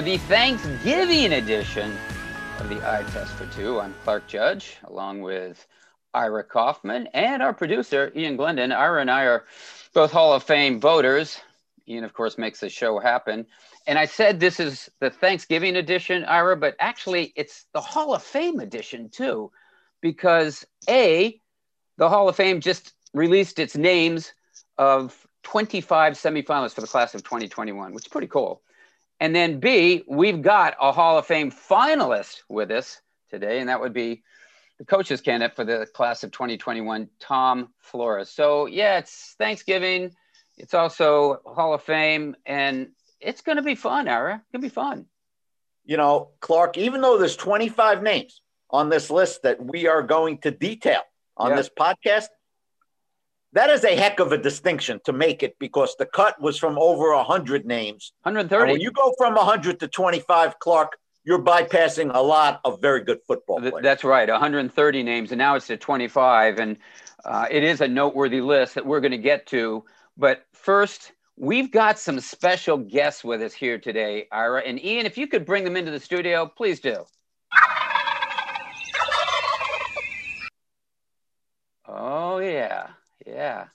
The 0.00 0.16
Thanksgiving 0.16 1.34
edition 1.34 1.94
of 2.58 2.70
the 2.70 2.76
Eye 2.76 3.04
Test 3.10 3.32
for 3.32 3.44
Two. 3.54 3.78
I'm 3.78 3.94
Clark 4.02 4.26
Judge, 4.26 4.78
along 4.84 5.20
with 5.20 5.66
Ira 6.14 6.42
Kaufman 6.42 7.06
and 7.08 7.42
our 7.42 7.52
producer, 7.52 8.10
Ian 8.16 8.36
Glendon. 8.36 8.72
Ira 8.72 9.02
and 9.02 9.10
I 9.10 9.24
are 9.24 9.44
both 9.92 10.10
Hall 10.10 10.32
of 10.32 10.42
Fame 10.42 10.80
voters. 10.80 11.38
Ian, 11.86 12.04
of 12.04 12.14
course, 12.14 12.38
makes 12.38 12.60
the 12.60 12.70
show 12.70 12.98
happen. 12.98 13.46
And 13.86 13.98
I 13.98 14.06
said 14.06 14.40
this 14.40 14.58
is 14.58 14.88
the 15.00 15.10
Thanksgiving 15.10 15.76
edition, 15.76 16.24
Ira, 16.24 16.56
but 16.56 16.76
actually 16.80 17.34
it's 17.36 17.66
the 17.74 17.82
Hall 17.82 18.14
of 18.14 18.22
Fame 18.22 18.58
edition 18.58 19.10
too, 19.10 19.52
because 20.00 20.64
A, 20.88 21.38
the 21.98 22.08
Hall 22.08 22.26
of 22.26 22.36
Fame 22.36 22.62
just 22.62 22.94
released 23.12 23.58
its 23.58 23.76
names 23.76 24.32
of 24.78 25.26
25 25.42 26.14
semifinalists 26.14 26.72
for 26.72 26.80
the 26.80 26.86
class 26.86 27.14
of 27.14 27.22
2021, 27.22 27.92
which 27.92 28.06
is 28.06 28.08
pretty 28.08 28.28
cool. 28.28 28.62
And 29.20 29.34
then 29.34 29.60
B, 29.60 30.02
we've 30.08 30.40
got 30.40 30.76
a 30.80 30.92
Hall 30.92 31.18
of 31.18 31.26
Fame 31.26 31.52
finalist 31.52 32.38
with 32.48 32.70
us 32.70 33.00
today, 33.28 33.60
and 33.60 33.68
that 33.68 33.80
would 33.80 33.92
be 33.92 34.22
the 34.78 34.86
coaches 34.86 35.20
candidate 35.20 35.54
for 35.54 35.64
the 35.64 35.86
class 35.92 36.24
of 36.24 36.32
2021, 36.32 37.10
Tom 37.20 37.68
Flores. 37.78 38.30
So 38.30 38.64
yeah, 38.64 38.96
it's 38.96 39.34
Thanksgiving. 39.38 40.16
It's 40.56 40.72
also 40.72 41.40
Hall 41.44 41.74
of 41.74 41.82
Fame, 41.82 42.34
and 42.46 42.88
it's 43.20 43.42
going 43.42 43.56
to 43.56 43.62
be 43.62 43.74
fun, 43.74 44.08
Ira. 44.08 44.36
It's 44.36 44.50
going 44.52 44.62
to 44.62 44.66
be 44.66 44.74
fun. 44.74 45.04
You 45.84 45.98
know, 45.98 46.30
Clark, 46.40 46.78
even 46.78 47.02
though 47.02 47.18
there's 47.18 47.36
25 47.36 48.02
names 48.02 48.40
on 48.70 48.88
this 48.88 49.10
list 49.10 49.42
that 49.42 49.62
we 49.62 49.86
are 49.86 50.02
going 50.02 50.38
to 50.38 50.50
detail 50.50 51.02
on 51.36 51.50
yeah. 51.50 51.56
this 51.56 51.68
podcast, 51.78 52.28
that 53.52 53.70
is 53.70 53.84
a 53.84 53.96
heck 53.96 54.20
of 54.20 54.32
a 54.32 54.38
distinction 54.38 55.00
to 55.04 55.12
make 55.12 55.42
it 55.42 55.56
because 55.58 55.96
the 55.98 56.06
cut 56.06 56.40
was 56.40 56.56
from 56.56 56.78
over 56.78 57.14
100 57.14 57.66
names. 57.66 58.12
130. 58.22 58.62
And 58.62 58.72
when 58.72 58.80
you 58.80 58.92
go 58.92 59.12
from 59.18 59.34
100 59.34 59.80
to 59.80 59.88
25, 59.88 60.58
Clark, 60.60 60.98
you're 61.24 61.42
bypassing 61.42 62.10
a 62.14 62.22
lot 62.22 62.60
of 62.64 62.80
very 62.80 63.02
good 63.02 63.18
football 63.26 63.58
players. 63.58 63.82
That's 63.82 64.04
right, 64.04 64.28
130 64.28 65.02
names, 65.02 65.32
and 65.32 65.38
now 65.38 65.56
it's 65.56 65.66
to 65.66 65.76
25. 65.76 66.58
And 66.58 66.76
uh, 67.24 67.46
it 67.50 67.64
is 67.64 67.80
a 67.80 67.88
noteworthy 67.88 68.40
list 68.40 68.74
that 68.74 68.86
we're 68.86 69.00
going 69.00 69.10
to 69.10 69.18
get 69.18 69.46
to. 69.48 69.84
But 70.16 70.44
first, 70.52 71.12
we've 71.36 71.70
got 71.70 71.98
some 71.98 72.20
special 72.20 72.78
guests 72.78 73.24
with 73.24 73.42
us 73.42 73.52
here 73.52 73.78
today, 73.78 74.28
Ira. 74.30 74.60
And 74.60 74.82
Ian, 74.82 75.06
if 75.06 75.18
you 75.18 75.26
could 75.26 75.44
bring 75.44 75.64
them 75.64 75.76
into 75.76 75.90
the 75.90 76.00
studio, 76.00 76.46
please 76.46 76.80
do. 76.80 77.04
Oh, 81.86 82.38
yeah. 82.38 82.86
Yeah. 83.26 83.66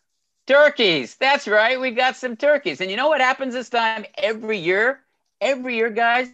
Turkeys. 0.48 1.16
That's 1.16 1.48
right. 1.48 1.80
We 1.80 1.92
got 1.92 2.16
some 2.16 2.36
turkeys. 2.36 2.82
And 2.82 2.92
you 2.92 2.98
know 2.98 3.08
what 3.08 3.22
happens 3.22 3.54
this 3.54 3.70
time 3.70 4.06
every 4.18 4.58
year? 4.58 5.00
Every 5.42 5.76
year, 5.76 5.90
guys, 5.90 6.30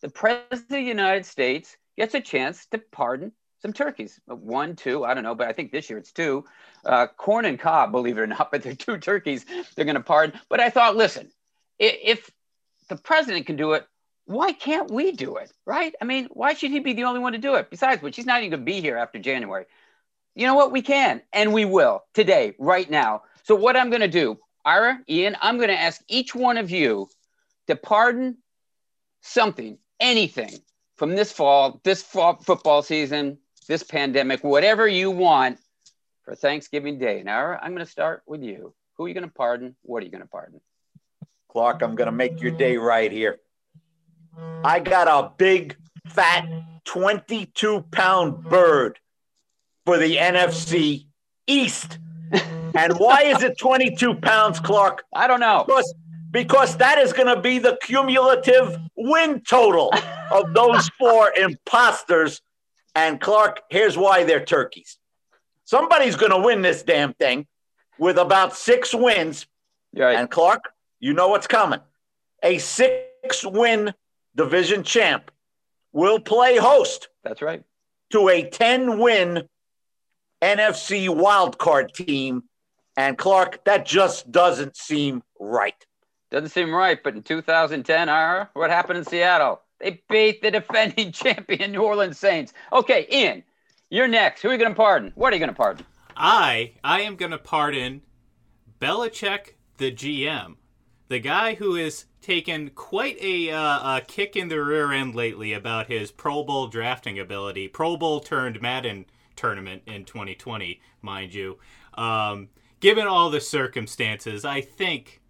the 0.00 0.08
President 0.08 0.62
of 0.62 0.68
the 0.68 0.80
United 0.80 1.26
States 1.26 1.76
gets 1.96 2.14
a 2.14 2.20
chance 2.20 2.66
to 2.66 2.78
pardon 2.78 3.32
some 3.60 3.72
turkeys. 3.72 4.18
One, 4.26 4.74
two, 4.74 5.04
I 5.04 5.14
don't 5.14 5.22
know, 5.22 5.34
but 5.34 5.48
I 5.48 5.52
think 5.52 5.70
this 5.70 5.88
year 5.88 5.98
it's 5.98 6.12
two. 6.12 6.44
Uh, 6.84 7.06
corn 7.06 7.44
and 7.44 7.58
cob, 7.58 7.92
believe 7.92 8.18
it 8.18 8.22
or 8.22 8.26
not, 8.26 8.50
but 8.52 8.62
they're 8.62 8.74
two 8.74 8.98
turkeys 8.98 9.44
they're 9.76 9.84
going 9.84 9.94
to 9.94 10.02
pardon. 10.02 10.38
But 10.48 10.60
I 10.60 10.70
thought, 10.70 10.96
listen, 10.96 11.30
if 11.78 12.30
the 12.88 12.96
president 12.96 13.46
can 13.46 13.56
do 13.56 13.72
it, 13.72 13.86
why 14.24 14.52
can't 14.52 14.90
we 14.90 15.12
do 15.12 15.36
it? 15.36 15.52
Right? 15.66 15.94
I 16.00 16.04
mean, 16.04 16.28
why 16.32 16.54
should 16.54 16.70
he 16.70 16.80
be 16.80 16.92
the 16.94 17.04
only 17.04 17.20
one 17.20 17.32
to 17.32 17.38
do 17.38 17.54
it? 17.56 17.70
Besides 17.70 18.02
which, 18.02 18.16
he's 18.16 18.26
not 18.26 18.38
even 18.38 18.50
going 18.50 18.60
to 18.60 18.64
be 18.64 18.80
here 18.80 18.96
after 18.96 19.18
January 19.18 19.66
you 20.34 20.46
know 20.46 20.54
what? 20.54 20.72
We 20.72 20.82
can 20.82 21.22
and 21.32 21.52
we 21.52 21.64
will 21.64 22.04
today, 22.14 22.54
right 22.58 22.90
now. 22.90 23.22
So, 23.44 23.54
what 23.54 23.76
I'm 23.76 23.90
going 23.90 24.00
to 24.00 24.08
do, 24.08 24.38
Ira, 24.64 25.00
Ian, 25.08 25.36
I'm 25.40 25.56
going 25.56 25.68
to 25.68 25.78
ask 25.78 26.00
each 26.08 26.34
one 26.34 26.56
of 26.56 26.70
you 26.70 27.08
to 27.66 27.76
pardon 27.76 28.38
something, 29.20 29.78
anything 30.00 30.52
from 30.96 31.14
this 31.14 31.32
fall, 31.32 31.80
this 31.84 32.02
fall 32.02 32.36
football 32.36 32.82
season, 32.82 33.38
this 33.68 33.82
pandemic, 33.82 34.42
whatever 34.44 34.86
you 34.86 35.10
want 35.10 35.58
for 36.24 36.34
Thanksgiving 36.34 36.98
Day. 36.98 37.22
Now, 37.24 37.38
Ira, 37.38 37.60
I'm 37.62 37.72
going 37.72 37.84
to 37.84 37.90
start 37.90 38.22
with 38.26 38.42
you. 38.42 38.74
Who 38.96 39.04
are 39.04 39.08
you 39.08 39.14
going 39.14 39.26
to 39.26 39.34
pardon? 39.34 39.74
What 39.82 40.02
are 40.02 40.06
you 40.06 40.12
going 40.12 40.22
to 40.22 40.28
pardon? 40.28 40.60
Clark, 41.48 41.82
I'm 41.82 41.94
going 41.94 42.06
to 42.06 42.12
make 42.12 42.40
your 42.40 42.52
day 42.52 42.76
right 42.76 43.12
here. 43.12 43.38
I 44.64 44.80
got 44.80 45.08
a 45.08 45.32
big, 45.36 45.76
fat, 46.06 46.46
22 46.84 47.82
pound 47.90 48.44
bird 48.44 48.98
for 49.84 49.98
the 49.98 50.16
NFC 50.16 51.06
East. 51.46 51.98
and 52.74 52.94
why 52.98 53.22
is 53.22 53.42
it 53.42 53.58
22 53.58 54.14
pounds, 54.16 54.60
Clark? 54.60 55.04
I 55.12 55.26
don't 55.26 55.40
know. 55.40 55.64
Because, 55.66 55.94
because 56.30 56.76
that 56.78 56.98
is 56.98 57.12
going 57.12 57.34
to 57.34 57.40
be 57.40 57.58
the 57.58 57.78
cumulative 57.82 58.78
win 58.96 59.42
total 59.48 59.92
of 60.30 60.54
those 60.54 60.88
four 60.98 61.32
imposters. 61.36 62.40
And 62.94 63.20
Clark, 63.20 63.62
here's 63.70 63.96
why 63.96 64.24
they're 64.24 64.44
turkeys. 64.44 64.98
Somebody's 65.64 66.16
going 66.16 66.32
to 66.32 66.38
win 66.38 66.62
this 66.62 66.82
damn 66.82 67.14
thing 67.14 67.46
with 67.98 68.18
about 68.18 68.56
six 68.56 68.94
wins. 68.94 69.46
Right. 69.94 70.16
And 70.16 70.30
Clark, 70.30 70.64
you 71.00 71.12
know 71.12 71.28
what's 71.28 71.46
coming. 71.46 71.80
A 72.42 72.58
six 72.58 73.44
win 73.44 73.94
division 74.34 74.82
champ 74.82 75.30
will 75.92 76.18
play 76.18 76.56
host. 76.56 77.08
That's 77.22 77.42
right. 77.42 77.62
To 78.10 78.28
a 78.28 78.48
10 78.48 78.98
win 78.98 79.48
NFC 80.42 81.08
wildcard 81.08 81.92
team. 81.92 82.44
And 82.96 83.16
Clark, 83.16 83.64
that 83.64 83.86
just 83.86 84.30
doesn't 84.30 84.76
seem 84.76 85.22
right. 85.40 85.86
Doesn't 86.30 86.50
seem 86.50 86.74
right. 86.74 87.02
But 87.02 87.14
in 87.14 87.22
2010, 87.22 88.08
uh, 88.08 88.46
what 88.54 88.70
happened 88.70 88.98
in 88.98 89.04
Seattle? 89.04 89.62
They 89.80 90.02
beat 90.10 90.42
the 90.42 90.50
defending 90.50 91.12
champion 91.12 91.72
New 91.72 91.82
Orleans 91.82 92.18
Saints. 92.18 92.52
Okay, 92.72 93.06
Ian, 93.10 93.42
you're 93.90 94.08
next. 94.08 94.42
Who 94.42 94.48
are 94.48 94.52
you 94.52 94.58
going 94.58 94.72
to 94.72 94.76
pardon? 94.76 95.12
What 95.14 95.32
are 95.32 95.36
you 95.36 95.40
going 95.40 95.50
to 95.50 95.56
pardon? 95.56 95.86
I 96.16 96.72
I 96.84 97.00
am 97.00 97.16
going 97.16 97.32
to 97.32 97.38
pardon 97.38 98.02
Belichick, 98.80 99.54
the 99.78 99.92
GM, 99.92 100.56
the 101.08 101.20
guy 101.20 101.54
who 101.54 101.76
has 101.76 102.06
taken 102.20 102.70
quite 102.70 103.16
a, 103.20 103.50
uh, 103.50 103.96
a 103.96 104.00
kick 104.00 104.36
in 104.36 104.48
the 104.48 104.62
rear 104.62 104.92
end 104.92 105.14
lately 105.14 105.52
about 105.52 105.88
his 105.88 106.10
Pro 106.10 106.44
Bowl 106.44 106.68
drafting 106.68 107.18
ability. 107.18 107.68
Pro 107.68 107.96
Bowl 107.96 108.20
turned 108.20 108.60
Madden 108.60 109.06
tournament 109.36 109.82
in 109.86 110.04
2020, 110.04 110.80
mind 111.00 111.34
you. 111.34 111.58
Um, 111.94 112.48
given 112.80 113.06
all 113.06 113.30
the 113.30 113.40
circumstances, 113.40 114.44
I 114.44 114.60
think 114.60 115.22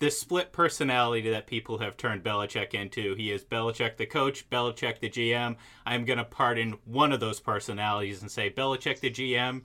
the 0.00 0.10
split 0.10 0.50
personality 0.50 1.30
that 1.30 1.46
people 1.46 1.78
have 1.78 1.96
turned 1.96 2.24
Belichick 2.24 2.72
into. 2.72 3.14
He 3.14 3.30
is 3.30 3.44
Belichick 3.44 3.98
the 3.98 4.06
coach, 4.06 4.48
Belichick 4.48 4.98
the 4.98 5.10
GM. 5.10 5.56
I'm 5.84 6.04
going 6.06 6.18
to 6.18 6.24
pardon 6.24 6.78
one 6.84 7.12
of 7.12 7.20
those 7.20 7.38
personalities 7.38 8.22
and 8.22 8.30
say, 8.30 8.50
Belichick 8.50 9.00
the 9.00 9.10
GM, 9.10 9.62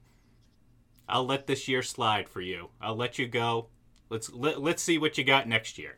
I'll 1.08 1.26
let 1.26 1.48
this 1.48 1.68
year 1.68 1.82
slide 1.82 2.28
for 2.28 2.42
you. 2.42 2.70
I'll 2.82 2.98
let 2.98 3.18
you 3.18 3.28
go. 3.28 3.70
Let's 4.10 4.32
let, 4.32 4.62
let's 4.62 4.84
see 4.84 4.98
what 4.98 5.18
you 5.18 5.24
got 5.24 5.48
next 5.48 5.78
year. 5.78 5.98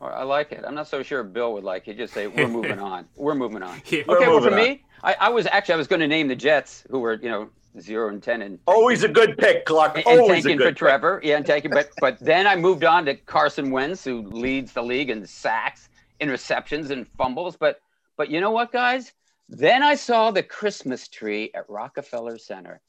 I 0.00 0.22
like 0.22 0.52
it. 0.52 0.64
I'm 0.66 0.74
not 0.74 0.86
so 0.86 1.02
sure 1.02 1.24
Bill 1.24 1.52
would 1.54 1.64
like 1.64 1.88
it. 1.88 1.96
Just 1.96 2.14
say 2.14 2.26
we're 2.26 2.48
moving 2.48 2.78
on. 2.78 3.06
We're 3.16 3.34
moving 3.34 3.62
on. 3.62 3.80
Yeah, 3.86 4.02
okay, 4.08 4.28
well 4.28 4.40
for 4.40 4.50
on. 4.50 4.56
me, 4.56 4.84
I, 5.02 5.16
I, 5.20 5.28
was 5.28 5.46
actually 5.46 5.74
I 5.74 5.76
was 5.78 5.86
going 5.86 6.00
to 6.00 6.08
name 6.08 6.28
the 6.28 6.36
Jets, 6.36 6.84
who 6.90 7.00
were 7.00 7.14
you 7.14 7.28
know 7.28 7.50
zero 7.80 8.08
and 8.08 8.22
ten 8.22 8.42
and 8.42 8.58
always 8.66 9.02
a 9.02 9.08
good 9.08 9.38
pick, 9.38 9.64
Clark. 9.64 9.96
And, 9.96 10.06
always 10.06 10.44
and 10.44 10.58
tanking 10.58 10.58
for 10.58 10.72
Trevor, 10.72 11.20
yeah, 11.22 11.36
and 11.36 11.46
taking. 11.46 11.70
But 11.70 11.90
but 12.00 12.18
then 12.20 12.46
I 12.46 12.56
moved 12.56 12.84
on 12.84 13.04
to 13.06 13.14
Carson 13.14 13.70
Wentz, 13.70 14.04
who 14.04 14.22
leads 14.22 14.72
the 14.72 14.82
league 14.82 15.10
in 15.10 15.26
sacks, 15.26 15.88
interceptions, 16.20 16.90
and 16.90 17.06
fumbles. 17.16 17.56
But 17.56 17.80
but 18.16 18.30
you 18.30 18.40
know 18.40 18.50
what, 18.50 18.72
guys? 18.72 19.12
Then 19.48 19.82
I 19.82 19.94
saw 19.94 20.30
the 20.30 20.42
Christmas 20.42 21.08
tree 21.08 21.50
at 21.54 21.68
Rockefeller 21.70 22.38
Center. 22.38 22.80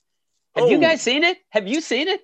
Have 0.56 0.66
oh. 0.66 0.70
you 0.70 0.80
guys 0.80 1.02
seen 1.02 1.24
it? 1.24 1.38
Have 1.50 1.68
you 1.68 1.80
seen 1.80 2.08
it? 2.08 2.22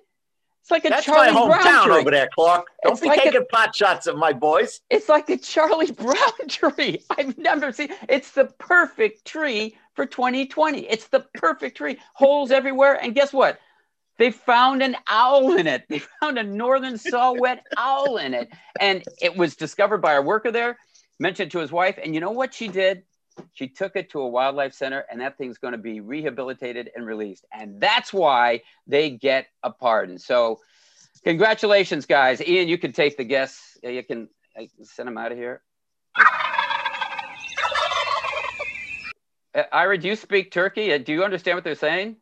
It's 0.66 0.72
like 0.72 0.84
a 0.84 0.88
That's 0.88 1.06
Charlie 1.06 1.32
my 1.32 1.40
hometown 1.40 1.62
Brown 1.62 1.86
tree. 1.86 1.94
over 1.94 2.10
there, 2.10 2.28
Clark. 2.34 2.66
Don't 2.82 2.94
it's 2.94 3.00
be 3.00 3.06
like 3.06 3.22
taking 3.22 3.40
a, 3.40 3.44
pot 3.44 3.72
shots 3.76 4.08
at 4.08 4.16
my 4.16 4.32
boys. 4.32 4.80
It's 4.90 5.08
like 5.08 5.30
a 5.30 5.36
Charlie 5.36 5.92
Brown 5.92 6.48
tree. 6.48 7.04
I've 7.08 7.38
never 7.38 7.70
seen. 7.70 7.90
It's 8.08 8.32
the 8.32 8.46
perfect 8.58 9.24
tree 9.24 9.76
for 9.94 10.06
2020. 10.06 10.80
It's 10.80 11.06
the 11.06 11.20
perfect 11.34 11.76
tree. 11.76 11.98
Holes 12.14 12.50
everywhere, 12.50 12.94
and 13.00 13.14
guess 13.14 13.32
what? 13.32 13.60
They 14.18 14.32
found 14.32 14.82
an 14.82 14.96
owl 15.06 15.56
in 15.56 15.68
it. 15.68 15.84
They 15.88 16.00
found 16.20 16.36
a 16.36 16.42
northern 16.42 16.98
saw-whet 16.98 17.64
owl 17.76 18.16
in 18.16 18.34
it, 18.34 18.48
and 18.80 19.04
it 19.22 19.36
was 19.36 19.54
discovered 19.54 19.98
by 19.98 20.14
a 20.14 20.22
worker 20.22 20.50
there. 20.50 20.78
Mentioned 21.20 21.52
to 21.52 21.60
his 21.60 21.70
wife, 21.70 21.96
and 22.02 22.12
you 22.12 22.20
know 22.20 22.32
what 22.32 22.52
she 22.52 22.66
did? 22.66 23.04
She 23.52 23.68
took 23.68 23.96
it 23.96 24.10
to 24.10 24.20
a 24.20 24.28
wildlife 24.28 24.74
center, 24.74 25.04
and 25.10 25.20
that 25.20 25.38
thing's 25.38 25.58
going 25.58 25.72
to 25.72 25.78
be 25.78 26.00
rehabilitated 26.00 26.90
and 26.94 27.06
released. 27.06 27.44
And 27.52 27.80
that's 27.80 28.12
why 28.12 28.62
they 28.86 29.10
get 29.10 29.46
a 29.62 29.70
pardon. 29.70 30.18
So, 30.18 30.60
congratulations, 31.24 32.06
guys. 32.06 32.40
Ian, 32.40 32.68
you 32.68 32.78
can 32.78 32.92
take 32.92 33.16
the 33.16 33.24
guests. 33.24 33.78
You 33.82 34.02
can 34.02 34.28
send 34.82 35.06
them 35.06 35.18
out 35.18 35.32
of 35.32 35.38
here. 35.38 35.62
Uh, 39.54 39.62
Ira, 39.72 39.96
do 39.98 40.08
you 40.08 40.16
speak 40.16 40.50
Turkey? 40.50 40.92
Uh, 40.92 40.98
do 40.98 41.12
you 41.12 41.24
understand 41.24 41.56
what 41.56 41.64
they're 41.64 41.74
saying? 41.74 42.16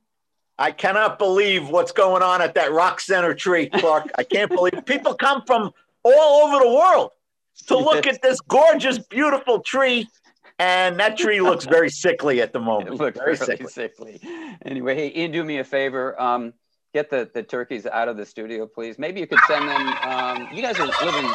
I 0.57 0.71
cannot 0.71 1.19
believe 1.19 1.69
what's 1.69 1.91
going 1.91 2.23
on 2.23 2.41
at 2.41 2.55
that 2.55 2.71
Rock 2.71 3.01
Center 3.01 3.35
tree, 3.35 3.69
Clark. 3.69 4.13
I 4.17 4.23
can't 4.23 4.51
believe 4.55 4.85
people 4.87 5.15
come 5.15 5.43
from 5.45 5.73
all 6.05 6.47
over 6.47 6.65
the 6.65 6.71
world 6.71 7.11
to 7.67 7.77
look 7.77 8.07
at 8.07 8.23
this 8.23 8.41
gorgeous, 8.41 8.99
beautiful 8.99 9.61
tree. 9.61 10.07
And 10.59 10.99
that 11.01 11.17
tree 11.19 11.41
looks 11.41 11.65
very 11.65 11.91
sickly 12.05 12.41
at 12.41 12.53
the 12.53 12.61
moment. 12.61 12.89
It 12.89 12.95
looks 12.95 13.19
very 13.19 13.35
really 13.35 13.67
sickly. 13.69 14.21
Anyway, 14.65 14.95
hey, 14.95 15.13
Ian, 15.21 15.33
do 15.33 15.45
me 15.45 15.59
a 15.59 15.65
favor. 15.65 16.21
Um, 16.21 16.53
get 16.93 17.11
the, 17.11 17.29
the 17.35 17.43
turkeys 17.43 17.87
out 17.87 18.09
of 18.09 18.17
the 18.17 18.25
studio, 18.25 18.67
please. 18.67 18.99
Maybe 18.99 19.21
you 19.21 19.27
could 19.27 19.41
send 19.49 19.69
them. 19.69 19.89
Um, 20.03 20.49
you 20.53 20.63
guys 20.63 20.79
are 20.79 20.87
living 21.05 21.31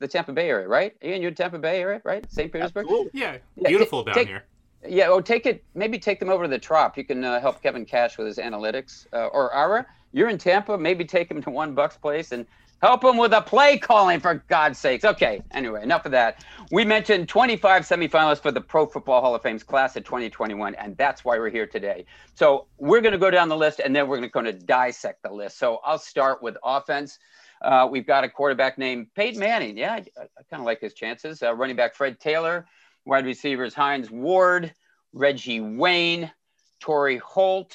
the 0.00 0.08
Tampa 0.08 0.32
Bay 0.32 0.48
area, 0.50 0.68
right? 0.68 0.94
Ian, 1.02 1.22
you're 1.22 1.30
in 1.30 1.34
Tampa 1.34 1.58
Bay 1.58 1.80
area, 1.80 2.02
right? 2.04 2.30
St. 2.30 2.52
Petersburg. 2.52 2.84
Absolutely. 2.84 3.20
Yeah, 3.20 3.38
Yeah, 3.56 3.68
beautiful 3.68 4.04
down 4.04 4.14
take- 4.14 4.28
here. 4.28 4.44
Yeah, 4.86 5.08
well, 5.10 5.22
take 5.22 5.46
it. 5.46 5.62
Maybe 5.76 5.96
take 5.96 6.18
them 6.18 6.28
over 6.28 6.42
to 6.42 6.48
the 6.48 6.58
Trop. 6.58 6.98
You 6.98 7.04
can 7.04 7.22
uh, 7.22 7.40
help 7.40 7.62
Kevin 7.62 7.84
Cash 7.84 8.18
with 8.18 8.26
his 8.26 8.38
analytics. 8.38 9.06
Uh, 9.12 9.26
or 9.28 9.54
Ira, 9.54 9.86
you're 10.10 10.28
in 10.28 10.38
Tampa. 10.38 10.76
Maybe 10.76 11.04
take 11.04 11.30
him 11.30 11.40
to 11.42 11.50
One 11.50 11.72
Bucks 11.72 11.96
place 11.96 12.32
and 12.32 12.44
help 12.82 13.04
him 13.04 13.16
with 13.16 13.32
a 13.32 13.40
play 13.40 13.78
calling 13.78 14.20
for 14.20 14.42
God's 14.48 14.78
sakes. 14.78 15.04
Okay. 15.04 15.40
Anyway, 15.52 15.82
enough 15.82 16.04
of 16.04 16.12
that. 16.12 16.44
We 16.70 16.84
mentioned 16.84 17.28
25 17.28 17.82
semifinalists 17.82 18.42
for 18.42 18.50
the 18.50 18.60
Pro 18.60 18.86
Football 18.86 19.20
Hall 19.20 19.34
of 19.34 19.42
Fame's 19.42 19.62
class 19.62 19.96
of 19.96 20.04
2021, 20.04 20.74
and 20.74 20.96
that's 20.96 21.24
why 21.24 21.38
we're 21.38 21.50
here 21.50 21.66
today. 21.66 22.04
So 22.34 22.66
we're 22.78 23.00
going 23.00 23.12
to 23.12 23.18
go 23.18 23.30
down 23.30 23.48
the 23.48 23.56
list, 23.56 23.80
and 23.80 23.94
then 23.94 24.08
we're 24.08 24.18
going 24.18 24.28
to 24.28 24.32
kind 24.32 24.48
of 24.48 24.66
dissect 24.66 25.22
the 25.22 25.32
list. 25.32 25.58
So 25.58 25.78
I'll 25.84 25.98
start 25.98 26.42
with 26.42 26.56
offense. 26.64 27.18
Uh, 27.62 27.88
we've 27.90 28.06
got 28.06 28.24
a 28.24 28.28
quarterback 28.28 28.76
named 28.76 29.06
Peyton 29.14 29.38
Manning. 29.38 29.78
Yeah, 29.78 29.92
I, 29.92 29.98
I 29.98 30.42
kind 30.50 30.60
of 30.60 30.64
like 30.64 30.80
his 30.80 30.94
chances. 30.94 31.42
Uh, 31.42 31.54
running 31.54 31.76
back 31.76 31.94
Fred 31.94 32.18
Taylor. 32.18 32.66
Wide 33.04 33.26
receivers 33.26 33.74
Hines 33.74 34.10
Ward, 34.10 34.72
Reggie 35.12 35.60
Wayne, 35.60 36.30
Torry 36.78 37.18
Holt, 37.18 37.74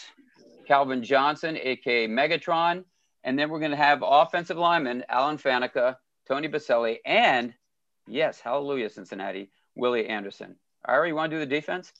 Calvin 0.65 1.03
Johnson, 1.03 1.57
aka 1.61 2.07
Megatron, 2.07 2.85
and 3.27 3.37
then 3.37 3.49
we're 3.49 3.59
going 3.59 3.71
to 3.71 3.77
have 3.77 4.01
offensive 4.05 4.57
linemen 4.57 5.03
Alan 5.09 5.37
Faneca, 5.37 5.97
Tony 6.29 6.47
Boselli, 6.47 6.99
and 7.05 7.53
yes, 8.07 8.39
hallelujah, 8.39 8.89
Cincinnati, 8.89 9.51
Willie 9.75 10.07
Anderson. 10.07 10.55
Ira, 10.85 11.09
you 11.09 11.13
want 11.13 11.29
to 11.29 11.35
do 11.35 11.39
the 11.41 11.45
defense? 11.45 11.91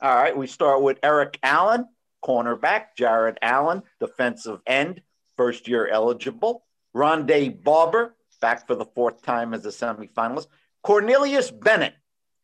All 0.00 0.14
right, 0.14 0.36
we 0.36 0.46
start 0.46 0.80
with 0.80 1.00
Eric 1.02 1.40
Allen, 1.42 1.88
cornerback, 2.24 2.94
Jared 2.96 3.36
Allen, 3.42 3.82
defensive 3.98 4.60
end, 4.64 5.02
first 5.36 5.66
year 5.66 5.88
eligible, 5.88 6.64
Rondé 6.94 7.62
Barber, 7.64 8.14
back 8.40 8.68
for 8.68 8.76
the 8.76 8.84
fourth 8.84 9.22
time 9.22 9.54
as 9.54 9.66
a 9.66 9.70
semifinalist, 9.70 10.46
Cornelius 10.84 11.50
Bennett, 11.50 11.94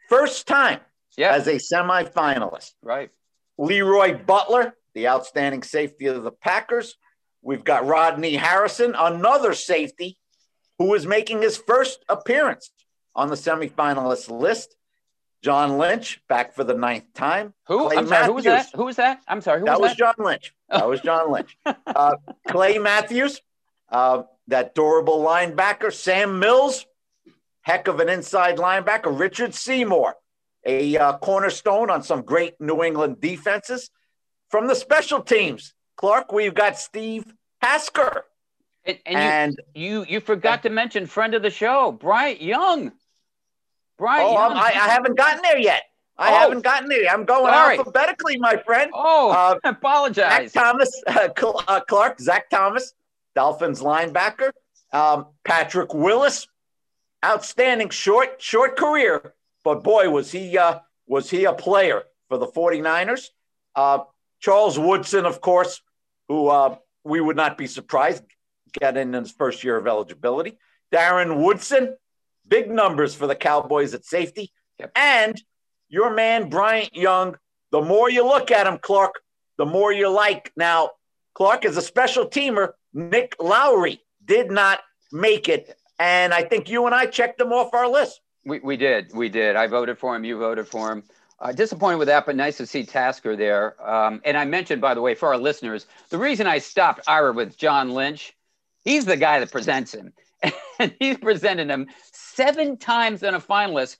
first 0.09 0.49
time 0.49 0.81
Yeah, 1.17 1.33
as 1.33 1.47
a 1.47 1.61
semifinalist, 1.61 2.73
right. 2.83 3.11
Leroy 3.57 4.21
Butler, 4.21 4.75
the 4.95 5.07
outstanding 5.07 5.63
safety 5.63 6.07
of 6.07 6.25
the 6.25 6.33
Packers. 6.33 6.97
We've 7.43 7.65
got 7.65 7.87
Rodney 7.87 8.37
Harrison, 8.37 8.95
another 8.97 9.55
safety 9.55 10.19
who 10.79 10.95
is 10.95 11.07
making 11.07 11.43
his 11.43 11.57
first 11.57 12.05
appearance 12.09 12.71
on 13.15 13.29
the 13.29 13.35
semifinalist 13.35 14.31
list. 14.31 14.77
John 15.43 15.79
Lynch, 15.79 16.21
back 16.29 16.55
for 16.55 16.65
the 16.65 16.75
ninth 16.75 17.15
time. 17.15 17.55
Who? 17.67 17.89
Clay 17.89 17.97
I'm 17.97 18.07
sorry. 18.07 18.27
Who 18.27 18.35
was 18.35 18.45
that? 18.45 18.67
Who 18.75 18.85
was 18.85 18.97
that? 18.97 19.21
I'm 19.27 19.41
sorry. 19.41 19.61
Who 19.61 19.67
that 19.67 19.81
was 19.81 19.91
was 19.91 19.97
that? 19.97 20.17
John 20.17 20.27
Lynch. 20.27 20.55
That 20.69 20.89
was 20.89 21.01
John 21.01 21.33
Lynch. 21.33 21.57
Uh, 21.87 22.17
Clay 22.49 22.79
Matthews, 22.79 23.41
uh, 23.91 24.23
that 24.49 24.75
durable 24.75 25.23
linebacker. 25.23 25.93
Sam 25.93 26.39
Mills, 26.39 26.87
heck 27.63 27.89
of 27.89 28.01
an 28.01 28.09
inside 28.09 28.59
linebacker. 28.59 29.19
Richard 29.19 29.55
Seymour, 29.55 30.15
a 30.65 30.97
uh, 30.97 31.19
cornerstone 31.19 31.91
on 31.91 32.03
some 32.03 32.23
great 32.23 32.61
New 32.61 32.83
England 32.83 33.21
defenses. 33.21 33.91
From 34.51 34.67
the 34.67 34.75
special 34.75 35.21
teams, 35.21 35.75
Clark, 36.01 36.33
we've 36.33 36.55
got 36.55 36.79
Steve 36.79 37.27
Tasker. 37.63 38.25
And, 38.87 38.99
and, 39.05 39.19
And, 39.19 39.61
you, 39.75 40.01
you 40.01 40.07
you 40.09 40.21
forgot 40.21 40.63
to 40.63 40.71
mention 40.71 41.05
friend 41.07 41.35
of 41.35 41.43
the 41.43 41.51
show, 41.51 41.93
Bryant 41.93 42.41
Young. 42.41 42.93
Bryant 43.99 44.31
oh, 44.31 44.33
Young. 44.33 44.53
I, 44.57 44.69
I 44.69 44.89
haven't 44.89 45.19
gotten 45.19 45.43
there 45.43 45.59
yet. 45.59 45.83
I 46.17 46.31
Oh. 46.33 46.35
haven't 46.39 46.63
gotten 46.63 46.89
there. 46.89 47.07
I'm 47.11 47.27
going 47.27 47.53
Sorry. 47.53 47.77
alphabetically, 47.77 48.39
my 48.39 48.57
friend. 48.57 48.91
oh, 48.95 49.31
Uh, 49.31 49.59
Zach 49.63 49.77
apologize. 49.77 50.53
Thomas, 50.55 51.03
uh, 51.07 51.29
uh, 51.69 51.81
Clark, 51.81 52.19
Zach 52.19 52.49
Thomas, 52.49 52.95
Dolphins 53.35 53.83
linebacker. 53.83 54.53
Um, 54.95 55.27
Patrick 55.45 55.93
Willis, 55.93 56.49
outstanding 57.23 57.91
short, 57.91 58.41
short 58.41 58.79
career, 58.79 59.35
but 59.65 59.85
boy, 59.85 60.09
was 60.09 60.33
he 60.33 60.57
uh, 60.57 60.79
was 61.07 61.29
he 61.29 61.45
a 61.45 61.53
player 61.53 62.05
for 62.29 62.39
the 62.39 62.47
49ers. 62.47 63.27
Uh, 63.77 63.99
Charles 64.41 64.79
Woodson, 64.79 65.27
of 65.27 65.43
course, 65.43 65.83
who 66.31 66.47
uh, 66.47 66.77
we 67.03 67.21
would 67.21 67.35
not 67.35 67.59
be 67.59 67.67
surprised 67.67 68.23
getting 68.73 69.15
in 69.15 69.21
his 69.21 69.33
first 69.33 69.65
year 69.65 69.77
of 69.77 69.89
eligibility. 69.89 70.57
Darren 70.95 71.43
Woodson, 71.43 71.97
big 72.47 72.71
numbers 72.71 73.17
for 73.17 73.27
the 73.27 73.35
Cowboys 73.35 73.95
at 73.95 74.05
safety. 74.05 74.53
Yep. 74.79 74.93
And 74.95 75.43
your 75.89 76.15
man, 76.15 76.49
Bryant 76.49 76.95
Young, 76.95 77.37
the 77.73 77.81
more 77.81 78.09
you 78.09 78.25
look 78.25 78.53
at 78.53 78.69
him, 78.69 78.79
Clark, 78.81 79.17
the 79.59 79.67
more 79.67 79.93
you 79.93 80.09
like. 80.09 80.53
Now, 80.57 80.91
Clark 81.35 81.65
is 81.65 81.77
a 81.77 81.83
special 81.83 82.27
teamer. 82.27 82.75
Nick 82.95 83.35
Lowery 83.41 84.01
did 84.25 84.53
not 84.53 84.79
make 85.11 85.49
it. 85.49 85.77
And 85.99 86.33
I 86.33 86.45
think 86.45 86.71
you 86.71 86.87
and 86.87 86.95
I 86.95 87.07
checked 87.07 87.41
him 87.41 87.53
off 87.53 87.75
our 87.75 87.89
list. 87.89 88.21
We, 88.47 88.61
we 88.61 88.77
did. 88.77 89.11
We 89.13 89.31
did. 89.31 89.57
I 89.57 89.67
voted 89.67 89.99
for 89.99 90.15
him. 90.15 90.23
You 90.23 90.39
voted 90.39 90.69
for 90.69 90.93
him. 90.93 91.03
Uh, 91.41 91.53
disappointed 91.53 91.97
with 91.97 92.09
that, 92.09 92.27
but 92.27 92.37
nice 92.37 92.59
to 92.59 92.67
see 92.67 92.85
Tasker 92.85 93.35
there. 93.35 93.75
Um, 93.89 94.21
and 94.27 94.37
I 94.37 94.45
mentioned, 94.45 94.83
by 94.83 94.93
the 94.93 95.01
way, 95.01 95.15
for 95.15 95.29
our 95.29 95.39
listeners, 95.39 95.87
the 96.11 96.19
reason 96.19 96.47
I 96.47 96.59
stopped 96.59 97.01
Ira 97.07 97.33
with 97.33 97.57
John 97.57 97.95
Lynch, 97.95 98.37
he's 98.85 99.07
the 99.07 99.17
guy 99.17 99.41
that 99.41 99.51
presents 99.51 99.95
him. 99.95 100.13
And 100.79 100.95
he's 100.99 101.19
presented 101.19 101.69
him 101.69 101.89
seven 102.11 102.79
times 102.79 103.23
in 103.23 103.35
a 103.35 103.41
finalist. 103.41 103.99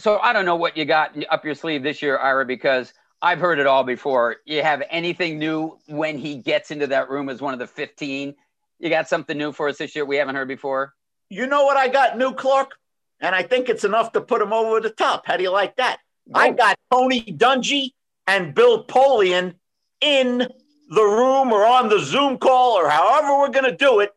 So 0.00 0.18
I 0.18 0.32
don't 0.32 0.44
know 0.44 0.56
what 0.56 0.76
you 0.76 0.84
got 0.84 1.16
up 1.30 1.44
your 1.44 1.54
sleeve 1.54 1.84
this 1.84 2.02
year, 2.02 2.18
Ira, 2.18 2.44
because 2.44 2.92
I've 3.22 3.38
heard 3.38 3.60
it 3.60 3.68
all 3.68 3.84
before. 3.84 4.38
You 4.44 4.62
have 4.62 4.82
anything 4.90 5.38
new 5.38 5.78
when 5.86 6.18
he 6.18 6.34
gets 6.34 6.72
into 6.72 6.88
that 6.88 7.08
room 7.08 7.28
as 7.28 7.40
one 7.40 7.52
of 7.52 7.60
the 7.60 7.68
15? 7.68 8.34
You 8.80 8.90
got 8.90 9.08
something 9.08 9.38
new 9.38 9.52
for 9.52 9.68
us 9.68 9.78
this 9.78 9.94
year 9.94 10.04
we 10.04 10.16
haven't 10.16 10.34
heard 10.34 10.48
before? 10.48 10.92
You 11.28 11.46
know 11.46 11.64
what 11.64 11.76
I 11.76 11.86
got 11.86 12.18
new, 12.18 12.34
Clark? 12.34 12.72
And 13.20 13.32
I 13.32 13.44
think 13.44 13.68
it's 13.68 13.84
enough 13.84 14.10
to 14.12 14.20
put 14.20 14.42
him 14.42 14.52
over 14.52 14.80
the 14.80 14.90
top. 14.90 15.24
How 15.24 15.36
do 15.36 15.44
you 15.44 15.52
like 15.52 15.76
that? 15.76 15.98
I 16.34 16.50
got 16.50 16.78
Tony 16.90 17.22
Dungy 17.22 17.90
and 18.26 18.54
Bill 18.54 18.84
Polian 18.84 19.54
in 20.00 20.38
the 20.90 21.02
room 21.02 21.52
or 21.52 21.64
on 21.64 21.88
the 21.88 21.98
Zoom 21.98 22.38
call 22.38 22.72
or 22.72 22.88
however 22.88 23.38
we're 23.38 23.48
going 23.48 23.70
to 23.70 23.76
do 23.76 24.00
it. 24.00 24.12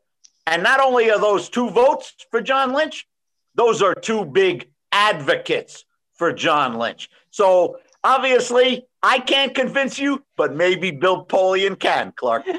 And 0.47 0.61
not 0.61 0.79
only 0.79 1.09
are 1.09 1.19
those 1.19 1.49
two 1.49 1.69
votes 1.69 2.13
for 2.29 2.41
John 2.41 2.73
Lynch, 2.73 3.07
those 3.55 3.81
are 3.81 3.95
two 3.95 4.25
big 4.25 4.69
advocates 4.91 5.85
for 6.13 6.31
John 6.31 6.77
Lynch. 6.77 7.09
So 7.31 7.79
obviously, 8.03 8.85
I 9.01 9.19
can't 9.19 9.55
convince 9.55 9.97
you, 9.97 10.23
but 10.37 10.55
maybe 10.55 10.91
Bill 10.91 11.25
Polian 11.25 11.79
can, 11.79 12.13
Clark. 12.15 12.45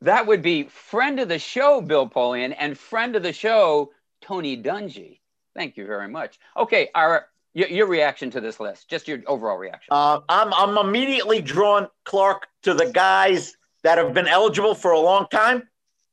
That 0.00 0.28
would 0.28 0.42
be 0.42 0.62
friend 0.62 1.18
of 1.18 1.28
the 1.28 1.40
show, 1.40 1.80
Bill 1.80 2.08
Polian, 2.08 2.54
and 2.56 2.78
friend 2.78 3.16
of 3.16 3.24
the 3.24 3.32
show, 3.32 3.90
Tony 4.20 4.56
Dungy. 4.56 5.18
Thank 5.56 5.76
you 5.76 5.86
very 5.86 6.06
much. 6.06 6.38
Okay, 6.56 6.88
our 6.94 7.26
your, 7.54 7.68
your 7.68 7.86
reaction 7.86 8.30
to 8.30 8.40
this 8.40 8.60
list, 8.60 8.88
just 8.88 9.08
your 9.08 9.20
overall 9.26 9.56
reaction. 9.56 9.88
Uh, 9.90 10.20
I'm, 10.28 10.52
I'm 10.52 10.78
immediately 10.78 11.40
drawn, 11.40 11.88
Clark, 12.04 12.46
to 12.62 12.74
the 12.74 12.86
guys 12.86 13.56
that 13.82 13.98
have 13.98 14.14
been 14.14 14.28
eligible 14.28 14.74
for 14.74 14.90
a 14.92 15.00
long 15.00 15.26
time, 15.30 15.62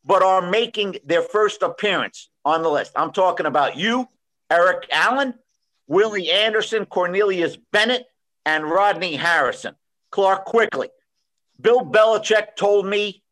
but 0.04 0.24
are 0.24 0.42
making 0.42 0.98
their 1.06 1.22
first 1.22 1.62
appearance 1.62 2.30
on 2.44 2.63
the 2.63 2.70
list. 2.70 2.92
I'm 2.96 3.12
talking 3.12 3.46
about 3.46 3.75
you, 3.75 4.08
Eric 4.50 4.88
Allen, 4.92 5.34
Willie 5.88 6.32
Anderson, 6.32 6.86
Cornelius 6.86 7.58
Bennett, 7.72 8.06
and 8.46 8.63
Rodney 8.63 9.15
Harrison. 9.15 9.75
Clark, 10.12 10.46
quickly. 10.46 10.89
Bill 11.60 11.82
Belichick 11.82 12.56
told 12.56 12.86
me 12.86 13.24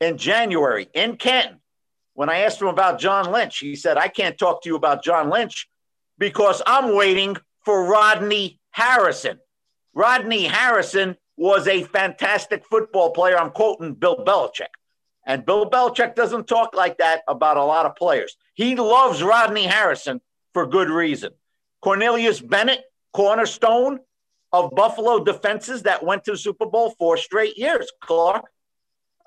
in 0.00 0.18
January 0.18 0.88
in 0.94 1.16
Canton 1.16 1.60
when 2.14 2.28
I 2.28 2.40
asked 2.40 2.60
him 2.60 2.68
about 2.68 2.98
John 2.98 3.30
Lynch. 3.30 3.58
He 3.58 3.76
said, 3.76 3.96
I 3.96 4.08
can't 4.08 4.38
talk 4.38 4.62
to 4.62 4.68
you 4.68 4.76
about 4.76 5.04
John 5.04 5.30
Lynch 5.30 5.68
because 6.18 6.62
I'm 6.66 6.94
waiting 6.94 7.36
for 7.64 7.84
Rodney 7.84 8.60
Harrison. 8.70 9.38
Rodney 9.94 10.44
Harrison 10.44 11.16
was 11.36 11.66
a 11.66 11.84
fantastic 11.84 12.64
football 12.66 13.10
player. 13.10 13.38
I'm 13.38 13.50
quoting 13.50 13.94
Bill 13.94 14.24
Belichick. 14.24 14.72
And 15.26 15.46
Bill 15.46 15.70
Belichick 15.70 16.14
doesn't 16.14 16.48
talk 16.48 16.74
like 16.74 16.98
that 16.98 17.22
about 17.28 17.56
a 17.56 17.64
lot 17.64 17.86
of 17.86 17.96
players. 17.96 18.36
He 18.54 18.74
loves 18.74 19.22
Rodney 19.22 19.64
Harrison 19.64 20.20
for 20.52 20.66
good 20.66 20.90
reason. 20.90 21.32
Cornelius 21.80 22.40
Bennett, 22.40 22.82
cornerstone 23.12 24.00
of 24.52 24.70
Buffalo 24.72 25.24
defenses 25.24 25.82
that 25.82 26.04
went 26.04 26.24
to 26.24 26.36
Super 26.36 26.66
Bowl 26.66 26.94
four 26.98 27.16
straight 27.16 27.56
years, 27.56 27.90
Clark. 28.00 28.44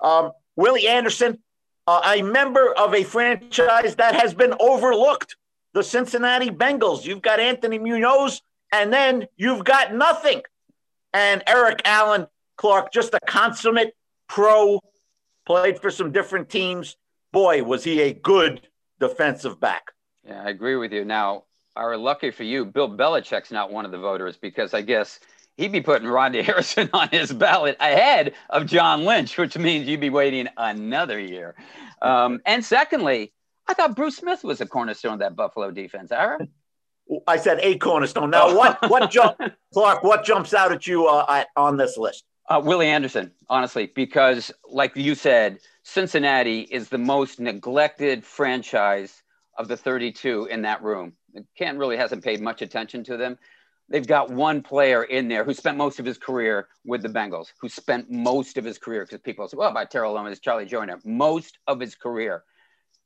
Um, 0.00 0.32
Willie 0.56 0.86
Anderson, 0.86 1.38
uh, 1.86 2.14
a 2.16 2.22
member 2.22 2.72
of 2.72 2.94
a 2.94 3.02
franchise 3.02 3.96
that 3.96 4.14
has 4.14 4.34
been 4.34 4.54
overlooked, 4.60 5.36
the 5.76 5.82
Cincinnati 5.82 6.48
Bengals. 6.48 7.04
You've 7.04 7.20
got 7.20 7.38
Anthony 7.38 7.78
Munoz, 7.78 8.40
and 8.72 8.90
then 8.90 9.26
you've 9.36 9.62
got 9.62 9.94
nothing. 9.94 10.40
And 11.12 11.42
Eric 11.46 11.82
Allen, 11.84 12.28
Clark, 12.56 12.94
just 12.94 13.12
a 13.12 13.20
consummate 13.26 13.94
pro, 14.26 14.80
played 15.44 15.78
for 15.78 15.90
some 15.90 16.12
different 16.12 16.48
teams. 16.48 16.96
Boy, 17.30 17.62
was 17.62 17.84
he 17.84 18.00
a 18.00 18.14
good 18.14 18.66
defensive 19.00 19.60
back. 19.60 19.92
Yeah, 20.24 20.44
I 20.46 20.48
agree 20.48 20.76
with 20.76 20.94
you. 20.94 21.04
Now, 21.04 21.44
are 21.76 21.94
lucky 21.98 22.30
for 22.30 22.44
you, 22.44 22.64
Bill 22.64 22.88
Belichick's 22.88 23.52
not 23.52 23.70
one 23.70 23.84
of 23.84 23.90
the 23.90 23.98
voters 23.98 24.38
because 24.38 24.72
I 24.72 24.80
guess 24.80 25.20
he'd 25.58 25.72
be 25.72 25.82
putting 25.82 26.08
Ronnie 26.08 26.40
Harrison 26.42 26.88
on 26.94 27.10
his 27.10 27.34
ballot 27.34 27.76
ahead 27.80 28.32
of 28.48 28.64
John 28.64 29.04
Lynch, 29.04 29.36
which 29.36 29.58
means 29.58 29.86
you'd 29.86 30.00
be 30.00 30.08
waiting 30.08 30.48
another 30.56 31.20
year. 31.20 31.54
Um, 32.00 32.40
and 32.46 32.64
secondly, 32.64 33.34
I 33.68 33.74
thought 33.74 33.96
Bruce 33.96 34.16
Smith 34.16 34.44
was 34.44 34.60
a 34.60 34.66
cornerstone 34.66 35.14
of 35.14 35.18
that 35.20 35.36
Buffalo 35.36 35.70
defense. 35.70 36.12
Ira? 36.12 36.46
I 37.26 37.36
said 37.36 37.58
a 37.62 37.78
cornerstone. 37.78 38.30
Now, 38.30 38.56
what 38.56 38.78
what 38.90 39.10
jump, 39.12 39.38
Clark? 39.72 40.02
What 40.02 40.24
jumps 40.24 40.54
out 40.54 40.72
at 40.72 40.86
you 40.86 41.06
uh, 41.06 41.44
on 41.56 41.76
this 41.76 41.96
list? 41.96 42.24
Uh, 42.48 42.60
Willie 42.64 42.88
Anderson, 42.88 43.32
honestly, 43.48 43.90
because 43.94 44.52
like 44.68 44.96
you 44.96 45.14
said, 45.14 45.58
Cincinnati 45.82 46.60
is 46.62 46.88
the 46.88 46.98
most 46.98 47.40
neglected 47.40 48.24
franchise 48.24 49.22
of 49.58 49.68
the 49.68 49.76
32 49.76 50.46
in 50.46 50.62
that 50.62 50.82
room. 50.82 51.14
Kent 51.56 51.78
really 51.78 51.96
hasn't 51.96 52.24
paid 52.24 52.40
much 52.40 52.62
attention 52.62 53.02
to 53.04 53.16
them. 53.16 53.38
They've 53.88 54.06
got 54.06 54.30
one 54.30 54.62
player 54.62 55.04
in 55.04 55.28
there 55.28 55.44
who 55.44 55.54
spent 55.54 55.76
most 55.76 56.00
of 56.00 56.06
his 56.06 56.18
career 56.18 56.68
with 56.84 57.02
the 57.02 57.08
Bengals, 57.08 57.52
who 57.60 57.68
spent 57.68 58.10
most 58.10 58.58
of 58.58 58.64
his 58.64 58.78
career 58.78 59.04
because 59.04 59.20
people 59.20 59.46
say, 59.46 59.56
well, 59.56 59.70
about 59.70 59.90
Terrell 59.90 60.16
Owens, 60.16 60.40
Charlie 60.40 60.66
Joiner, 60.66 60.98
most 61.04 61.58
of 61.66 61.78
his 61.80 61.94
career. 61.94 62.42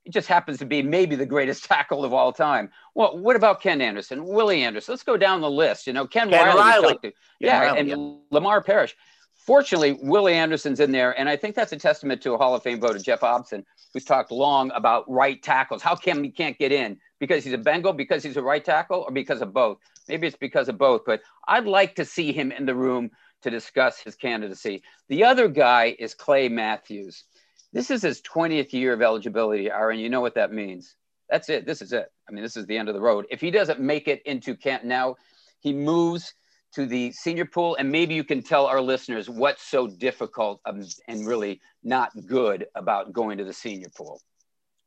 It 0.05 0.13
just 0.13 0.27
happens 0.27 0.57
to 0.59 0.65
be 0.65 0.81
maybe 0.81 1.15
the 1.15 1.25
greatest 1.25 1.65
tackle 1.69 2.03
of 2.03 2.13
all 2.13 2.33
time. 2.33 2.71
Well, 2.95 3.17
what 3.17 3.35
about 3.35 3.61
Ken 3.61 3.81
Anderson, 3.81 4.25
Willie 4.25 4.63
Anderson? 4.63 4.93
Let's 4.93 5.03
go 5.03 5.17
down 5.17 5.41
the 5.41 5.51
list. 5.51 5.87
You 5.87 5.93
know, 5.93 6.07
Ken, 6.07 6.29
Ken 6.29 6.55
Riley. 6.55 6.87
Riley. 6.93 7.13
Yeah, 7.39 7.59
Riley, 7.59 7.79
and 7.79 7.89
yeah. 7.89 8.13
Lamar 8.31 8.61
Parrish. 8.61 8.95
Fortunately, 9.35 9.93
Willie 10.03 10.35
Anderson's 10.35 10.79
in 10.79 10.91
there, 10.91 11.19
and 11.19 11.27
I 11.27 11.35
think 11.35 11.55
that's 11.55 11.71
a 11.71 11.77
testament 11.77 12.21
to 12.21 12.33
a 12.33 12.37
Hall 12.37 12.53
of 12.53 12.61
Fame 12.61 12.79
voter, 12.79 12.99
Geoff 12.99 13.21
Hobson, 13.21 13.65
who's 13.91 14.05
talked 14.05 14.31
long 14.31 14.69
about 14.75 15.09
right 15.09 15.41
tackles. 15.41 15.81
How 15.81 15.95
come 15.95 16.23
he 16.23 16.29
can't 16.29 16.57
get 16.59 16.71
in? 16.71 16.99
Because 17.19 17.43
he's 17.43 17.53
a 17.53 17.57
Bengal, 17.57 17.93
because 17.93 18.21
he's 18.23 18.37
a 18.37 18.41
right 18.41 18.63
tackle, 18.63 19.03
or 19.07 19.11
because 19.11 19.41
of 19.41 19.51
both? 19.51 19.79
Maybe 20.07 20.27
it's 20.27 20.37
because 20.37 20.69
of 20.69 20.77
both, 20.77 21.01
but 21.05 21.21
I'd 21.47 21.65
like 21.65 21.95
to 21.95 22.05
see 22.05 22.31
him 22.31 22.51
in 22.51 22.67
the 22.67 22.75
room 22.75 23.09
to 23.41 23.49
discuss 23.49 23.99
his 23.99 24.15
candidacy. 24.15 24.83
The 25.09 25.23
other 25.23 25.47
guy 25.47 25.95
is 25.97 26.13
Clay 26.13 26.47
Matthews. 26.47 27.23
This 27.73 27.89
is 27.89 28.01
his 28.01 28.21
20th 28.21 28.73
year 28.73 28.93
of 28.93 29.01
eligibility, 29.01 29.69
Aaron. 29.69 29.99
You 29.99 30.09
know 30.09 30.21
what 30.21 30.35
that 30.35 30.51
means. 30.51 30.95
That's 31.29 31.47
it. 31.49 31.65
This 31.65 31.81
is 31.81 31.93
it. 31.93 32.11
I 32.27 32.31
mean, 32.33 32.43
this 32.43 32.57
is 32.57 32.65
the 32.65 32.77
end 32.77 32.89
of 32.89 32.95
the 32.95 33.01
road. 33.01 33.25
If 33.29 33.39
he 33.39 33.51
doesn't 33.51 33.79
make 33.79 34.07
it 34.07 34.21
into 34.25 34.55
camp 34.55 34.83
now, 34.83 35.15
he 35.61 35.71
moves 35.71 36.33
to 36.73 36.85
the 36.85 37.11
senior 37.11 37.45
pool, 37.45 37.75
and 37.75 37.91
maybe 37.91 38.13
you 38.13 38.23
can 38.23 38.41
tell 38.41 38.65
our 38.65 38.81
listeners 38.81 39.29
what's 39.29 39.63
so 39.63 39.87
difficult 39.87 40.61
um, 40.65 40.83
and 41.07 41.27
really 41.27 41.61
not 41.83 42.11
good 42.27 42.65
about 42.75 43.13
going 43.13 43.37
to 43.37 43.43
the 43.43 43.53
senior 43.53 43.89
pool. 43.95 44.21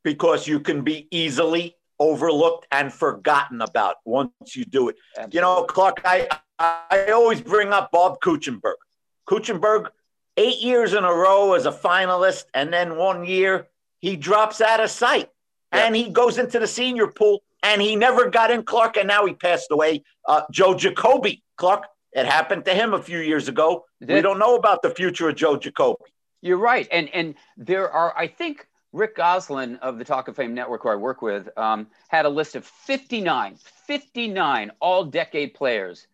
Because 0.03 0.47
you 0.47 0.59
can 0.59 0.83
be 0.83 1.07
easily 1.11 1.75
overlooked 1.99 2.67
and 2.71 2.91
forgotten 2.91 3.61
about 3.61 3.97
once 4.05 4.31
you 4.55 4.65
do 4.65 4.89
it. 4.89 4.95
Absolutely. 5.17 5.37
You 5.37 5.41
know, 5.41 5.63
Clark, 5.63 6.01
I, 6.05 6.27
I 6.59 7.11
always 7.11 7.41
bring 7.41 7.71
up 7.71 7.91
Bob 7.91 8.19
Kuechenberg. 8.21 8.75
Kuechenberg, 9.27 9.87
eight 10.37 10.59
years 10.59 10.93
in 10.93 11.03
a 11.03 11.13
row 11.13 11.53
as 11.53 11.65
a 11.65 11.71
finalist, 11.71 12.45
and 12.53 12.71
then 12.71 12.97
one 12.97 13.25
year 13.25 13.67
he 13.99 14.15
drops 14.15 14.61
out 14.61 14.79
of 14.79 14.89
sight 14.89 15.29
yeah. 15.73 15.85
and 15.85 15.95
he 15.95 16.09
goes 16.09 16.37
into 16.37 16.59
the 16.59 16.67
senior 16.67 17.07
pool 17.07 17.41
and 17.63 17.81
he 17.81 17.95
never 17.95 18.29
got 18.29 18.51
in 18.51 18.63
Clark, 18.63 18.95
and 18.95 19.07
now 19.07 19.25
he 19.25 19.33
passed 19.33 19.71
away. 19.71 20.03
Uh, 20.27 20.41
Joe 20.51 20.75
Jacoby, 20.75 21.41
Clark, 21.57 21.87
it 22.13 22.25
happened 22.25 22.63
to 22.65 22.73
him 22.73 22.93
a 22.93 23.01
few 23.01 23.19
years 23.19 23.47
ago. 23.47 23.85
we 23.99 24.21
don't 24.21 24.37
know 24.37 24.55
about 24.55 24.83
the 24.83 24.91
future 24.91 25.29
of 25.29 25.35
Joe 25.35 25.57
Jacoby. 25.57 26.03
You're 26.41 26.57
right, 26.57 26.87
and 26.91 27.09
and 27.09 27.33
there 27.57 27.89
are, 27.89 28.15
I 28.15 28.27
think, 28.27 28.67
Rick 28.93 29.15
Gosselin 29.15 29.77
of 29.77 29.97
the 29.97 30.05
Talk 30.05 30.27
of 30.27 30.35
Fame 30.35 30.53
Network, 30.53 30.83
who 30.83 30.89
I 30.89 30.95
work 30.95 31.23
with, 31.23 31.49
um, 31.57 31.87
had 32.07 32.25
a 32.25 32.29
list 32.29 32.55
of 32.55 32.65
59, 32.65 33.57
59 33.87 34.71
all-decade 34.79 35.55
players 35.55 36.07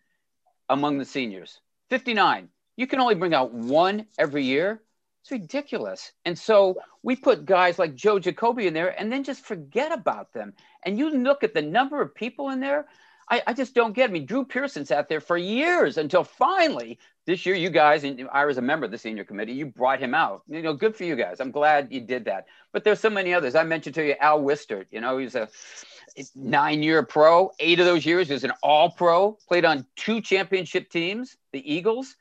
among 0.70 0.98
the 0.98 1.06
seniors. 1.06 1.60
59. 1.90 2.48
You 2.78 2.88
can 2.88 3.00
only 3.00 3.16
bring 3.16 3.34
out 3.34 3.54
one 3.54 4.08
every 4.18 4.44
year. 4.44 4.82
It's 5.22 5.32
ridiculous. 5.32 6.14
And 6.26 6.38
so 6.38 6.78
we 7.04 7.16
put 7.16 7.46
guys 7.46 7.78
like 7.78 7.96
Joe 7.96 8.18
Jacoby 8.18 8.68
in 8.68 8.74
there 8.74 9.00
and 9.00 9.12
then 9.12 9.24
just 9.24 9.46
forget 9.46 9.92
about 9.92 10.34
them. 10.34 10.54
And 10.84 10.98
you 10.98 11.12
look 11.12 11.44
at 11.44 11.54
the 11.54 11.62
number 11.62 12.02
of 12.02 12.16
people 12.16 12.50
in 12.50 12.60
there. 12.60 12.88
I, 13.30 13.42
I 13.48 13.54
just 13.54 13.76
don't 13.76 13.94
get. 13.94 14.10
I 14.10 14.14
mean, 14.14 14.26
Drew 14.26 14.44
Pearson 14.44 14.86
sat 14.86 15.08
there 15.08 15.22
for 15.22 15.38
years 15.38 15.98
until 15.98 16.24
finally 16.24 17.00
this 17.26 17.46
year, 17.46 17.56
you 17.56 17.70
guys, 17.70 18.04
and 18.04 18.28
I 18.34 18.46
was 18.46 18.58
a 18.58 18.62
member 18.62 18.86
of 18.86 18.92
the 18.92 18.98
senior 18.98 19.24
committee, 19.24 19.54
you 19.54 19.68
brought 19.68 20.00
him 20.00 20.16
out. 20.16 20.42
You 20.50 20.62
know, 20.64 20.74
good 20.74 20.96
for 20.96 21.04
you 21.04 21.16
guys. 21.16 21.40
I'm 21.40 21.52
glad 21.52 21.88
you 21.92 22.02
did 22.02 22.26
that. 22.26 22.48
But 22.74 22.84
there's 22.84 23.00
so 23.00 23.10
many 23.10 23.34
others. 23.34 23.54
I 23.56 23.64
mentioned 23.64 23.96
to 23.96 24.06
you 24.06 24.16
Al 24.20 24.42
Wistert. 24.42 24.88
You 24.92 25.02
know, 25.02 25.18
he's 25.20 25.36
a 25.36 25.48
nine-year 26.36 27.04
pro. 27.04 27.52
Eight 27.60 27.80
of 27.80 27.86
those 27.86 28.06
years 28.06 28.30
was 28.30 28.44
an 28.44 28.54
all-pro. 28.64 29.38
Played 29.48 29.66
on 29.66 29.86
two 29.96 30.20
championship 30.20 30.90
teams, 30.90 31.38
the 31.54 31.74
Eagles. 31.74 32.16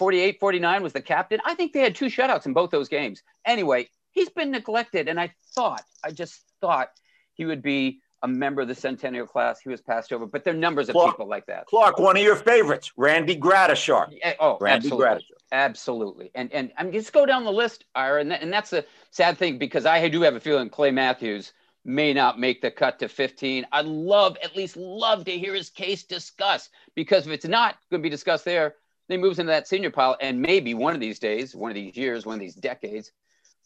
48 0.00 0.40
49 0.40 0.82
was 0.82 0.94
the 0.94 1.02
captain. 1.02 1.40
I 1.44 1.54
think 1.54 1.74
they 1.74 1.80
had 1.80 1.94
two 1.94 2.06
shutouts 2.06 2.46
in 2.46 2.54
both 2.54 2.70
those 2.70 2.88
games. 2.88 3.22
Anyway, 3.44 3.90
he's 4.12 4.30
been 4.30 4.50
neglected. 4.50 5.08
And 5.08 5.20
I 5.20 5.34
thought, 5.54 5.82
I 6.02 6.10
just 6.10 6.40
thought 6.62 6.88
he 7.34 7.44
would 7.44 7.60
be 7.60 8.00
a 8.22 8.28
member 8.28 8.62
of 8.62 8.68
the 8.68 8.74
centennial 8.74 9.26
class. 9.26 9.60
He 9.60 9.68
was 9.68 9.82
passed 9.82 10.10
over, 10.10 10.24
but 10.24 10.42
there 10.42 10.54
are 10.54 10.56
numbers 10.56 10.88
of 10.88 10.94
Clark, 10.94 11.16
people 11.16 11.28
like 11.28 11.44
that. 11.46 11.66
Clark, 11.66 11.98
one 11.98 12.16
of 12.16 12.22
your 12.22 12.36
favorites, 12.36 12.92
Randy 12.96 13.36
Gradishar. 13.36 14.08
Yeah, 14.10 14.32
oh, 14.40 14.56
Randy 14.58 14.86
absolutely. 14.86 15.06
Gradishar. 15.06 15.22
Absolutely. 15.52 16.30
And 16.34 16.50
and 16.50 16.72
I 16.78 16.84
mean, 16.84 16.92
just 16.94 17.12
go 17.12 17.26
down 17.26 17.44
the 17.44 17.52
list, 17.52 17.84
Ira. 17.94 18.22
And, 18.22 18.30
that, 18.30 18.40
and 18.40 18.50
that's 18.50 18.72
a 18.72 18.86
sad 19.10 19.36
thing 19.36 19.58
because 19.58 19.84
I 19.84 20.08
do 20.08 20.22
have 20.22 20.34
a 20.34 20.40
feeling 20.40 20.70
Clay 20.70 20.92
Matthews 20.92 21.52
may 21.84 22.14
not 22.14 22.40
make 22.40 22.62
the 22.62 22.70
cut 22.70 23.00
to 23.00 23.08
15. 23.08 23.66
I'd 23.70 23.84
love, 23.84 24.38
at 24.42 24.56
least 24.56 24.78
love 24.78 25.26
to 25.26 25.32
hear 25.32 25.54
his 25.54 25.68
case 25.68 26.04
discussed 26.04 26.70
because 26.94 27.26
if 27.26 27.32
it's 27.34 27.46
not 27.46 27.76
going 27.90 28.00
to 28.00 28.02
be 28.02 28.08
discussed 28.08 28.46
there, 28.46 28.76
then 29.10 29.18
he 29.18 29.22
moves 29.22 29.40
into 29.40 29.50
that 29.50 29.66
senior 29.66 29.90
pile, 29.90 30.16
and 30.20 30.40
maybe 30.40 30.72
one 30.72 30.94
of 30.94 31.00
these 31.00 31.18
days, 31.18 31.52
one 31.52 31.68
of 31.68 31.74
these 31.74 31.96
years, 31.96 32.24
one 32.24 32.34
of 32.34 32.40
these 32.40 32.54
decades, 32.54 33.10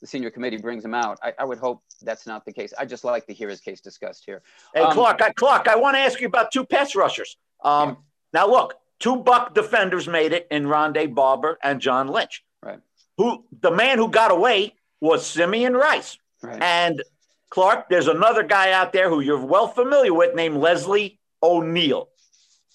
the 0.00 0.06
senior 0.06 0.30
committee 0.30 0.56
brings 0.56 0.82
him 0.82 0.94
out. 0.94 1.18
I, 1.22 1.34
I 1.38 1.44
would 1.44 1.58
hope 1.58 1.82
that's 2.00 2.26
not 2.26 2.46
the 2.46 2.52
case. 2.52 2.72
I 2.78 2.86
just 2.86 3.04
like 3.04 3.26
to 3.26 3.34
hear 3.34 3.50
his 3.50 3.60
case 3.60 3.82
discussed 3.82 4.24
here. 4.24 4.40
Hey, 4.74 4.80
um, 4.80 4.92
Clark, 4.94 5.20
I, 5.20 5.32
Clark, 5.32 5.68
I 5.68 5.76
want 5.76 5.96
to 5.96 6.00
ask 6.00 6.18
you 6.18 6.28
about 6.28 6.50
two 6.50 6.64
pass 6.64 6.94
rushers. 6.94 7.36
Um, 7.62 7.90
yeah. 7.90 7.94
Now, 8.32 8.48
look, 8.48 8.74
two 9.00 9.16
Buck 9.16 9.54
defenders 9.54 10.08
made 10.08 10.32
it 10.32 10.48
in 10.50 10.64
Rondé 10.64 11.14
Barber 11.14 11.58
and 11.62 11.78
John 11.78 12.08
Lynch. 12.08 12.42
Right. 12.62 12.80
Who 13.18 13.44
the 13.60 13.70
man 13.70 13.98
who 13.98 14.08
got 14.08 14.30
away 14.30 14.74
was 15.02 15.26
Simeon 15.26 15.74
Rice. 15.74 16.16
Right. 16.42 16.62
And 16.62 17.02
Clark, 17.50 17.90
there's 17.90 18.08
another 18.08 18.44
guy 18.44 18.72
out 18.72 18.94
there 18.94 19.10
who 19.10 19.20
you're 19.20 19.44
well 19.44 19.68
familiar 19.68 20.14
with 20.14 20.34
named 20.34 20.56
Leslie 20.56 21.20
O'Neill 21.42 22.08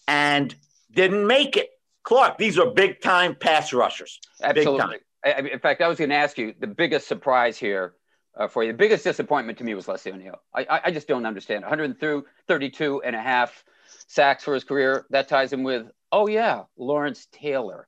and 0.07 0.53
didn't 0.93 1.25
make 1.25 1.57
it. 1.57 1.71
Clark, 2.09 2.39
these 2.39 2.57
are 2.57 2.65
big 2.71 3.01
time 3.01 3.35
pass 3.35 3.71
rushers. 3.71 4.19
Absolutely. 4.41 4.97
I, 5.23 5.41
in 5.41 5.59
fact, 5.59 5.79
I 5.79 5.87
was 5.87 5.99
going 5.99 6.09
to 6.09 6.15
ask 6.15 6.39
you 6.39 6.55
the 6.59 6.65
biggest 6.65 7.07
surprise 7.07 7.55
here 7.55 7.93
uh, 8.35 8.47
for 8.47 8.63
you. 8.63 8.71
The 8.71 8.77
biggest 8.79 9.03
disappointment 9.03 9.59
to 9.59 9.63
me 9.63 9.75
was 9.75 9.87
Leslie 9.87 10.13
O'Neill. 10.13 10.41
I, 10.55 10.81
I 10.85 10.91
just 10.91 11.07
don't 11.07 11.27
understand. 11.27 11.61
132 11.61 13.01
and 13.03 13.15
a 13.15 13.21
half 13.21 13.63
sacks 14.07 14.43
for 14.43 14.55
his 14.55 14.63
career. 14.63 15.05
That 15.11 15.27
ties 15.27 15.53
him 15.53 15.61
with, 15.61 15.85
oh, 16.11 16.27
yeah, 16.27 16.63
Lawrence 16.77 17.27
Taylor. 17.31 17.87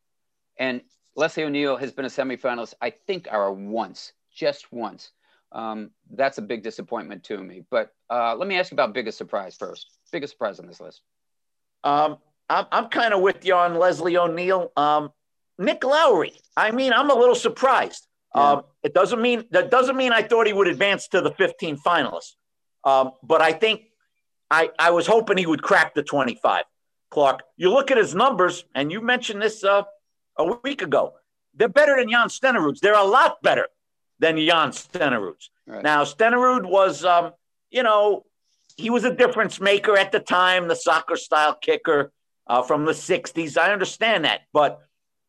And 0.56 0.82
Leslie 1.16 1.46
O'Neill 1.46 1.78
has 1.78 1.92
been 1.92 2.06
a 2.06 2.10
semifinalist, 2.10 2.76
I 2.80 2.92
think, 2.92 3.28
our 3.32 3.52
once, 3.52 4.14
just 4.32 4.72
once. 4.72 5.10
Um, 5.52 5.90
that's 6.12 6.38
a 6.38 6.44
big 6.44 6.62
disappointment 6.62 7.24
to 7.24 7.40
me. 7.40 7.64
But 7.72 7.92
uh, 8.08 8.36
let 8.36 8.48
me 8.48 8.60
ask 8.60 8.70
you 8.70 8.76
about 8.76 8.94
biggest 8.94 9.18
surprise 9.18 9.56
first. 9.58 9.88
Biggest 10.12 10.34
surprise 10.34 10.60
on 10.60 10.68
this 10.68 10.80
list. 10.80 11.02
Um, 11.84 12.18
I'm, 12.52 12.66
I'm 12.72 12.88
kind 12.90 13.14
of 13.14 13.22
with 13.22 13.46
you 13.46 13.56
on 13.56 13.76
Leslie 13.76 14.18
O'Neill. 14.18 14.72
Um, 14.76 15.12
Nick 15.58 15.84
Lowery. 15.84 16.34
I 16.58 16.72
mean, 16.72 16.92
I'm 16.92 17.10
a 17.10 17.16
little 17.16 17.36
surprised. 17.36 18.08
Yeah. 18.36 18.52
Um, 18.52 18.64
it 18.84 18.94
doesn't 18.94 19.22
mean 19.22 19.46
that 19.52 19.72
doesn't 19.72 19.96
mean 19.96 20.12
I 20.12 20.24
thought 20.24 20.48
he 20.48 20.54
would 20.54 20.68
advance 20.68 21.08
to 21.10 21.22
the 21.22 21.32
15 21.32 21.78
finalists. 21.78 22.34
Um, 22.84 23.12
but 23.24 23.42
I 23.42 23.54
think 23.54 23.84
I, 24.50 24.70
I 24.78 24.92
was 24.92 25.08
hoping 25.08 25.38
he 25.38 25.46
would 25.46 25.62
crack 25.62 25.94
the 25.94 26.04
25. 26.04 26.66
Clark, 27.10 27.44
you 27.58 27.70
look 27.70 27.92
at 27.92 27.98
his 27.98 28.16
numbers, 28.16 28.64
and 28.74 28.92
you 28.92 29.02
mentioned 29.02 29.42
this 29.42 29.64
uh, 29.64 29.84
a 30.38 30.56
week 30.64 30.82
ago. 30.82 31.14
They're 31.54 31.68
better 31.68 31.98
than 31.98 32.10
Jan 32.10 32.30
Stenerud's. 32.30 32.80
They're 32.80 32.94
a 32.94 33.04
lot 33.04 33.42
better 33.44 33.68
than 34.20 34.38
Jan 34.38 34.70
Stenerud's. 34.70 35.50
Right. 35.68 35.84
Now, 35.84 36.04
Stenerud 36.06 36.66
was, 36.66 37.04
um, 37.04 37.34
you 37.70 37.84
know, 37.84 38.24
he 38.78 38.90
was 38.90 39.04
a 39.04 39.14
difference 39.14 39.60
maker 39.60 39.98
at 39.98 40.14
the 40.14 40.22
time, 40.22 40.70
the 40.70 40.76
soccer 40.76 41.18
style 41.18 41.54
kicker 41.54 42.14
uh, 42.52 42.62
from 42.62 42.84
the 42.84 42.92
60s. 42.92 43.58
I 43.58 43.72
understand 43.72 44.26
that. 44.26 44.42
But 44.52 44.82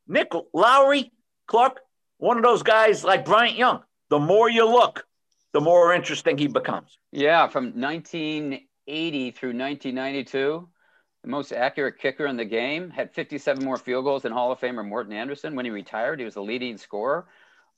Nick 0.09 0.33
Lowery, 0.53 1.13
Clark, 1.47 1.81
one 2.19 2.37
of 2.37 2.43
those 2.43 2.65
guys 2.65 3.05
like 3.05 3.25
Bryant 3.25 3.57
Young, 3.57 3.85
the 4.11 4.19
more 4.19 4.51
you 4.51 4.67
look, 4.67 5.07
the 5.53 5.61
more 5.61 5.95
interesting 5.95 6.37
he 6.37 6.49
becomes. 6.49 6.99
Yeah, 7.13 7.47
from 7.47 7.81
1980 7.81 9.31
through 9.31 9.51
1992, 9.51 10.69
the 11.23 11.29
most 11.29 11.53
accurate 11.53 12.01
kicker 12.01 12.27
in 12.27 12.37
the 12.37 12.45
game, 12.45 12.91
had 12.91 13.15
57 13.15 13.65
more 13.65 13.77
field 13.77 14.05
goals 14.05 14.23
than 14.23 14.33
Hall 14.33 14.51
of 14.51 14.59
Famer 14.59 14.85
Morten 14.85 15.13
Andersen. 15.13 15.55
When 15.55 15.65
he 15.65 15.71
retired, 15.71 16.19
he 16.19 16.25
was 16.25 16.35
the 16.35 16.43
leading 16.43 16.77
scorer. 16.77 17.29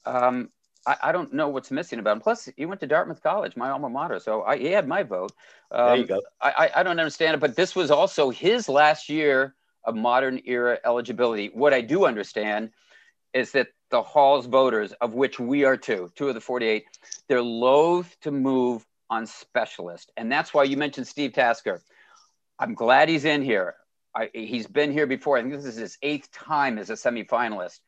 Um, 0.07 0.49
I, 0.87 0.97
I, 1.05 1.13
don't 1.13 1.33
know 1.33 1.49
what's 1.49 1.71
missing 1.71 1.99
about 1.99 2.17
him. 2.17 2.21
Plus, 2.21 2.49
he 2.57 2.67
went 2.67 2.81
to 2.81 2.87
Dartmouth 2.87 3.23
College, 3.23 3.57
my 3.57 3.71
alma 3.71 3.89
mater, 3.89 4.19
so 4.19 4.43
I, 4.43 4.59
he 4.59 4.67
had 4.67 4.87
my 4.87 5.03
vote. 5.03 5.33
Um, 5.71 5.87
there 5.87 5.97
you 5.97 6.07
go. 6.07 6.23
I, 6.41 6.71
I 6.77 6.83
don't 6.83 6.99
understand 6.99 7.35
it, 7.35 7.41
but 7.41 7.57
this 7.57 7.75
was 7.75 7.91
also 7.91 8.31
his 8.31 8.69
last 8.69 9.09
year 9.09 9.55
of 9.85 9.95
modern 9.95 10.41
era 10.45 10.79
eligibility. 10.85 11.51
What 11.53 11.73
I 11.73 11.81
do 11.81 12.07
understand 12.07 12.71
is 13.33 13.53
that 13.53 13.69
the 13.91 14.03
Hall's 14.03 14.47
voters, 14.47 14.93
of 15.01 15.15
which 15.15 15.39
we 15.39 15.65
are 15.65 15.77
two, 15.77 16.11
two 16.17 16.29
of 16.29 16.35
the 16.35 16.41
48, 16.41 16.85
they're 17.29 17.43
loath 17.43 18.17
to 18.23 18.31
move 18.31 18.85
on 19.11 19.27
specialist. 19.27 20.13
And 20.17 20.31
that's 20.31 20.55
why 20.55 20.65
you 20.65 20.77
mentioned 20.77 21.07
Steve 21.07 21.33
Tasker. 21.33 21.83
I'm 22.59 22.75
glad 22.75 23.09
he's 23.09 23.25
in 23.25 23.43
here. 23.43 23.75
I, 24.15 24.31
he's 24.33 24.67
been 24.67 24.93
here 24.93 25.07
before. 25.07 25.37
I 25.37 25.43
think 25.43 25.55
this 25.55 25.65
is 25.65 25.77
his 25.77 25.99
eighth 26.03 26.31
time 26.31 26.79
as 26.79 26.91
a 26.91 26.95
semifinalist. 26.95 27.81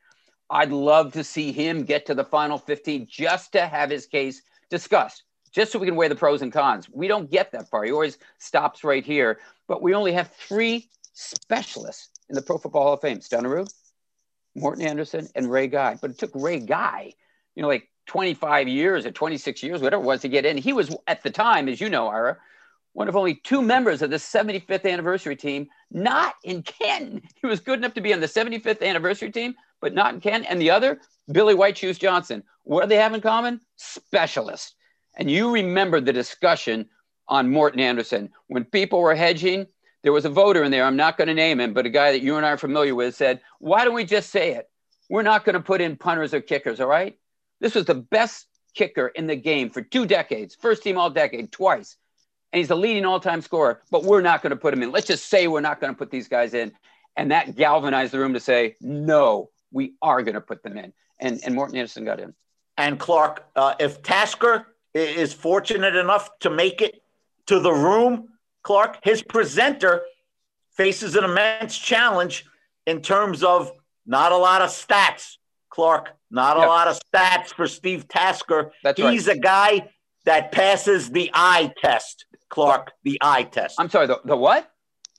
I'd 0.49 0.71
love 0.71 1.13
to 1.13 1.23
see 1.23 1.51
him 1.51 1.83
get 1.83 2.05
to 2.05 2.15
the 2.15 2.23
final 2.23 2.57
15 2.57 3.07
just 3.09 3.51
to 3.53 3.67
have 3.67 3.89
his 3.89 4.05
case 4.05 4.41
discussed, 4.69 5.23
just 5.51 5.71
so 5.71 5.79
we 5.79 5.87
can 5.87 5.95
weigh 5.95 6.07
the 6.07 6.15
pros 6.15 6.41
and 6.41 6.51
cons. 6.51 6.87
We 6.89 7.07
don't 7.07 7.29
get 7.29 7.51
that 7.51 7.69
far. 7.69 7.83
He 7.83 7.91
always 7.91 8.17
stops 8.37 8.83
right 8.83 9.03
here. 9.03 9.39
But 9.67 9.81
we 9.81 9.93
only 9.93 10.13
have 10.13 10.31
three 10.31 10.89
specialists 11.13 12.09
in 12.29 12.35
the 12.35 12.41
Pro 12.41 12.57
Football 12.57 12.83
Hall 12.83 12.93
of 12.93 13.01
Fame 13.01 13.19
Stenerud, 13.19 13.71
Morten 14.55 14.85
Andersen, 14.85 15.27
and 15.35 15.51
Ray 15.51 15.67
Guy. 15.67 15.97
But 16.01 16.11
it 16.11 16.17
took 16.17 16.31
Ray 16.33 16.59
Guy, 16.59 17.13
you 17.55 17.61
know, 17.61 17.67
like 17.67 17.89
25 18.07 18.67
years 18.67 19.05
or 19.05 19.11
26 19.11 19.63
years, 19.63 19.81
whatever 19.81 20.01
it 20.01 20.05
was, 20.05 20.21
to 20.21 20.29
get 20.29 20.45
in. 20.45 20.57
He 20.57 20.73
was, 20.73 20.95
at 21.07 21.23
the 21.23 21.29
time, 21.29 21.67
as 21.67 21.81
you 21.81 21.89
know, 21.89 22.07
Ira, 22.07 22.37
one 22.93 23.07
of 23.07 23.15
only 23.15 23.35
two 23.35 23.61
members 23.61 24.01
of 24.01 24.09
the 24.09 24.15
75th 24.15 24.91
anniversary 24.91 25.35
team, 25.35 25.67
not 25.91 26.35
in 26.43 26.63
Canton. 26.63 27.21
He 27.35 27.47
was 27.47 27.59
good 27.59 27.77
enough 27.77 27.93
to 27.95 28.01
be 28.01 28.13
on 28.13 28.21
the 28.21 28.27
75th 28.27 28.81
anniversary 28.81 29.31
team, 29.31 29.55
but 29.81 29.93
not 29.93 30.13
in 30.13 30.21
Canton. 30.21 30.47
And 30.49 30.61
the 30.61 30.71
other, 30.71 30.99
Billy 31.31 31.53
White 31.53 31.77
Shoes 31.77 31.97
Johnson. 31.97 32.43
What 32.63 32.83
do 32.83 32.89
they 32.89 32.97
have 32.97 33.13
in 33.13 33.21
common? 33.21 33.61
Specialist. 33.77 34.75
And 35.17 35.29
you 35.29 35.51
remember 35.51 35.99
the 35.99 36.13
discussion 36.13 36.89
on 37.27 37.49
Morten 37.49 37.79
Andersen 37.79 38.29
when 38.47 38.63
people 38.65 39.01
were 39.01 39.15
hedging. 39.15 39.67
There 40.03 40.13
was 40.13 40.25
a 40.25 40.29
voter 40.29 40.63
in 40.63 40.71
there. 40.71 40.85
I'm 40.85 40.95
not 40.95 41.17
going 41.17 41.27
to 41.27 41.33
name 41.33 41.59
him, 41.59 41.73
but 41.73 41.85
a 41.85 41.89
guy 41.89 42.11
that 42.11 42.21
you 42.21 42.37
and 42.37 42.45
I 42.45 42.51
are 42.51 42.57
familiar 42.57 42.95
with 42.95 43.15
said, 43.15 43.41
"Why 43.59 43.83
don't 43.83 43.93
we 43.93 44.05
just 44.05 44.29
say 44.29 44.51
it? 44.51 44.69
We're 45.09 45.23
not 45.23 45.43
going 45.43 45.55
to 45.55 45.59
put 45.59 45.81
in 45.81 45.97
punters 45.97 46.33
or 46.33 46.41
kickers. 46.41 46.79
All 46.79 46.87
right." 46.87 47.17
This 47.59 47.73
was 47.73 47.85
the 47.85 47.95
best 47.95 48.47
kicker 48.75 49.07
in 49.07 49.25
the 49.25 49.35
game 49.35 49.71
for 49.71 49.81
two 49.81 50.05
decades, 50.05 50.55
first 50.55 50.83
team 50.83 50.97
all 50.97 51.09
decade, 51.09 51.51
twice 51.51 51.97
and 52.51 52.59
he's 52.59 52.69
the 52.69 52.75
leading 52.75 53.05
all-time 53.05 53.41
scorer, 53.41 53.81
but 53.91 54.03
we're 54.03 54.21
not 54.21 54.41
going 54.41 54.51
to 54.51 54.57
put 54.57 54.73
him 54.73 54.81
in. 54.81 54.91
Let's 54.91 55.07
just 55.07 55.27
say 55.27 55.47
we're 55.47 55.61
not 55.61 55.81
going 55.81 55.93
to 55.93 55.97
put 55.97 56.11
these 56.11 56.27
guys 56.27 56.53
in. 56.53 56.71
And 57.15 57.31
that 57.31 57.55
galvanized 57.55 58.13
the 58.13 58.19
room 58.19 58.33
to 58.33 58.39
say, 58.39 58.75
no, 58.79 59.49
we 59.77 59.93
are 60.01 60.23
going 60.23 60.33
to 60.33 60.41
put 60.41 60.63
them 60.63 60.75
in. 60.75 60.91
And, 61.19 61.39
and 61.45 61.53
Morten 61.53 61.77
Andersen 61.77 62.03
got 62.03 62.19
in. 62.19 62.33
And 62.77 62.99
Clark, 62.99 63.45
uh, 63.55 63.75
if 63.79 64.01
Tasker 64.01 64.65
is 64.93 65.33
fortunate 65.33 65.95
enough 65.95 66.29
to 66.39 66.49
make 66.49 66.81
it 66.81 66.99
to 67.45 67.59
the 67.59 67.71
room, 67.71 68.29
Clark, 68.63 68.97
his 69.03 69.21
presenter 69.21 70.01
faces 70.71 71.15
an 71.15 71.23
immense 71.23 71.77
challenge 71.77 72.45
in 72.87 73.01
terms 73.01 73.43
of 73.43 73.71
not 74.05 74.31
a 74.31 74.37
lot 74.37 74.63
of 74.63 74.69
stats. 74.69 75.37
Clark, 75.69 76.15
not 76.31 76.57
yep. 76.57 76.65
a 76.65 76.69
lot 76.69 76.87
of 76.87 76.99
stats 77.13 77.49
for 77.49 77.67
Steve 77.67 78.07
Tasker. 78.07 78.71
That's 78.83 78.99
He's 78.99 79.27
right. 79.27 79.37
a 79.37 79.39
guy 79.39 79.89
that 80.25 80.51
passes 80.51 81.11
the 81.11 81.29
eye 81.35 81.71
test. 81.77 82.25
Clark, 82.49 82.93
the 83.03 83.19
eye 83.21 83.43
test. 83.43 83.75
I'm 83.77 83.89
sorry, 83.89 84.07
the, 84.07 84.19
the 84.25 84.35
what? 84.35 84.71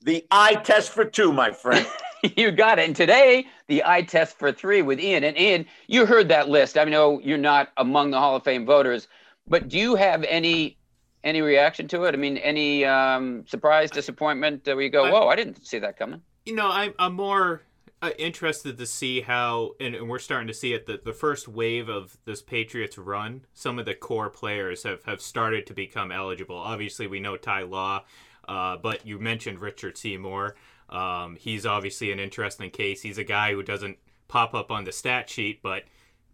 The 0.03 0.27
eye 0.33 0.55
test 0.57 0.91
for 0.91 1.05
two, 1.05 1.33
my 1.33 1.53
friend. 1.53 1.87
you 2.37 2.51
got 2.51 2.79
it. 2.79 2.87
And 2.87 2.97
today, 2.97 3.47
the 3.67 3.83
eye 3.85 4.03
test 4.03 4.39
for 4.39 4.53
three 4.53 4.83
with 4.83 5.01
Ian. 5.01 5.25
And 5.25 5.39
Ian, 5.39 5.67
you 5.87 6.07
heard 6.07 6.29
that 6.29 6.49
list. 6.49 6.79
I 6.79 6.85
know 6.85 7.21
you're 7.21 7.39
not 7.39 7.71
among 7.77 8.11
the 8.11 8.19
Hall 8.19 8.37
of 8.37 8.45
Fame 8.45 8.67
voters, 8.67 9.09
but 9.47 9.69
do 9.69 9.79
you 9.79 9.95
have 9.95 10.25
any 10.25 10.77
any 11.25 11.43
reaction 11.43 11.89
to 11.89 12.05
it? 12.05 12.15
I 12.15 12.17
mean, 12.17 12.37
any 12.39 12.85
um, 12.85 13.45
surprise, 13.47 13.91
disappointment 13.91 14.67
where 14.67 14.81
you 14.81 14.91
go, 14.91 15.11
"Whoa, 15.11 15.29
I 15.29 15.37
didn't 15.37 15.67
see 15.67 15.79
that 15.79 15.99
coming." 15.99 16.23
You 16.47 16.55
know, 16.55 16.69
I'm, 16.71 16.95
I'm 16.99 17.15
more 17.15 17.63
uh, 18.01 18.11
interested 18.19 18.79
to 18.79 18.87
see 18.87 19.21
how, 19.21 19.73
and, 19.81 19.95
and, 19.95 20.09
we're 20.09 20.19
starting 20.19 20.47
to 20.47 20.55
see 20.55 20.73
it, 20.73 20.87
that 20.87 21.05
the 21.05 21.13
first 21.13 21.49
wave 21.49 21.89
of 21.89 22.17
this 22.25 22.41
Patriots 22.43 22.97
run, 22.97 23.43
some 23.55 23.79
of 23.79 23.87
the 23.87 23.95
core 23.95 24.31
players 24.31 24.85
have, 24.85 25.03
have 25.05 25.21
started 25.21 25.67
to 25.67 25.75
become 25.75 26.13
eligible. 26.13 26.57
Obviously, 26.57 27.07
we 27.07 27.21
know 27.21 27.37
Ty 27.37 27.63
Law, 27.63 28.05
uh, 28.49 28.77
but 28.77 29.05
you 29.05 29.19
mentioned 29.19 29.61
Richard 29.61 29.99
Seymour. 29.99 30.55
Um, 30.89 31.37
he's 31.37 31.67
obviously 31.67 32.13
an 32.13 32.19
interesting 32.19 32.71
case. 32.71 33.03
He's 33.03 33.19
a 33.19 33.25
guy 33.25 33.53
who 33.53 33.63
doesn't 33.63 33.99
pop 34.27 34.55
up 34.55 34.71
on 34.71 34.85
the 34.85 34.93
stat 34.93 35.29
sheet, 35.29 35.63
but 35.63 35.85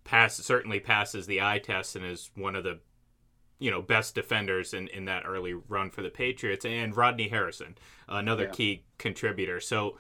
pass 0.05 0.37
certainly 0.37 0.81
passes 0.81 1.27
the 1.27 1.41
eye 1.41 1.59
test 1.59 1.97
and 1.97 2.05
is 2.05 2.31
one 2.35 2.55
of 2.55 2.65
the 2.65 2.79
you 3.59 3.71
know 3.71 3.81
best 3.81 4.15
defenders 4.15 4.75
in, 4.75 4.89
in 4.89 5.07
that 5.07 5.23
early 5.27 5.55
run 5.55 5.91
for 5.91 6.03
the 6.03 6.11
Patriots. 6.11 6.65
And 6.65 6.97
Rodney 6.97 7.29
Harrison, 7.29 7.77
another 8.09 8.45
yeah. 8.45 8.51
key 8.51 8.85
contributor. 8.99 9.61
So 9.61 9.99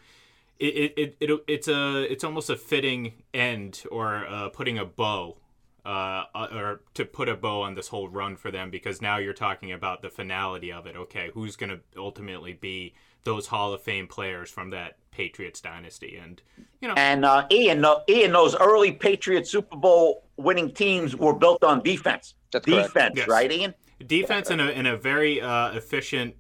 it, 0.59 0.95
it, 0.97 1.17
it, 1.21 1.40
it's 1.49 1.69
a 1.69 2.03
it's 2.11 2.25
almost 2.25 2.51
a 2.51 2.57
fitting 2.57 3.14
end 3.33 3.83
or 3.90 4.27
uh, 4.27 4.49
putting 4.51 4.79
a 4.79 4.85
bow 4.85 5.38
uh, 5.85 6.25
uh, 6.35 6.49
or 6.53 6.81
to 6.95 7.05
put 7.05 7.29
a 7.29 7.37
bow 7.37 7.62
on 7.62 7.75
this 7.75 7.88
whole 7.88 8.09
run 8.09 8.37
for 8.37 8.51
them 8.51 8.71
because 8.71 9.03
now 9.03 9.19
you're 9.19 9.33
talking 9.33 9.73
about 9.73 10.03
the 10.03 10.11
finality 10.11 10.73
of 10.73 10.87
it. 10.87 10.97
Okay, 10.97 11.31
who's 11.35 11.57
going 11.57 11.71
to 11.71 11.81
ultimately 11.97 12.53
be 12.53 12.95
those 13.25 13.47
Hall 13.47 13.73
of 13.73 13.83
Fame 13.83 14.07
players 14.07 14.51
from 14.51 14.71
that 14.71 14.99
Patriots 15.11 15.61
dynasty? 15.61 16.17
And 16.23 16.41
you 16.81 16.89
know, 16.89 16.95
and 16.97 17.25
uh, 17.25 17.47
Ian, 17.51 17.85
Ian, 18.09 18.33
those 18.33 18.57
early 18.57 18.93
Patriots 18.93 19.51
Super 19.51 19.77
Bowl 19.77 20.25
winning 20.37 20.73
teams 20.73 21.17
were 21.17 21.35
built 21.35 21.65
on 21.65 21.83
defense. 21.83 22.35
That's 22.53 22.67
defense, 22.67 23.15
yes. 23.17 23.29
right, 23.29 23.51
Ian? 23.51 23.75
Defense 24.07 24.51
and 24.51 24.61
a, 24.61 24.65
and 24.65 24.87
a 24.87 24.97
very 24.97 25.41
uh, 25.41 25.73
efficient 25.73 26.35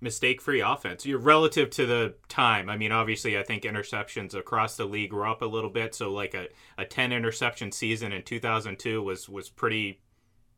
mistake 0.00 0.40
free 0.40 0.60
offense. 0.60 1.04
You're 1.04 1.18
relative 1.18 1.70
to 1.70 1.86
the 1.86 2.14
time. 2.28 2.68
I 2.68 2.76
mean, 2.76 2.92
obviously, 2.92 3.38
I 3.38 3.42
think 3.42 3.64
interceptions 3.64 4.34
across 4.34 4.76
the 4.76 4.84
league 4.84 5.12
were 5.12 5.26
up 5.26 5.42
a 5.42 5.46
little 5.46 5.70
bit. 5.70 5.94
So, 5.94 6.12
like 6.12 6.34
a, 6.34 6.48
a 6.76 6.84
10 6.84 7.12
interception 7.12 7.72
season 7.72 8.12
in 8.12 8.22
2002 8.22 9.02
was 9.02 9.28
was 9.28 9.48
pretty 9.48 10.00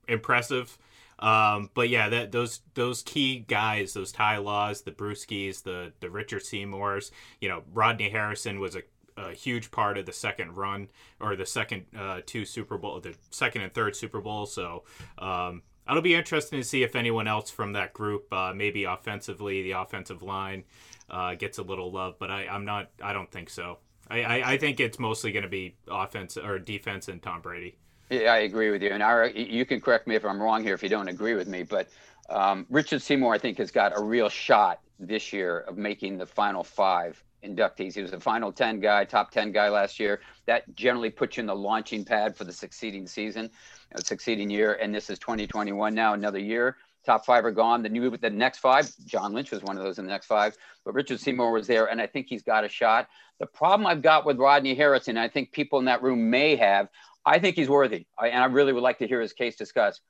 impressive. 0.08 0.76
Um, 1.20 1.70
but 1.74 1.88
yeah, 1.88 2.08
that 2.08 2.32
those 2.32 2.60
those 2.74 3.02
key 3.02 3.44
guys, 3.46 3.92
those 3.92 4.10
Ty 4.10 4.38
Laws, 4.38 4.82
the 4.82 4.90
Bruschis, 4.90 5.62
the 5.62 5.92
the 6.00 6.10
Richard 6.10 6.42
Seymours, 6.42 7.12
you 7.40 7.48
know, 7.48 7.62
Rodney 7.72 8.08
Harrison 8.08 8.58
was 8.58 8.74
a 8.74 8.82
a 9.16 9.32
huge 9.32 9.70
part 9.70 9.98
of 9.98 10.06
the 10.06 10.12
second 10.12 10.56
run 10.56 10.88
or 11.20 11.36
the 11.36 11.46
second 11.46 11.84
uh, 11.96 12.20
two 12.24 12.44
Super 12.44 12.78
Bowl, 12.78 13.00
the 13.00 13.14
second 13.30 13.62
and 13.62 13.72
third 13.72 13.94
Super 13.94 14.20
Bowl. 14.20 14.46
So 14.46 14.84
um, 15.18 15.62
it'll 15.88 16.02
be 16.02 16.14
interesting 16.14 16.58
to 16.60 16.64
see 16.64 16.82
if 16.82 16.96
anyone 16.96 17.28
else 17.28 17.50
from 17.50 17.74
that 17.74 17.92
group, 17.92 18.32
uh, 18.32 18.52
maybe 18.54 18.84
offensively, 18.84 19.62
the 19.62 19.72
offensive 19.72 20.22
line, 20.22 20.64
uh, 21.10 21.34
gets 21.34 21.58
a 21.58 21.62
little 21.62 21.90
love. 21.90 22.16
But 22.18 22.30
I, 22.30 22.46
I'm 22.46 22.64
not. 22.64 22.90
I 23.02 23.12
don't 23.12 23.30
think 23.30 23.50
so. 23.50 23.78
I, 24.08 24.22
I, 24.22 24.52
I 24.52 24.56
think 24.58 24.80
it's 24.80 24.98
mostly 24.98 25.32
going 25.32 25.44
to 25.44 25.48
be 25.48 25.76
offense 25.88 26.36
or 26.36 26.58
defense 26.58 27.08
and 27.08 27.22
Tom 27.22 27.42
Brady. 27.42 27.76
Yeah, 28.10 28.32
I 28.32 28.38
agree 28.38 28.70
with 28.70 28.82
you. 28.82 28.90
And 28.90 29.02
Ira, 29.02 29.32
you 29.32 29.64
can 29.64 29.80
correct 29.80 30.08
me 30.08 30.16
if 30.16 30.24
I'm 30.24 30.42
wrong 30.42 30.64
here 30.64 30.74
if 30.74 30.82
you 30.82 30.88
don't 30.88 31.08
agree 31.08 31.34
with 31.34 31.46
me. 31.46 31.62
But 31.62 31.88
um, 32.28 32.66
Richard 32.68 33.02
Seymour, 33.02 33.34
I 33.34 33.38
think, 33.38 33.58
has 33.58 33.70
got 33.70 33.96
a 33.96 34.02
real 34.02 34.28
shot 34.28 34.80
this 34.98 35.32
year 35.32 35.60
of 35.60 35.78
making 35.78 36.18
the 36.18 36.26
final 36.26 36.64
five 36.64 37.22
inductees. 37.44 37.94
He 37.94 38.02
was 38.02 38.12
a 38.12 38.20
final 38.20 38.52
10 38.52 38.80
guy, 38.80 39.04
top 39.04 39.30
10 39.30 39.52
guy 39.52 39.68
last 39.68 40.00
year. 40.00 40.20
That 40.46 40.74
generally 40.74 41.10
puts 41.10 41.36
you 41.36 41.42
in 41.42 41.46
the 41.46 41.54
launching 41.54 42.04
pad 42.04 42.36
for 42.36 42.44
the 42.44 42.52
succeeding 42.52 43.06
season, 43.06 43.48
uh, 43.94 44.00
succeeding 44.00 44.50
year. 44.50 44.74
And 44.74 44.94
this 44.94 45.08
is 45.08 45.18
2021 45.20 45.94
now, 45.94 46.12
another 46.12 46.40
year. 46.40 46.76
Top 47.06 47.24
five 47.24 47.44
are 47.46 47.50
gone. 47.50 47.82
The 47.82 47.88
new, 47.88 48.14
the 48.16 48.28
next 48.28 48.58
five, 48.58 48.90
John 49.06 49.32
Lynch 49.32 49.52
was 49.52 49.62
one 49.62 49.78
of 49.78 49.82
those 49.82 49.98
in 49.98 50.04
the 50.04 50.10
next 50.10 50.26
five, 50.26 50.54
but 50.84 50.94
Richard 50.94 51.18
Seymour 51.18 51.50
was 51.50 51.66
there, 51.66 51.86
and 51.86 51.98
I 51.98 52.06
think 52.06 52.26
he's 52.28 52.42
got 52.42 52.62
a 52.62 52.68
shot. 52.68 53.08
The 53.38 53.46
problem 53.46 53.86
I've 53.86 54.02
got 54.02 54.26
with 54.26 54.38
Rodney 54.38 54.74
Harrison, 54.74 55.16
I 55.16 55.28
think 55.28 55.50
people 55.50 55.78
in 55.78 55.86
that 55.86 56.02
room 56.02 56.28
may 56.28 56.56
have, 56.56 56.90
I 57.24 57.38
think 57.38 57.56
he's 57.56 57.68
worthy, 57.68 58.06
I, 58.18 58.28
and 58.28 58.42
I 58.42 58.46
really 58.46 58.72
would 58.72 58.82
like 58.82 58.98
to 58.98 59.06
hear 59.06 59.20
his 59.20 59.32
case 59.32 59.56
discussed. 59.56 60.00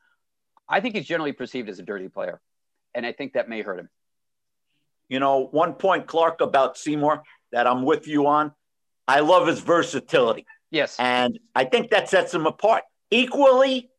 I 0.68 0.80
think 0.80 0.94
he's 0.94 1.06
generally 1.06 1.32
perceived 1.32 1.68
as 1.68 1.78
a 1.78 1.82
dirty 1.82 2.08
player, 2.08 2.40
and 2.94 3.04
I 3.04 3.12
think 3.12 3.32
that 3.32 3.48
may 3.48 3.62
hurt 3.62 3.80
him. 3.80 3.88
You 5.08 5.18
know, 5.18 5.48
one 5.50 5.74
point, 5.74 6.06
Clark, 6.06 6.40
about 6.40 6.78
Seymour 6.78 7.22
that 7.50 7.66
I'm 7.66 7.84
with 7.84 8.06
you 8.06 8.28
on. 8.28 8.52
I 9.08 9.20
love 9.20 9.48
his 9.48 9.58
versatility. 9.58 10.46
Yes. 10.70 10.94
And 11.00 11.38
I 11.54 11.64
think 11.64 11.90
that 11.90 12.08
sets 12.08 12.32
him 12.32 12.46
apart. 12.46 12.84
Equally 13.10 13.90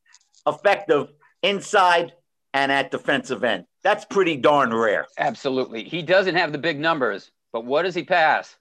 effective 0.47 1.11
inside 1.43 2.13
and 2.53 2.71
at 2.71 2.91
defensive 2.91 3.43
end. 3.43 3.65
That's 3.83 4.05
pretty 4.05 4.37
darn 4.37 4.73
rare. 4.73 5.05
Absolutely. 5.17 5.83
He 5.83 6.01
doesn't 6.01 6.35
have 6.35 6.53
the 6.53 6.57
big 6.57 6.79
numbers, 6.79 7.29
but 7.51 7.65
what 7.65 7.83
does 7.83 7.95
he 7.95 8.03
pass? 8.03 8.55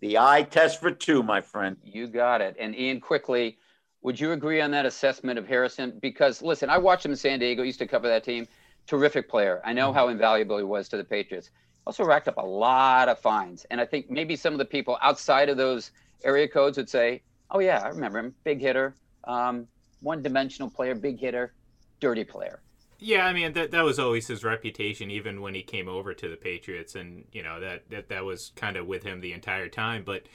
The 0.00 0.18
eye 0.18 0.42
test 0.42 0.80
for 0.80 0.90
two, 0.90 1.22
my 1.22 1.40
friend. 1.40 1.76
You 1.82 2.06
got 2.06 2.40
it. 2.40 2.56
And 2.58 2.76
Ian, 2.76 3.00
quickly, 3.00 3.58
would 4.02 4.20
you 4.20 4.32
agree 4.32 4.60
on 4.60 4.70
that 4.72 4.86
assessment 4.86 5.38
of 5.38 5.46
Harrison? 5.46 5.98
Because 6.00 6.42
listen, 6.42 6.68
I 6.68 6.78
watched 6.78 7.04
him 7.04 7.12
in 7.12 7.16
San 7.16 7.38
Diego, 7.38 7.62
used 7.62 7.78
to 7.78 7.86
cover 7.86 8.08
that 8.08 8.24
team 8.24 8.46
terrific 8.86 9.28
player. 9.28 9.60
I 9.64 9.72
know 9.72 9.88
mm-hmm. 9.88 9.98
how 9.98 10.08
invaluable 10.08 10.58
he 10.58 10.64
was 10.64 10.88
to 10.90 10.96
the 10.96 11.04
Patriots. 11.04 11.50
Also 11.86 12.04
racked 12.04 12.28
up 12.28 12.36
a 12.36 12.46
lot 12.46 13.08
of 13.08 13.18
fines. 13.18 13.66
And 13.70 13.80
I 13.80 13.86
think 13.86 14.10
maybe 14.10 14.36
some 14.36 14.52
of 14.52 14.58
the 14.58 14.64
people 14.64 14.98
outside 15.02 15.48
of 15.48 15.56
those 15.56 15.92
area 16.24 16.48
codes 16.48 16.76
would 16.76 16.88
say, 16.88 17.22
oh, 17.50 17.60
yeah, 17.60 17.80
I 17.84 17.88
remember 17.88 18.18
him. 18.18 18.34
Big 18.44 18.60
hitter. 18.60 18.94
Um, 19.24 19.66
one-dimensional 20.00 20.70
player, 20.70 20.94
big 20.94 21.18
hitter, 21.18 21.54
dirty 22.00 22.24
player. 22.24 22.60
Yeah, 22.98 23.26
I 23.26 23.32
mean 23.32 23.52
that 23.52 23.72
that 23.72 23.84
was 23.84 23.98
always 23.98 24.26
his 24.26 24.42
reputation, 24.42 25.10
even 25.10 25.42
when 25.42 25.54
he 25.54 25.62
came 25.62 25.88
over 25.88 26.14
to 26.14 26.28
the 26.28 26.36
Patriots, 26.36 26.94
and 26.94 27.24
you 27.32 27.42
know 27.42 27.60
that 27.60 27.90
that, 27.90 28.08
that 28.08 28.24
was 28.24 28.52
kind 28.56 28.76
of 28.76 28.86
with 28.86 29.02
him 29.02 29.20
the 29.20 29.32
entire 29.32 29.68
time. 29.68 30.02
But 30.04 30.26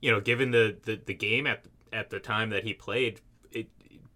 you 0.00 0.10
know, 0.10 0.20
given 0.20 0.50
the, 0.50 0.76
the, 0.82 1.00
the 1.04 1.14
game 1.14 1.46
at 1.46 1.64
at 1.92 2.10
the 2.10 2.18
time 2.18 2.50
that 2.50 2.64
he 2.64 2.74
played, 2.74 3.20
it 3.52 3.68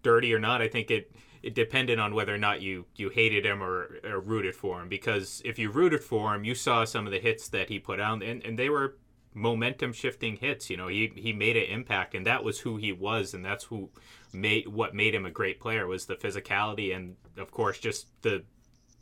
dirty 0.03 0.33
or 0.33 0.39
not, 0.39 0.61
I 0.61 0.67
think 0.67 0.91
it 0.91 1.11
it 1.41 1.55
depended 1.55 1.97
on 1.97 2.13
whether 2.13 2.35
or 2.35 2.37
not 2.37 2.61
you 2.61 2.85
you 2.97 3.09
hated 3.09 3.45
him 3.45 3.63
or, 3.63 3.99
or 4.03 4.19
rooted 4.19 4.55
for 4.55 4.81
him. 4.81 4.89
Because 4.89 5.41
if 5.45 5.57
you 5.57 5.71
rooted 5.71 6.03
for 6.03 6.35
him, 6.35 6.43
you 6.43 6.55
saw 6.55 6.83
some 6.83 7.05
of 7.05 7.13
the 7.13 7.19
hits 7.19 7.47
that 7.49 7.69
he 7.69 7.79
put 7.79 7.99
out, 8.01 8.21
and, 8.21 8.43
and 8.43 8.59
they 8.59 8.69
were 8.69 8.97
momentum 9.33 9.93
shifting 9.93 10.35
hits. 10.35 10.69
You 10.69 10.77
know, 10.77 10.87
he 10.87 11.11
he 11.15 11.33
made 11.33 11.55
an 11.55 11.63
impact, 11.65 12.15
and 12.15 12.25
that 12.25 12.43
was 12.43 12.59
who 12.59 12.77
he 12.77 12.91
was, 12.91 13.33
and 13.33 13.45
that's 13.45 13.65
who 13.65 13.89
made 14.33 14.67
what 14.67 14.93
made 14.93 15.13
him 15.13 15.25
a 15.25 15.31
great 15.31 15.59
player 15.59 15.87
was 15.87 16.05
the 16.05 16.15
physicality 16.15 16.95
and 16.95 17.15
of 17.37 17.51
course 17.51 17.79
just 17.79 18.07
the 18.21 18.43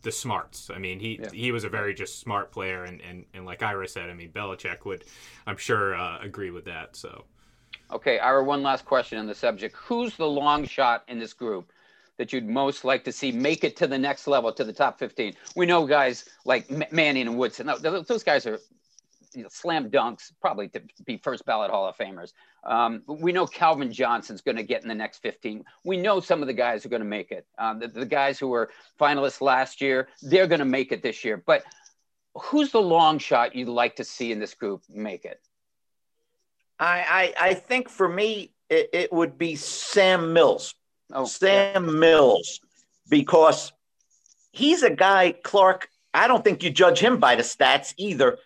the 0.02 0.12
smarts. 0.12 0.70
I 0.74 0.78
mean, 0.78 1.00
he 1.00 1.20
yeah. 1.22 1.30
he 1.32 1.52
was 1.52 1.64
a 1.64 1.70
very 1.70 1.94
just 1.94 2.20
smart 2.20 2.52
player, 2.52 2.84
and, 2.86 3.02
and 3.02 3.26
and 3.34 3.46
like 3.46 3.62
Ira 3.62 3.88
said, 3.88 4.10
I 4.10 4.14
mean, 4.14 4.32
Belichick 4.32 4.86
would, 4.86 5.04
I'm 5.46 5.58
sure, 5.58 5.96
uh, 5.96 6.20
agree 6.22 6.52
with 6.52 6.66
that. 6.66 6.96
So, 6.96 7.26
okay, 7.92 8.20
Ira, 8.20 8.44
one 8.44 8.64
last 8.64 8.86
question 8.86 9.18
on 9.18 9.28
the 9.28 9.36
subject: 9.36 9.76
Who's 9.76 10.16
the 10.16 10.28
long 10.28 10.66
shot 10.66 11.04
in 11.08 11.20
this 11.20 11.34
group 11.34 11.72
that 12.18 12.34
you'd 12.34 12.48
most 12.48 12.84
like 12.84 13.04
to 13.06 13.12
see 13.12 13.32
make 13.32 13.64
it 13.64 13.76
to 13.78 13.88
the 13.88 13.98
next 13.98 14.28
level, 14.28 14.52
to 14.54 14.64
the 14.64 14.74
top 14.74 15.00
15? 15.00 15.34
We 15.56 15.66
know 15.66 15.86
guys 15.86 16.26
like 16.46 16.70
Manning 16.92 17.28
and 17.28 17.38
Woodson; 17.38 17.70
those 17.82 18.24
guys 18.24 18.46
are 18.46 18.60
you 19.34 19.44
know, 19.44 19.50
slam 19.52 19.90
dunks, 19.90 20.32
probably 20.42 20.68
to 20.70 20.82
be 21.06 21.18
first 21.18 21.46
ballot 21.46 21.72
Hall 21.72 21.88
of 21.88 21.98
Famers. 21.98 22.34
Um, 22.64 23.04
we 23.08 23.32
know 23.32 23.46
Calvin 23.46 23.92
Johnson's 23.92 24.42
going 24.42 24.58
to 24.58 24.64
get 24.64 24.82
in 24.82 24.88
the 24.88 24.96
next 24.96 25.20
15. 25.20 25.64
We 25.86 25.98
know 25.98 26.20
some 26.20 26.42
of 26.42 26.48
the 26.48 26.54
guys 26.54 26.86
are 26.86 26.90
going 26.90 27.02
to 27.02 27.08
make 27.08 27.32
it. 27.32 27.46
Um, 27.58 27.80
the, 27.80 27.88
the, 27.88 28.06
guys 28.06 28.38
who 28.38 28.48
were 28.48 28.70
finalists 29.00 29.42
last 29.42 29.82
year, 29.82 30.10
they're 30.22 30.48
going 30.48 30.60
to 30.60 30.66
make 30.66 30.92
it 30.92 31.02
this 31.02 31.24
year. 31.24 31.42
But 31.46 31.64
who's 32.36 32.72
the 32.72 32.82
long 32.82 33.20
shot 33.20 33.56
you'd 33.56 33.70
like 33.70 33.96
to 33.98 34.04
see 34.04 34.32
in 34.32 34.40
this 34.40 34.54
group 34.54 34.84
make 34.90 35.26
it? 35.26 35.40
I, 36.80 37.34
I, 37.40 37.50
I 37.50 37.54
think 37.54 37.90
for 37.90 38.08
me, 38.08 38.54
it, 38.70 38.90
it, 38.94 39.14
would 39.14 39.38
be 39.38 39.56
Sam 39.56 40.34
Mills. 40.34 40.76
Oh, 41.12 41.26
Sam 41.26 41.86
yeah. 41.86 41.92
Mills, 41.92 42.60
because 43.10 43.74
he's 44.52 44.84
a 44.84 44.90
guy, 44.90 45.34
Clark. 45.44 45.90
I 46.14 46.28
don't 46.28 46.44
think 46.44 46.64
you 46.64 46.70
judge 46.70 47.00
him 47.00 47.20
by 47.20 47.36
the 47.36 47.44
stats 47.44 47.94
either 47.98 48.38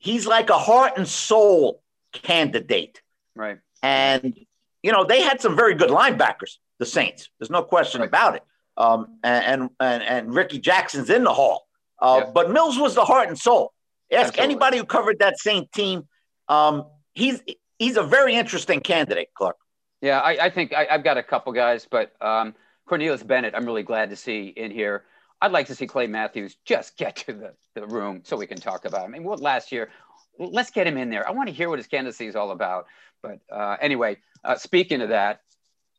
he's 0.00 0.26
like 0.26 0.50
a 0.50 0.58
heart 0.58 0.94
and 0.96 1.06
soul 1.06 1.82
candidate. 2.12 3.00
Right. 3.36 3.58
And, 3.82 4.36
you 4.82 4.90
know, 4.90 5.04
they 5.04 5.22
had 5.22 5.40
some 5.40 5.54
very 5.54 5.74
good 5.74 5.90
linebackers, 5.90 6.56
the 6.78 6.86
Saints. 6.86 7.28
There's 7.38 7.50
no 7.50 7.62
question 7.62 8.00
right. 8.00 8.08
about 8.08 8.34
it. 8.34 8.42
Um, 8.76 9.18
and, 9.22 9.70
and, 9.78 10.02
and 10.02 10.34
Rickey 10.34 10.58
Jackson's 10.58 11.10
in 11.10 11.22
the 11.22 11.32
hall. 11.32 11.68
Uh, 12.00 12.22
yeah. 12.24 12.30
But 12.32 12.50
Mills 12.50 12.78
was 12.78 12.94
the 12.94 13.04
heart 13.04 13.28
and 13.28 13.38
soul. 13.38 13.72
Ask 14.10 14.28
Absolutely. 14.28 14.44
anybody 14.44 14.78
who 14.78 14.84
covered 14.84 15.18
that 15.20 15.38
Saint 15.38 15.70
team. 15.70 16.08
Um, 16.48 16.86
he's 17.12 17.42
he's 17.78 17.96
a 17.96 18.02
very 18.02 18.34
interesting 18.34 18.80
candidate, 18.80 19.28
Clark. 19.34 19.56
Yeah, 20.00 20.18
I, 20.20 20.46
I 20.46 20.50
think 20.50 20.72
I, 20.72 20.86
have 20.90 21.04
got 21.04 21.16
a 21.16 21.22
couple 21.22 21.52
guys, 21.52 21.86
but 21.88 22.12
um, 22.20 22.54
Cornelius 22.88 23.22
Bennett, 23.22 23.54
I'm 23.54 23.66
really 23.66 23.82
glad 23.82 24.10
to 24.10 24.16
see 24.16 24.48
in 24.56 24.72
here. 24.72 25.04
I'd 25.42 25.52
like 25.52 25.68
to 25.68 25.74
see 25.74 25.86
Clay 25.86 26.06
Matthews 26.06 26.56
just 26.64 26.96
get 26.96 27.16
to 27.16 27.32
the, 27.32 27.54
the 27.74 27.86
room 27.86 28.22
so 28.24 28.36
we 28.36 28.46
can 28.46 28.60
talk 28.60 28.84
about 28.84 29.06
him. 29.06 29.14
I 29.14 29.18
mean, 29.18 29.26
what 29.26 29.40
last 29.40 29.72
year? 29.72 29.90
Let's 30.38 30.70
get 30.70 30.86
him 30.86 30.96
in 30.96 31.10
there. 31.10 31.26
I 31.26 31.32
want 31.32 31.48
to 31.48 31.54
hear 31.54 31.68
what 31.68 31.78
his 31.78 31.86
candidacy 31.86 32.26
is 32.26 32.36
all 32.36 32.50
about. 32.50 32.86
But 33.22 33.40
uh, 33.50 33.76
anyway, 33.80 34.18
uh, 34.44 34.56
speaking 34.56 35.00
of 35.00 35.10
that, 35.10 35.40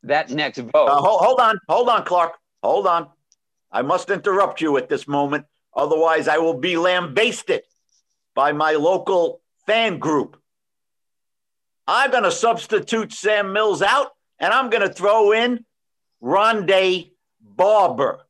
that 0.04 0.30
next 0.30 0.60
vote. 0.60 0.74
Uh, 0.74 0.96
hold, 0.96 1.22
hold 1.22 1.40
on, 1.40 1.60
hold 1.70 1.90
on, 1.90 2.06
Clark. 2.06 2.34
Hold 2.64 2.88
on. 2.88 3.10
I 3.72 3.82
must 3.82 4.10
interrupt 4.10 4.62
you 4.62 4.78
at 4.78 4.90
this 4.90 5.08
moment. 5.08 5.46
Otherwise, 5.76 6.28
I 6.28 6.38
will 6.38 6.56
be 6.60 6.78
lambasted 6.78 7.62
by 8.36 8.52
my 8.52 8.74
local 8.74 9.42
fan 9.66 10.00
group. 10.00 10.38
I'm 11.88 12.12
going 12.12 12.24
to 12.24 12.32
substitute 12.32 13.14
Sam 13.14 13.54
Mills 13.54 13.82
out, 13.82 14.12
and 14.40 14.54
I'm 14.54 14.70
going 14.70 14.88
to 14.88 14.94
throw 14.94 15.32
in 15.32 15.66
Rondé 16.22 17.12
Barber 17.42 18.22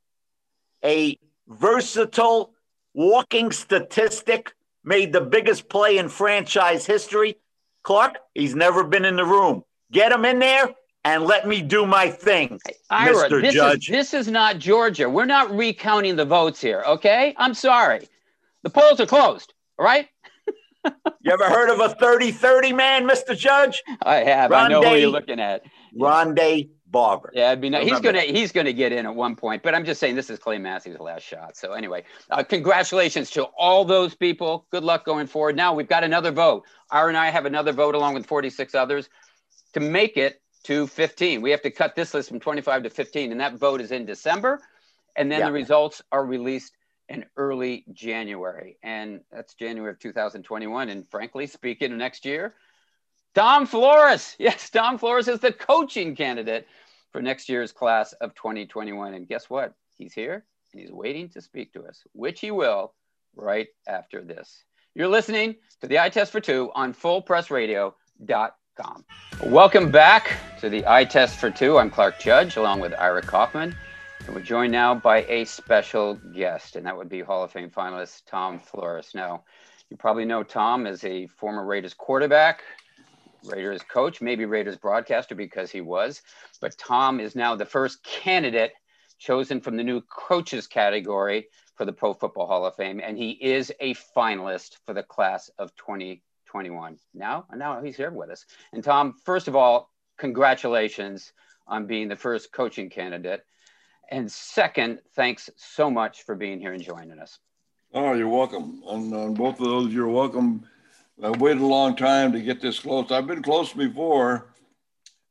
a 0.83 1.17
versatile 1.47 2.53
walking 2.93 3.51
statistic, 3.51 4.53
made 4.83 5.13
the 5.13 5.21
biggest 5.21 5.69
play 5.69 5.97
in 5.97 6.09
franchise 6.09 6.85
history. 6.85 7.37
Clark, 7.83 8.17
he's 8.33 8.55
never 8.55 8.83
been 8.83 9.05
in 9.05 9.15
the 9.15 9.25
room. 9.25 9.63
Get 9.91 10.11
him 10.11 10.25
in 10.25 10.39
there 10.39 10.69
and 11.03 11.23
let 11.23 11.47
me 11.47 11.61
do 11.61 11.85
my 11.85 12.09
thing, 12.09 12.59
Ira, 12.89 13.13
Mr. 13.13 13.41
This 13.41 13.53
Judge. 13.53 13.89
Is, 13.89 13.91
this 13.91 14.13
is 14.13 14.27
not 14.27 14.59
Georgia. 14.59 15.09
We're 15.09 15.25
not 15.25 15.55
recounting 15.55 16.15
the 16.15 16.25
votes 16.25 16.61
here, 16.61 16.83
okay? 16.85 17.33
I'm 17.37 17.53
sorry. 17.53 18.07
The 18.63 18.69
polls 18.69 18.99
are 18.99 19.07
closed, 19.07 19.53
all 19.79 19.85
right? 19.85 20.07
you 20.85 21.31
ever 21.31 21.49
heard 21.49 21.69
of 21.69 21.79
a 21.79 21.95
30 21.95 22.31
30 22.31 22.73
man, 22.73 23.07
Mr. 23.07 23.37
Judge? 23.37 23.81
I 24.03 24.17
have. 24.17 24.51
Rondé, 24.51 24.55
I 24.55 24.67
know 24.67 24.83
who 24.83 24.95
you're 24.95 25.09
looking 25.09 25.39
at. 25.39 25.63
Rondé 25.95 26.69
Barber. 26.91 27.31
Yeah, 27.33 27.51
it'd 27.51 27.61
be 27.61 27.69
nice. 27.69 27.87
He's 27.87 28.01
gonna 28.01 28.21
he's 28.21 28.51
gonna 28.51 28.73
get 28.73 28.91
in 28.91 29.05
at 29.05 29.15
one 29.15 29.35
point, 29.35 29.63
but 29.63 29.73
I'm 29.73 29.85
just 29.85 29.99
saying 29.99 30.15
this 30.15 30.29
is 30.29 30.39
Clay 30.39 30.57
Matthews' 30.57 30.99
last 30.99 31.23
shot. 31.23 31.55
So 31.55 31.71
anyway, 31.71 32.03
uh, 32.29 32.43
congratulations 32.43 33.31
to 33.31 33.43
all 33.57 33.85
those 33.85 34.13
people. 34.13 34.65
Good 34.71 34.83
luck 34.83 35.05
going 35.05 35.27
forward. 35.27 35.55
Now 35.55 35.73
we've 35.73 35.87
got 35.87 36.03
another 36.03 36.31
vote. 36.31 36.63
Ira 36.91 37.07
and 37.07 37.17
I 37.17 37.29
have 37.29 37.45
another 37.45 37.71
vote 37.71 37.95
along 37.95 38.15
with 38.15 38.25
46 38.25 38.75
others 38.75 39.09
to 39.73 39.79
make 39.79 40.17
it 40.17 40.41
to 40.63 40.85
15. 40.85 41.41
We 41.41 41.51
have 41.51 41.61
to 41.61 41.71
cut 41.71 41.95
this 41.95 42.13
list 42.13 42.29
from 42.29 42.39
25 42.39 42.83
to 42.83 42.89
15, 42.89 43.31
and 43.31 43.39
that 43.39 43.55
vote 43.55 43.79
is 43.79 43.91
in 43.91 44.05
December, 44.05 44.59
and 45.15 45.31
then 45.31 45.39
yeah. 45.39 45.45
the 45.45 45.53
results 45.53 46.01
are 46.11 46.25
released 46.25 46.73
in 47.07 47.25
early 47.37 47.85
January, 47.93 48.77
and 48.83 49.21
that's 49.31 49.53
January 49.53 49.91
of 49.91 49.99
2021. 49.99 50.89
And 50.89 51.07
frankly, 51.09 51.47
speaking 51.47 51.97
next 51.97 52.25
year. 52.25 52.53
Tom 53.33 53.65
Flores. 53.65 54.35
Yes, 54.39 54.69
Tom 54.69 54.97
Flores 54.97 55.27
is 55.27 55.39
the 55.39 55.53
coaching 55.53 56.15
candidate 56.15 56.67
for 57.11 57.21
next 57.21 57.49
year's 57.49 57.71
class 57.71 58.13
of 58.13 58.33
2021. 58.35 59.13
And 59.13 59.27
guess 59.27 59.49
what? 59.49 59.73
He's 59.97 60.13
here 60.13 60.45
and 60.73 60.81
he's 60.81 60.91
waiting 60.91 61.29
to 61.29 61.41
speak 61.41 61.73
to 61.73 61.85
us, 61.85 62.03
which 62.13 62.39
he 62.39 62.51
will 62.51 62.93
right 63.35 63.67
after 63.87 64.23
this. 64.23 64.63
You're 64.95 65.07
listening 65.07 65.55
to 65.81 65.87
the 65.87 65.99
Eye 65.99 66.09
Test 66.09 66.31
for 66.31 66.41
Two 66.41 66.71
on 66.75 66.93
fullpressradio.com. 66.93 69.05
Welcome 69.45 69.91
back 69.91 70.37
to 70.59 70.69
the 70.69 70.85
Eye 70.87 71.05
Test 71.05 71.39
for 71.39 71.49
Two. 71.49 71.77
I'm 71.77 71.89
Clark 71.89 72.19
Judge 72.19 72.57
along 72.57 72.81
with 72.81 72.93
Ira 72.93 73.21
Kaufman. 73.21 73.75
And 74.25 74.35
we're 74.35 74.41
joined 74.41 74.71
now 74.71 74.93
by 74.93 75.23
a 75.23 75.45
special 75.45 76.15
guest, 76.35 76.75
and 76.75 76.85
that 76.85 76.95
would 76.95 77.09
be 77.09 77.21
Hall 77.21 77.43
of 77.43 77.51
Fame 77.51 77.71
finalist 77.71 78.23
Tom 78.27 78.59
Flores. 78.59 79.11
Now, 79.15 79.43
you 79.89 79.97
probably 79.97 80.25
know 80.25 80.43
Tom 80.43 80.85
as 80.85 81.03
a 81.03 81.27
former 81.27 81.65
Raiders 81.65 81.93
quarterback, 81.93 82.61
Raiders 83.45 83.81
coach, 83.83 84.21
maybe 84.21 84.45
Raiders 84.45 84.77
broadcaster 84.77 85.35
because 85.35 85.71
he 85.71 85.81
was. 85.81 86.21
But 86.59 86.77
Tom 86.77 87.19
is 87.19 87.35
now 87.35 87.55
the 87.55 87.65
first 87.65 88.03
candidate 88.03 88.73
chosen 89.19 89.61
from 89.61 89.77
the 89.77 89.83
new 89.83 90.01
coaches 90.01 90.67
category 90.67 91.47
for 91.75 91.85
the 91.85 91.93
Pro 91.93 92.13
Football 92.13 92.47
Hall 92.47 92.65
of 92.65 92.75
Fame, 92.75 93.01
and 93.03 93.17
he 93.17 93.31
is 93.31 93.71
a 93.79 93.93
finalist 94.15 94.77
for 94.85 94.93
the 94.93 95.03
class 95.03 95.49
of 95.57 95.75
2021. 95.75 96.97
Now, 97.13 97.45
now 97.55 97.81
he's 97.81 97.97
here 97.97 98.11
with 98.11 98.29
us. 98.29 98.45
And 98.73 98.83
Tom, 98.83 99.13
first 99.23 99.47
of 99.47 99.55
all, 99.55 99.89
congratulations 100.17 101.33
on 101.67 101.87
being 101.87 102.07
the 102.07 102.15
first 102.15 102.51
coaching 102.51 102.89
candidate. 102.89 103.43
And 104.09 104.29
second, 104.29 104.99
thanks 105.15 105.49
so 105.55 105.89
much 105.89 106.23
for 106.23 106.35
being 106.35 106.59
here 106.59 106.73
and 106.73 106.83
joining 106.83 107.19
us. 107.19 107.39
Oh, 107.93 108.13
you're 108.13 108.27
welcome. 108.27 108.81
On, 108.85 109.13
on 109.13 109.33
both 109.33 109.59
of 109.59 109.65
those, 109.65 109.93
you're 109.93 110.07
welcome 110.07 110.65
I 111.23 111.29
waited 111.31 111.61
a 111.61 111.65
long 111.65 111.95
time 111.95 112.31
to 112.33 112.41
get 112.41 112.61
this 112.61 112.79
close. 112.79 113.11
I've 113.11 113.27
been 113.27 113.43
close 113.43 113.73
before, 113.73 114.53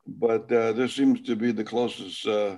but 0.06 0.50
uh, 0.52 0.72
this 0.72 0.94
seems 0.94 1.20
to 1.22 1.36
be 1.36 1.52
the 1.52 1.64
closest 1.64 2.26
uh, 2.26 2.56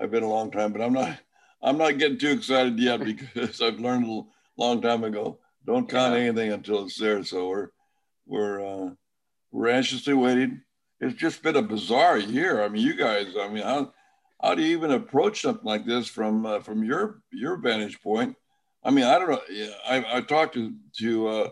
I've 0.00 0.10
been 0.10 0.22
a 0.22 0.28
long 0.28 0.50
time. 0.50 0.72
But 0.72 0.82
I'm 0.82 0.92
not. 0.92 1.18
I'm 1.62 1.78
not 1.78 1.98
getting 1.98 2.18
too 2.18 2.30
excited 2.30 2.78
yet 2.78 3.04
because 3.04 3.60
I've 3.60 3.78
learned 3.78 4.06
a 4.06 4.22
long 4.56 4.80
time 4.82 5.04
ago. 5.04 5.38
Don't 5.64 5.88
count 5.88 6.14
yeah. 6.14 6.20
anything 6.20 6.52
until 6.52 6.84
it's 6.84 6.98
there. 6.98 7.22
So 7.24 7.48
we're 7.48 7.68
we're 8.26 8.64
uh, 8.64 8.90
we're 9.50 9.68
anxiously 9.68 10.14
waiting. 10.14 10.62
It's 11.00 11.18
just 11.18 11.42
been 11.42 11.56
a 11.56 11.62
bizarre 11.62 12.18
year. 12.18 12.62
I 12.62 12.68
mean, 12.68 12.82
you 12.82 12.94
guys. 12.94 13.28
I 13.38 13.48
mean, 13.48 13.62
how 13.62 13.92
how 14.40 14.54
do 14.54 14.62
you 14.62 14.76
even 14.76 14.90
approach 14.90 15.42
something 15.42 15.64
like 15.64 15.86
this 15.86 16.08
from 16.08 16.46
uh, 16.46 16.60
from 16.60 16.84
your 16.84 17.22
your 17.32 17.56
vantage 17.56 18.00
point? 18.02 18.36
I 18.84 18.90
mean, 18.90 19.04
I 19.04 19.18
don't 19.18 19.30
know. 19.30 19.40
I 19.88 20.16
I 20.16 20.20
talked 20.20 20.54
to 20.54 20.74
to 20.98 21.28
uh, 21.28 21.48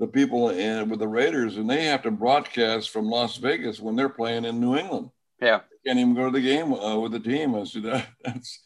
the 0.00 0.06
people 0.06 0.48
in, 0.48 0.88
with 0.88 0.98
the 0.98 1.06
Raiders, 1.06 1.58
and 1.58 1.68
they 1.68 1.84
have 1.84 2.02
to 2.02 2.10
broadcast 2.10 2.88
from 2.88 3.04
Las 3.04 3.36
Vegas 3.36 3.80
when 3.80 3.94
they're 3.94 4.08
playing 4.08 4.46
in 4.46 4.58
New 4.58 4.74
England. 4.74 5.10
Yeah, 5.40 5.60
they 5.70 5.90
can't 5.90 6.00
even 6.00 6.14
go 6.14 6.24
to 6.24 6.30
the 6.30 6.40
game 6.40 6.72
uh, 6.72 6.98
with 6.98 7.12
the 7.12 7.20
team. 7.20 7.54
I 7.54 7.64
said 7.64 7.82
that 7.84 8.06
that's 8.24 8.60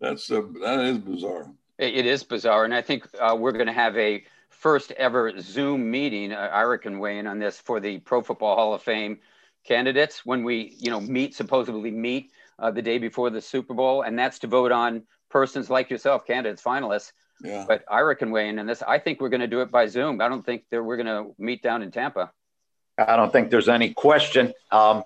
that's 0.00 0.30
uh, 0.30 0.42
that 0.62 0.80
is 0.80 0.98
bizarre. 0.98 1.52
It 1.78 2.06
is 2.06 2.22
bizarre, 2.22 2.64
and 2.64 2.72
I 2.72 2.80
think 2.80 3.06
uh, 3.20 3.36
we're 3.38 3.52
going 3.52 3.66
to 3.66 3.72
have 3.72 3.96
a 3.98 4.24
first 4.48 4.92
ever 4.92 5.38
Zoom 5.40 5.90
meeting. 5.90 6.32
Uh, 6.32 6.48
Ira 6.52 6.78
can 6.78 6.98
weigh 7.00 7.18
in 7.18 7.26
on 7.26 7.38
this 7.38 7.58
for 7.58 7.80
the 7.80 7.98
Pro 7.98 8.22
Football 8.22 8.56
Hall 8.56 8.72
of 8.72 8.80
Fame 8.80 9.18
candidates 9.66 10.24
when 10.24 10.44
we, 10.44 10.76
you 10.78 10.90
know, 10.90 11.00
meet 11.00 11.34
supposedly 11.34 11.90
meet 11.90 12.30
uh, 12.60 12.70
the 12.70 12.80
day 12.80 12.96
before 12.98 13.28
the 13.28 13.42
Super 13.42 13.74
Bowl, 13.74 14.02
and 14.02 14.18
that's 14.18 14.38
to 14.38 14.46
vote 14.46 14.72
on 14.72 15.02
persons 15.28 15.68
like 15.68 15.90
yourself, 15.90 16.24
candidates, 16.24 16.62
finalists. 16.62 17.12
Yeah. 17.42 17.64
But 17.68 17.84
Ira 17.90 18.16
can 18.16 18.30
weigh 18.30 18.48
in 18.48 18.58
on 18.58 18.66
this. 18.66 18.82
I 18.82 18.98
think 18.98 19.20
we're 19.20 19.28
going 19.28 19.40
to 19.40 19.46
do 19.46 19.60
it 19.60 19.70
by 19.70 19.86
Zoom. 19.86 20.20
I 20.20 20.28
don't 20.28 20.44
think 20.44 20.64
that 20.70 20.82
we're 20.82 20.96
going 20.96 21.06
to 21.06 21.34
meet 21.38 21.62
down 21.62 21.82
in 21.82 21.90
Tampa. 21.90 22.32
I 22.98 23.16
don't 23.16 23.30
think 23.30 23.50
there's 23.50 23.68
any 23.68 23.92
question. 23.92 24.54
Um, 24.72 25.04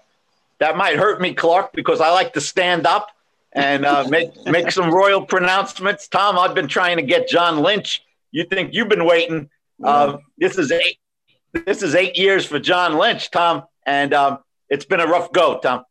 that 0.58 0.76
might 0.76 0.96
hurt 0.96 1.20
me, 1.20 1.34
Clark, 1.34 1.72
because 1.72 2.00
I 2.00 2.10
like 2.10 2.34
to 2.34 2.40
stand 2.40 2.86
up 2.86 3.08
and 3.52 3.84
uh, 3.84 4.06
make 4.08 4.30
make 4.46 4.70
some 4.70 4.90
royal 4.90 5.24
pronouncements. 5.24 6.06
Tom, 6.06 6.38
I've 6.38 6.54
been 6.54 6.68
trying 6.68 6.98
to 6.98 7.02
get 7.02 7.28
John 7.28 7.60
Lynch. 7.60 8.02
You 8.30 8.44
think 8.44 8.74
you've 8.74 8.88
been 8.88 9.06
waiting? 9.06 9.50
Uh, 9.82 10.18
this 10.38 10.56
is 10.58 10.70
eight. 10.70 10.98
This 11.52 11.82
is 11.82 11.94
eight 11.96 12.16
years 12.16 12.46
for 12.46 12.60
John 12.60 12.96
Lynch, 12.96 13.30
Tom, 13.30 13.64
and 13.84 14.14
um, 14.14 14.38
it's 14.68 14.84
been 14.84 15.00
a 15.00 15.06
rough 15.06 15.32
go, 15.32 15.58
Tom. 15.58 15.82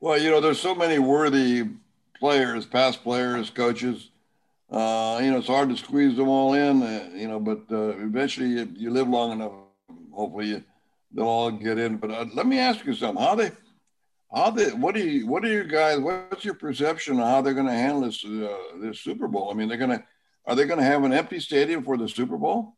Well, 0.00 0.18
you 0.18 0.30
know, 0.30 0.40
there's 0.40 0.60
so 0.60 0.74
many 0.74 0.98
worthy 0.98 1.68
players, 2.18 2.66
past 2.66 3.02
players, 3.04 3.50
coaches. 3.50 4.10
Uh, 4.70 5.20
you 5.22 5.30
know, 5.30 5.38
it's 5.38 5.46
hard 5.46 5.68
to 5.68 5.76
squeeze 5.76 6.16
them 6.16 6.28
all 6.28 6.54
in. 6.54 6.82
Uh, 6.82 7.08
you 7.14 7.28
know, 7.28 7.38
but 7.38 7.62
uh, 7.70 7.96
eventually, 7.98 8.48
you, 8.48 8.68
you, 8.74 8.90
live 8.90 9.08
long 9.08 9.32
enough. 9.32 9.52
Hopefully, 10.12 10.46
you, 10.46 10.64
they'll 11.12 11.26
all 11.26 11.50
get 11.50 11.78
in. 11.78 11.96
But 11.96 12.10
uh, 12.10 12.26
let 12.34 12.46
me 12.46 12.58
ask 12.58 12.84
you 12.84 12.94
something: 12.94 13.22
How 13.22 13.36
they? 13.36 13.52
How 14.34 14.50
they? 14.50 14.72
What 14.72 14.94
do 14.94 15.00
you? 15.00 15.26
What 15.26 15.44
are 15.44 15.48
you 15.48 15.64
guys? 15.64 16.00
What's 16.00 16.44
your 16.44 16.54
perception 16.54 17.20
of 17.20 17.26
how 17.26 17.42
they're 17.42 17.54
going 17.54 17.66
to 17.66 17.72
handle 17.72 18.00
this 18.00 18.24
uh, 18.24 18.56
this 18.80 19.00
Super 19.00 19.28
Bowl? 19.28 19.50
I 19.50 19.54
mean, 19.54 19.68
they're 19.68 19.78
going 19.78 19.90
to 19.90 20.02
are 20.46 20.54
they 20.54 20.64
going 20.64 20.78
to 20.78 20.84
have 20.84 21.02
an 21.04 21.12
empty 21.12 21.40
stadium 21.40 21.82
for 21.82 21.96
the 21.96 22.08
Super 22.08 22.36
Bowl? 22.36 22.74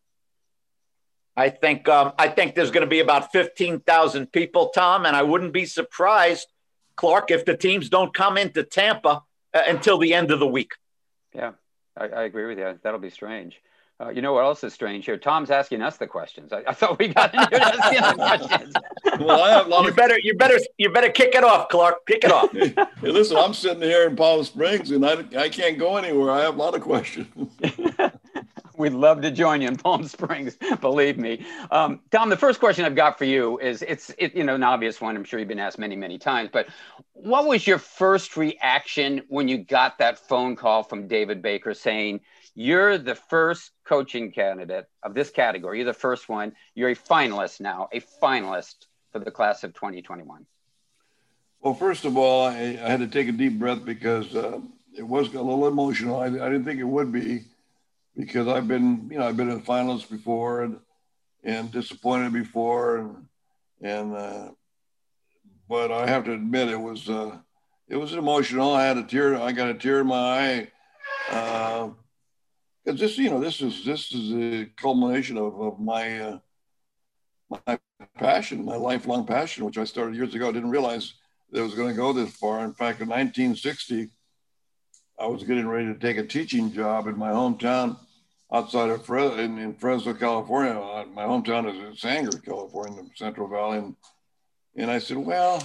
I 1.37 1.51
think 1.51 1.89
um, 1.89 2.13
I 2.19 2.29
think 2.29 2.55
there's 2.55 2.73
going 2.73 2.85
to 2.85 2.91
be 2.91 3.01
about 3.01 3.31
fifteen 3.31 3.81
thousand 3.81 4.33
people, 4.33 4.71
Tom, 4.71 5.07
and 5.07 5.15
I 5.15 5.23
wouldn't 5.23 5.53
be 5.53 5.67
surprised, 5.67 6.49
Clark, 6.97 7.31
if 7.31 7.45
the 7.45 7.57
teams 7.57 7.89
don't 7.89 8.13
come 8.13 8.37
into 8.37 8.65
Tampa 8.65 9.23
uh, 9.55 9.63
until 9.69 9.99
the 9.99 10.15
end 10.15 10.33
of 10.33 10.41
the 10.41 10.49
week. 10.49 10.73
Yeah, 11.33 11.53
I, 11.99 12.05
I 12.09 12.23
agree 12.25 12.47
with 12.47 12.59
you. 12.59 12.79
That'll 12.83 13.01
be 13.01 13.11
strange. 13.11 13.61
Uh, 14.01 14.11
you 14.11 14.23
know 14.23 14.33
what 14.33 14.45
else 14.45 14.63
is 14.63 14.73
strange 14.73 15.05
here? 15.05 15.17
Tom's 15.17 15.51
asking 15.51 15.83
us 15.83 15.97
the 15.97 16.07
questions. 16.07 16.53
I, 16.53 16.63
I 16.69 16.73
thought 16.73 17.01
we 17.01 17.09
got 17.09 17.35
into 17.35 17.61
asking 17.61 18.01
the 18.01 18.15
questions. 18.15 18.75
well, 19.19 19.43
I 19.43 19.51
have 19.51 19.67
a 19.67 19.69
lot 19.69 19.83
you 19.83 19.91
of... 19.91 19.97
better, 19.97 20.17
you 20.23 20.35
better, 20.37 20.59
you 20.77 20.91
better 20.91 21.11
kick 21.11 21.35
it 21.35 21.43
off, 21.43 21.69
Clark. 21.69 22.07
Kick 22.07 22.23
it 22.23 22.31
off. 22.31 22.53
hey, 22.53 22.87
listen, 23.03 23.37
I'm 23.37 23.53
sitting 23.53 23.83
here 23.83 24.09
in 24.09 24.15
Palm 24.15 24.45
Springs, 24.45 24.93
and 24.93 25.05
I, 25.05 25.25
I 25.37 25.49
can't 25.49 25.79
go 25.79 25.97
anywhere. 25.97 26.31
I 26.31 26.43
have 26.43 26.55
a 26.55 26.59
lot 26.59 26.77
of 26.77 26.81
questions. 26.83 27.27
We'd 28.79 28.93
love 28.93 29.23
to 29.23 29.33
join 29.33 29.61
you 29.61 29.67
in 29.67 29.77
Palm 29.77 30.05
Springs. 30.05 30.57
Believe 30.81 31.19
me, 31.19 31.45
um, 31.73 32.01
Tom. 32.13 32.29
The 32.29 32.37
first 32.37 32.61
question 32.61 32.85
I've 32.85 32.95
got 32.95 33.19
for 33.19 33.25
you 33.25 33.59
is 33.59 33.83
it's 33.83 34.13
it, 34.19 34.37
you 34.37 34.45
know 34.45 34.55
an 34.55 34.63
obvious 34.63 35.01
one. 35.01 35.17
I'm 35.17 35.25
sure 35.25 35.41
you've 35.41 35.49
been 35.49 35.59
asked 35.59 35.81
many 35.81 35.97
many 35.97 36.17
times. 36.17 36.51
But 36.53 36.69
what 37.13 37.47
was 37.47 37.67
your 37.67 37.79
first 37.79 38.37
reaction 38.37 39.23
when 39.29 39.49
you 39.49 39.59
got 39.59 39.99
that 39.99 40.29
phone 40.29 40.55
call 40.55 40.85
from 40.85 41.09
David 41.09 41.43
Baker 41.43 41.75
saying 41.75 42.21
you're 42.55 42.99
the 42.99 43.17
first 43.17 43.73
coaching 43.85 44.31
candidate 44.31 44.87
of 45.03 45.13
this 45.13 45.31
category? 45.31 45.79
You're 45.79 45.87
the 45.87 45.93
first 45.93 46.29
one. 46.29 46.53
You're 46.77 46.91
a 46.91 46.97
finalist 46.97 47.61
now, 47.61 47.89
a 47.93 48.01
finalist 48.23 48.87
for 49.11 49.19
the 49.19 49.33
class 49.33 49.65
of 49.65 49.75
2021. 49.75 50.47
Well, 51.63 51.75
first 51.75 52.05
of 52.05 52.17
all, 52.17 52.47
I, 52.47 52.79
I 52.81 52.89
had 52.89 53.01
to 53.01 53.09
take 53.09 53.27
a 53.27 53.33
deep 53.33 53.59
breath 53.59 53.85
because 53.85 54.37
uh, 54.37 54.61
it 54.97 55.03
was 55.03 55.35
a 55.35 55.43
little 55.43 55.67
emotional. 55.67 56.21
I, 56.21 56.27
I 56.27 56.29
didn't 56.29 56.65
think 56.65 56.79
it 56.79 56.85
would 56.85 57.11
be 57.11 57.43
because 58.19 58.49
I've 58.49 58.67
been, 58.67 59.09
you 59.11 59.19
know, 59.19 59.29
I've 59.29 59.37
been 59.37 59.49
in 59.49 59.61
finals 59.63 60.05
before 60.05 60.63
and 60.63 60.81
and 61.45 61.71
disappointed 61.71 62.33
before, 62.33 62.99
and 62.99 63.27
and 63.81 64.15
uh, 64.15 64.49
but 65.69 65.93
I 65.93 66.09
have 66.09 66.25
to 66.25 66.33
admit 66.33 66.69
it 66.69 66.81
was 66.81 67.09
uh, 67.09 67.39
it 67.87 67.97
was 67.97 68.13
emotional. 68.13 68.75
I 68.75 68.85
had 68.85 68.99
a 68.99 69.05
tear. 69.05 69.37
I 69.37 69.53
got 69.53 69.71
a 69.71 69.75
tear 69.75 70.01
in 70.01 70.09
my 70.09 70.17
eye. 70.17 70.69
Uh, 71.31 71.91
because 72.85 73.01
this, 73.01 73.19
you 73.19 73.31
know, 73.31 73.39
this 73.39 73.61
is 73.61 73.85
this 73.85 74.13
is 74.13 74.33
a 74.33 74.67
culmination 74.77 75.39
of, 75.39 75.61
of 75.61 75.79
my 75.79 76.21
uh, 76.21 76.39
my 77.51 77.79
passion, 78.17 78.65
my 78.65 78.77
lifelong 78.77 79.27
passion, 79.27 79.65
which 79.65 79.79
I 79.79 79.85
started 79.85 80.17
years 80.17 80.35
ago. 80.35 80.49
I 80.49 80.53
didn't 80.53 80.71
realize 80.71 81.15
that 81.51 81.61
it 81.61 81.63
was 81.63 81.75
going 81.75 81.91
to 81.91 81.95
go 81.95 82.13
this 82.13 82.35
far. 82.35 82.65
In 82.65 82.73
fact, 82.73 83.01
in 83.01 83.09
1960, 83.09 84.09
I 85.21 85.27
was 85.27 85.45
getting 85.45 85.69
ready 85.69 85.87
to 85.87 85.99
take 85.99 86.17
a 86.17 86.27
teaching 86.27 86.73
job 86.73 87.07
in 87.07 87.17
my 87.17 87.31
hometown 87.31 87.99
outside 88.53 88.91
of 88.91 89.05
Fre- 89.05 89.19
in, 89.19 89.59
in, 89.59 89.75
Fresno, 89.75 90.15
California. 90.15 90.73
Uh, 90.73 91.05
my 91.13 91.25
hometown 91.25 91.71
is 91.71 91.79
in 91.79 91.97
Sanger, 91.97 92.31
California, 92.31 92.99
in 92.99 93.07
the 93.07 93.11
Central 93.15 93.49
Valley. 93.49 93.79
And, 93.79 93.97
and 94.77 94.91
I 94.91 94.99
said, 94.99 95.19
well, 95.19 95.63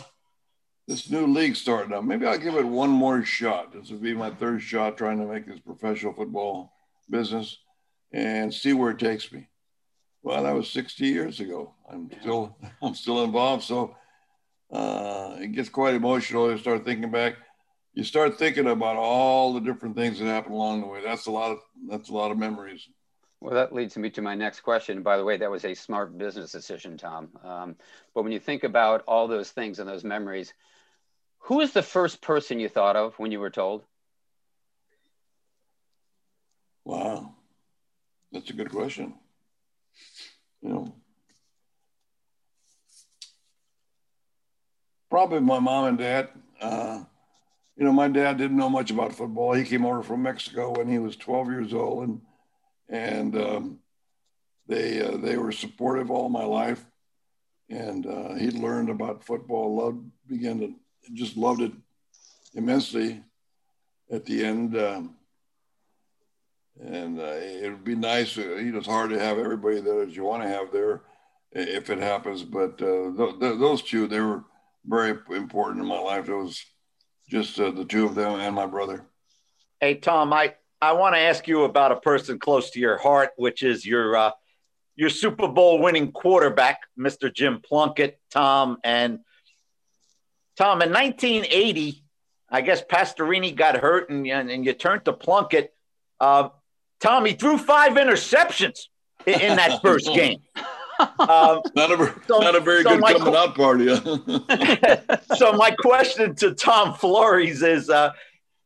this 0.87 1.09
new 1.09 1.27
league 1.27 1.55
starting 1.55 1.93
up. 1.93 2.03
Maybe 2.03 2.25
I'll 2.25 2.37
give 2.37 2.55
it 2.55 2.65
one 2.65 2.89
more 2.89 3.23
shot. 3.23 3.73
This 3.73 3.89
would 3.89 4.01
be 4.01 4.13
my 4.13 4.31
third 4.31 4.61
shot 4.61 4.97
trying 4.97 5.19
to 5.19 5.25
make 5.25 5.47
this 5.47 5.59
professional 5.59 6.13
football 6.13 6.73
business 7.09 7.57
and 8.11 8.53
see 8.53 8.73
where 8.73 8.91
it 8.91 8.99
takes 8.99 9.31
me. 9.31 9.47
Well, 10.21 10.43
that 10.43 10.53
was 10.53 10.69
60 10.69 11.05
years 11.05 11.39
ago. 11.39 11.73
I'm 11.89 12.09
still 12.21 12.55
I'm 12.81 12.95
still 12.95 13.23
involved. 13.23 13.63
So 13.63 13.95
uh, 14.71 15.37
it 15.39 15.53
gets 15.53 15.69
quite 15.69 15.95
emotional. 15.95 16.49
to 16.49 16.57
start 16.57 16.85
thinking 16.85 17.11
back 17.11 17.35
you 17.93 18.03
start 18.03 18.37
thinking 18.37 18.67
about 18.67 18.95
all 18.95 19.53
the 19.53 19.59
different 19.59 19.95
things 19.95 20.19
that 20.19 20.25
happen 20.25 20.51
along 20.51 20.81
the 20.81 20.87
way. 20.87 21.01
That's 21.03 21.27
a 21.27 21.31
lot 21.31 21.51
of 21.51 21.59
that's 21.87 22.09
a 22.09 22.13
lot 22.13 22.31
of 22.31 22.37
memories. 22.37 22.87
Well, 23.39 23.53
that 23.53 23.73
leads 23.73 23.97
me 23.97 24.09
to 24.11 24.21
my 24.21 24.35
next 24.35 24.61
question. 24.61 25.03
By 25.03 25.17
the 25.17 25.25
way, 25.25 25.37
that 25.37 25.51
was 25.51 25.65
a 25.65 25.73
smart 25.73 26.17
business 26.17 26.51
decision, 26.51 26.97
Tom. 26.97 27.29
Um, 27.43 27.75
but 28.15 28.23
when 28.23 28.31
you 28.31 28.39
think 28.39 28.63
about 28.63 29.03
all 29.05 29.27
those 29.27 29.51
things 29.51 29.79
and 29.79 29.87
those 29.87 30.05
memories, 30.05 30.53
who 31.39 31.59
is 31.59 31.73
the 31.73 31.83
first 31.83 32.21
person 32.21 32.59
you 32.59 32.69
thought 32.69 32.95
of 32.95 33.19
when 33.19 33.31
you 33.31 33.39
were 33.39 33.49
told? 33.49 33.83
Wow, 36.85 37.35
that's 38.31 38.49
a 38.49 38.53
good 38.53 38.71
question. 38.71 39.13
You 40.61 40.69
know, 40.69 40.95
probably 45.09 45.41
my 45.41 45.59
mom 45.59 45.85
and 45.85 45.97
dad. 45.97 46.29
Uh, 46.61 47.03
you 47.75 47.85
know, 47.85 47.91
my 47.91 48.07
dad 48.07 48.37
didn't 48.37 48.57
know 48.57 48.69
much 48.69 48.91
about 48.91 49.15
football. 49.15 49.53
He 49.53 49.63
came 49.63 49.85
over 49.85 50.03
from 50.03 50.23
Mexico 50.23 50.73
when 50.77 50.87
he 50.87 50.99
was 50.99 51.15
12 51.15 51.47
years 51.49 51.73
old, 51.73 52.07
and 52.07 52.21
and 52.89 53.35
um, 53.35 53.79
they 54.67 55.01
uh, 55.01 55.17
they 55.17 55.37
were 55.37 55.51
supportive 55.51 56.11
all 56.11 56.29
my 56.29 56.43
life. 56.43 56.85
And 57.69 58.05
uh, 58.05 58.35
he 58.35 58.51
learned 58.51 58.89
about 58.89 59.23
football, 59.23 59.75
loved, 59.75 60.05
began 60.27 60.59
to 60.59 60.73
just 61.13 61.37
loved 61.37 61.61
it 61.61 61.71
immensely. 62.53 63.23
At 64.11 64.25
the 64.25 64.45
end, 64.45 64.77
um, 64.77 65.15
and 66.79 67.19
uh, 67.19 67.23
it 67.23 67.71
would 67.71 67.83
be 67.83 67.95
nice. 67.95 68.37
Uh, 68.37 68.55
you 68.57 68.71
know, 68.71 68.77
it's 68.77 68.85
hard 68.85 69.09
to 69.09 69.19
have 69.19 69.39
everybody 69.39 69.79
that 69.79 70.11
you 70.11 70.23
want 70.23 70.43
to 70.43 70.49
have 70.49 70.71
there 70.71 71.01
if 71.51 71.89
it 71.89 71.99
happens, 71.99 72.43
but 72.43 72.79
uh, 72.81 73.11
th- 73.17 73.39
th- 73.39 73.59
those 73.59 73.81
two 73.81 74.05
they 74.05 74.19
were 74.19 74.43
very 74.85 75.17
important 75.31 75.81
in 75.81 75.87
my 75.87 75.97
life. 75.97 76.27
It 76.29 76.35
was 76.35 76.63
just 77.29 77.59
uh, 77.59 77.71
the 77.71 77.85
two 77.85 78.05
of 78.05 78.15
them 78.15 78.39
and 78.39 78.55
my 78.55 78.65
brother. 78.65 79.05
Hey, 79.79 79.95
Tom, 79.95 80.33
I, 80.33 80.55
I 80.81 80.93
want 80.93 81.15
to 81.15 81.19
ask 81.19 81.47
you 81.47 81.63
about 81.63 81.91
a 81.91 81.97
person 81.97 82.39
close 82.39 82.71
to 82.71 82.79
your 82.79 82.97
heart, 82.97 83.31
which 83.37 83.63
is 83.63 83.85
your 83.85 84.15
uh, 84.15 84.31
your 84.95 85.09
Super 85.09 85.47
Bowl 85.47 85.79
winning 85.79 86.11
quarterback, 86.11 86.81
Mr. 86.97 87.33
Jim 87.33 87.61
Plunkett, 87.61 88.19
Tom. 88.31 88.77
And 88.83 89.19
Tom, 90.57 90.81
in 90.81 90.91
1980, 90.91 92.03
I 92.49 92.61
guess 92.61 92.83
Pastorini 92.83 93.55
got 93.55 93.77
hurt 93.77 94.09
and, 94.09 94.27
and, 94.27 94.51
and 94.51 94.65
you 94.65 94.73
turned 94.73 95.05
to 95.05 95.13
Plunkett. 95.13 95.73
Uh, 96.19 96.49
Tom, 96.99 97.25
he 97.25 97.33
threw 97.33 97.57
five 97.57 97.93
interceptions 97.93 98.81
in, 99.25 99.41
in 99.41 99.55
that 99.57 99.81
first 99.81 100.05
game. 100.13 100.41
Um, 100.99 101.61
not 101.75 101.91
a 101.91 102.15
so, 102.27 102.39
not 102.39 102.55
a 102.55 102.59
very 102.59 102.83
so 102.83 102.97
good 102.97 103.17
coming 103.17 103.35
out 103.35 103.55
party. 103.55 103.95
so 105.35 105.53
my 105.53 105.71
question 105.71 106.35
to 106.35 106.53
Tom 106.53 106.93
Flores 106.93 107.61
is, 107.61 107.89
uh, 107.89 108.11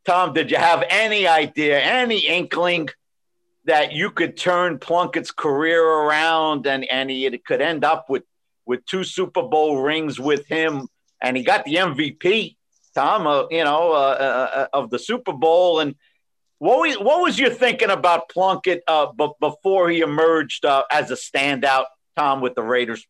Tom, 0.05 0.33
did 0.33 0.51
you 0.51 0.57
have 0.57 0.83
any 0.89 1.27
idea, 1.27 1.79
any 1.79 2.19
inkling 2.19 2.89
that 3.65 3.91
you 3.91 4.09
could 4.09 4.37
turn 4.37 4.79
Plunkett's 4.79 5.31
career 5.31 5.83
around 5.83 6.65
and 6.65 6.85
and 6.89 7.09
he 7.09 7.29
could 7.37 7.61
end 7.61 7.83
up 7.83 8.09
with 8.09 8.23
with 8.65 8.85
two 8.85 9.03
Super 9.03 9.43
Bowl 9.43 9.81
rings 9.81 10.19
with 10.19 10.45
him, 10.47 10.87
and 11.21 11.37
he 11.37 11.43
got 11.43 11.63
the 11.63 11.75
MVP, 11.75 12.57
Tom, 12.93 13.25
uh, 13.25 13.43
you 13.49 13.63
know, 13.63 13.93
uh, 13.93 13.95
uh, 13.95 14.49
uh, 14.59 14.67
of 14.73 14.89
the 14.89 14.99
Super 14.99 15.33
Bowl 15.33 15.79
and. 15.79 15.95
What 16.59 16.79
was, 16.79 16.95
what 16.97 17.21
was 17.21 17.37
you 17.37 17.51
thinking 17.51 17.91
about 17.91 18.29
Plunkett 18.29 18.81
uh, 18.87 19.11
b- 19.15 19.29
before 19.39 19.91
he 19.91 19.99
emerged 19.99 20.65
uh, 20.65 20.85
as 20.91 21.11
a 21.11 21.13
standout 21.13 21.85
Tom 22.17 22.41
with 22.41 22.55
the 22.55 22.63
Raiders? 22.63 23.05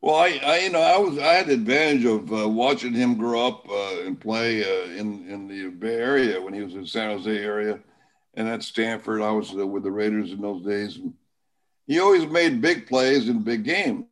Well, 0.00 0.14
I, 0.14 0.40
I, 0.42 0.58
you 0.60 0.70
know, 0.70 0.80
I 0.80 0.96
was 0.96 1.18
I 1.18 1.34
had 1.34 1.48
the 1.48 1.54
advantage 1.54 2.06
of 2.06 2.32
uh, 2.32 2.48
watching 2.48 2.94
him 2.94 3.16
grow 3.16 3.46
up 3.46 3.68
uh, 3.68 4.06
and 4.06 4.18
play 4.18 4.62
uh, 4.62 4.90
in 4.92 5.28
in 5.28 5.46
the 5.46 5.68
Bay 5.68 5.96
Area 5.96 6.40
when 6.40 6.54
he 6.54 6.62
was 6.62 6.74
in 6.74 6.86
San 6.86 7.10
Jose 7.10 7.30
area, 7.30 7.78
and 8.34 8.48
at 8.48 8.62
Stanford. 8.62 9.20
I 9.20 9.30
was 9.30 9.54
uh, 9.54 9.66
with 9.66 9.82
the 9.82 9.90
Raiders 9.90 10.32
in 10.32 10.40
those 10.40 10.64
days, 10.64 10.96
and 10.96 11.12
he 11.86 11.98
always 12.00 12.26
made 12.26 12.62
big 12.62 12.86
plays 12.86 13.28
in 13.28 13.42
big 13.42 13.64
games. 13.64 14.06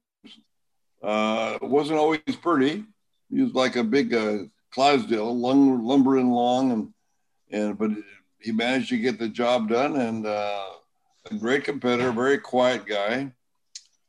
Uh, 1.02 1.58
wasn't 1.62 1.98
always 1.98 2.20
pretty. 2.42 2.84
He 3.30 3.40
was 3.40 3.54
like 3.54 3.76
a 3.76 3.84
big 3.84 4.12
uh, 4.12 4.38
Clydesdale, 4.72 5.38
lumbering 5.38 6.26
along, 6.26 6.72
and 6.72 6.92
and 7.50 7.78
but 7.78 7.92
he 8.40 8.52
managed 8.52 8.90
to 8.90 8.98
get 8.98 9.18
the 9.18 9.28
job 9.28 9.70
done, 9.70 9.96
and 9.96 10.26
uh, 10.26 10.66
a 11.30 11.34
great 11.34 11.64
competitor, 11.64 12.12
very 12.12 12.38
quiet 12.38 12.84
guy, 12.84 13.32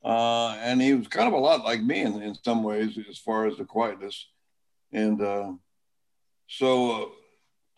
uh, 0.04 0.50
and 0.62 0.82
he 0.82 0.94
was 0.94 1.08
kind 1.08 1.28
of 1.28 1.34
a 1.34 1.38
lot 1.38 1.64
like 1.64 1.82
me 1.82 2.02
in, 2.02 2.22
in 2.22 2.36
some 2.44 2.64
ways 2.64 2.98
as 3.10 3.18
far 3.18 3.48
as 3.48 3.58
the 3.58 3.66
quietness, 3.66 4.28
and 4.92 5.22
uh, 5.22 5.52
so 6.48 6.92
uh, 6.92 7.06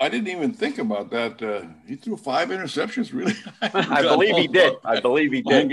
I 0.02 0.10
didn't 0.10 0.30
even 0.30 0.54
think 0.54 0.80
about 0.80 1.12
that. 1.12 1.42
Uh, 1.42 1.68
he 1.88 1.96
threw 1.96 2.18
five 2.18 2.50
interceptions, 2.50 3.14
really. 3.14 3.36
I, 3.62 4.02
believe 4.02 4.36
he 4.36 4.48
did. 4.48 4.74
I 4.84 5.00
believe 5.00 5.32
he 5.32 5.42
did. 5.42 5.72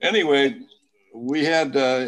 Anyway, 0.00 0.60
we 1.14 1.44
had, 1.44 1.76
uh, 1.76 2.06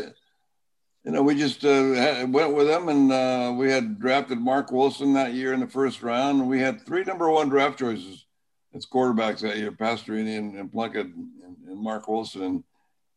you 1.04 1.12
know, 1.12 1.22
we 1.22 1.34
just 1.34 1.64
uh, 1.64 2.26
went 2.28 2.54
with 2.54 2.68
them, 2.68 2.88
and 2.88 3.12
uh, 3.12 3.52
we 3.56 3.70
had 3.70 3.98
drafted 3.98 4.38
Marc 4.38 4.72
Wilson 4.72 5.12
that 5.14 5.34
year 5.34 5.52
in 5.52 5.60
the 5.60 5.66
first 5.66 6.02
round. 6.02 6.48
We 6.48 6.60
had 6.60 6.80
three 6.86 7.04
number 7.04 7.28
one 7.28 7.48
draft 7.48 7.78
choices 7.78 8.24
as 8.72 8.86
quarterbacks 8.86 9.40
that 9.40 9.58
year: 9.58 9.72
Pastorini 9.72 10.38
and, 10.38 10.54
and 10.54 10.70
Plunkett 10.70 11.06
and, 11.06 11.28
and 11.66 11.82
Marc 11.82 12.08
Wilson. 12.08 12.42
And, 12.42 12.64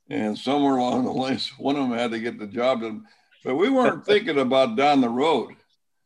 and 0.10 0.38
somewhere 0.38 0.78
along 0.78 1.06
the 1.06 1.12
lines, 1.12 1.52
one 1.58 1.76
of 1.76 1.90
them 1.90 1.98
had 1.98 2.12
to 2.12 2.20
get 2.20 2.40
the 2.40 2.48
job 2.48 2.82
done. 2.82 3.06
But 3.44 3.56
we 3.56 3.70
weren't 3.70 4.06
thinking 4.06 4.40
about 4.40 4.76
down 4.76 5.02
the 5.02 5.10
road. 5.10 5.56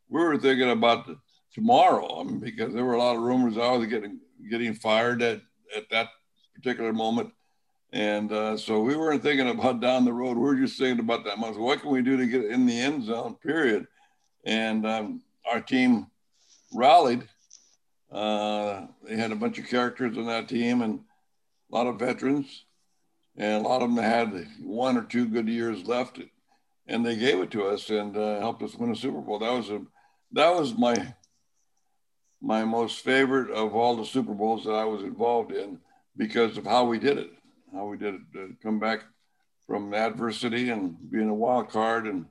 We 0.10 0.22
were 0.22 0.38
thinking 0.38 0.70
about 0.70 1.08
the, 1.08 1.18
tomorrow. 1.54 2.22
I 2.22 2.24
mean, 2.24 2.40
because 2.40 2.74
there 2.74 2.86
were 2.86 2.94
a 2.94 3.00
lot 3.00 3.16
of 3.16 3.22
rumors 3.22 3.58
I 3.58 3.72
was 3.72 3.88
getting 3.88 4.20
getting 4.50 4.74
fired 4.74 5.22
at 5.22 5.42
at 5.76 5.90
that 5.90 6.10
particular 6.56 6.94
moment, 6.94 7.32
and 7.92 8.32
uh, 8.32 8.58
so 8.58 8.82
we 8.82 8.96
weren't 8.96 9.24
thinking 9.24 9.50
about 9.50 9.82
down 9.82 10.06
the 10.06 10.14
road. 10.14 10.38
We 10.38 10.44
were 10.44 10.56
just 10.56 10.80
thinking 10.80 11.04
about 11.04 11.26
that 11.26 11.40
month. 11.40 11.58
What 11.58 11.82
can 11.82 11.92
we 11.92 12.02
do 12.02 12.18
to 12.18 12.26
get 12.28 12.46
in 12.46 12.66
the 12.66 12.80
end 12.80 13.04
zone? 13.04 13.36
Period. 13.36 13.88
And 14.46 14.86
um, 14.86 15.22
our 15.52 15.60
team 15.62 16.08
rallied. 16.74 17.28
Uh, 18.12 18.86
they 19.04 19.18
had 19.18 19.32
a 19.32 19.36
bunch 19.36 19.60
of 19.60 19.68
characters 19.68 20.18
on 20.18 20.28
that 20.28 20.48
team 20.48 20.82
and 20.82 21.02
a 21.72 21.76
lot 21.76 21.88
of 21.88 22.00
veterans, 22.00 22.64
and 23.38 23.66
a 23.66 23.68
lot 23.68 23.82
of 23.82 23.94
them 23.94 24.04
had 24.04 24.48
one 24.62 24.98
or 24.98 25.04
two 25.04 25.28
good 25.28 25.48
years 25.48 25.88
left, 25.88 26.20
and 26.88 27.06
they 27.06 27.16
gave 27.16 27.40
it 27.40 27.52
to 27.52 27.68
us 27.68 27.90
and 27.90 28.18
uh, 28.18 28.40
helped 28.40 28.64
us 28.64 28.76
win 28.76 28.92
a 28.92 28.96
Super 28.96 29.22
Bowl. 29.22 29.40
That 29.40 29.52
was 29.52 29.70
a 29.70 29.82
that 30.34 30.50
was 30.50 30.78
my 30.78 31.14
my 32.42 32.66
most 32.66 33.04
favorite 33.04 33.52
of 33.52 33.76
all 33.76 33.96
the 33.96 34.06
Super 34.06 34.34
Bowls 34.34 34.66
that 34.66 34.74
I 34.74 34.86
was 34.86 35.04
involved 35.04 35.52
in 35.52 35.80
because 36.16 36.58
of 36.58 36.66
how 36.66 36.86
we 36.86 37.00
did 37.00 37.18
it, 37.18 37.32
how 37.74 37.86
we 37.86 37.98
did 37.98 38.16
it, 38.16 38.22
uh, 38.36 38.48
come 38.62 38.80
back 38.80 39.04
from 39.66 39.94
adversity 39.94 40.70
and 40.70 40.96
being 41.12 41.30
a 41.30 41.34
wild 41.34 41.70
card 41.70 42.08
and 42.08 42.26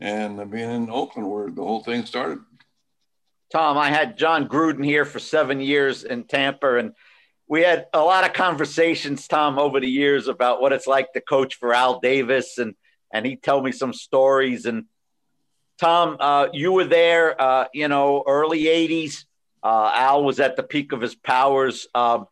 and 0.00 0.50
being 0.50 0.70
in 0.70 0.90
Oakland 0.90 1.28
where 1.28 1.50
the 1.50 1.62
whole 1.62 1.82
thing 1.82 2.04
started. 2.04 2.38
Tom, 3.50 3.78
I 3.78 3.88
had 3.88 4.18
Jon 4.18 4.46
Gruden 4.46 4.84
here 4.84 5.06
for 5.06 5.18
seven 5.18 5.60
years 5.60 6.04
in 6.04 6.24
Tampa, 6.24 6.76
and 6.76 6.92
we 7.48 7.62
had 7.62 7.86
a 7.94 8.00
lot 8.00 8.24
of 8.24 8.32
conversations, 8.32 9.26
Tom, 9.26 9.58
over 9.58 9.80
the 9.80 9.88
years 9.88 10.28
about 10.28 10.60
what 10.60 10.72
it's 10.72 10.86
like 10.86 11.12
to 11.14 11.20
coach 11.20 11.54
for 11.54 11.74
Al 11.74 12.00
Davis, 12.00 12.58
and 12.58 12.74
and 13.12 13.24
he 13.24 13.36
tell 13.36 13.62
me 13.62 13.72
some 13.72 13.92
stories 13.92 14.66
and 14.66 14.84
Tom, 15.78 16.16
uh, 16.18 16.48
you 16.52 16.72
were 16.72 16.84
there, 16.84 17.40
uh, 17.40 17.66
you 17.72 17.88
know, 17.88 18.24
early 18.26 18.64
80s. 18.64 19.24
Uh, 19.62 19.90
Al 19.94 20.24
was 20.24 20.40
at 20.40 20.56
the 20.56 20.62
peak 20.62 20.92
of 20.92 21.00
his 21.00 21.14
powers. 21.14 21.86
Um, 21.94 22.26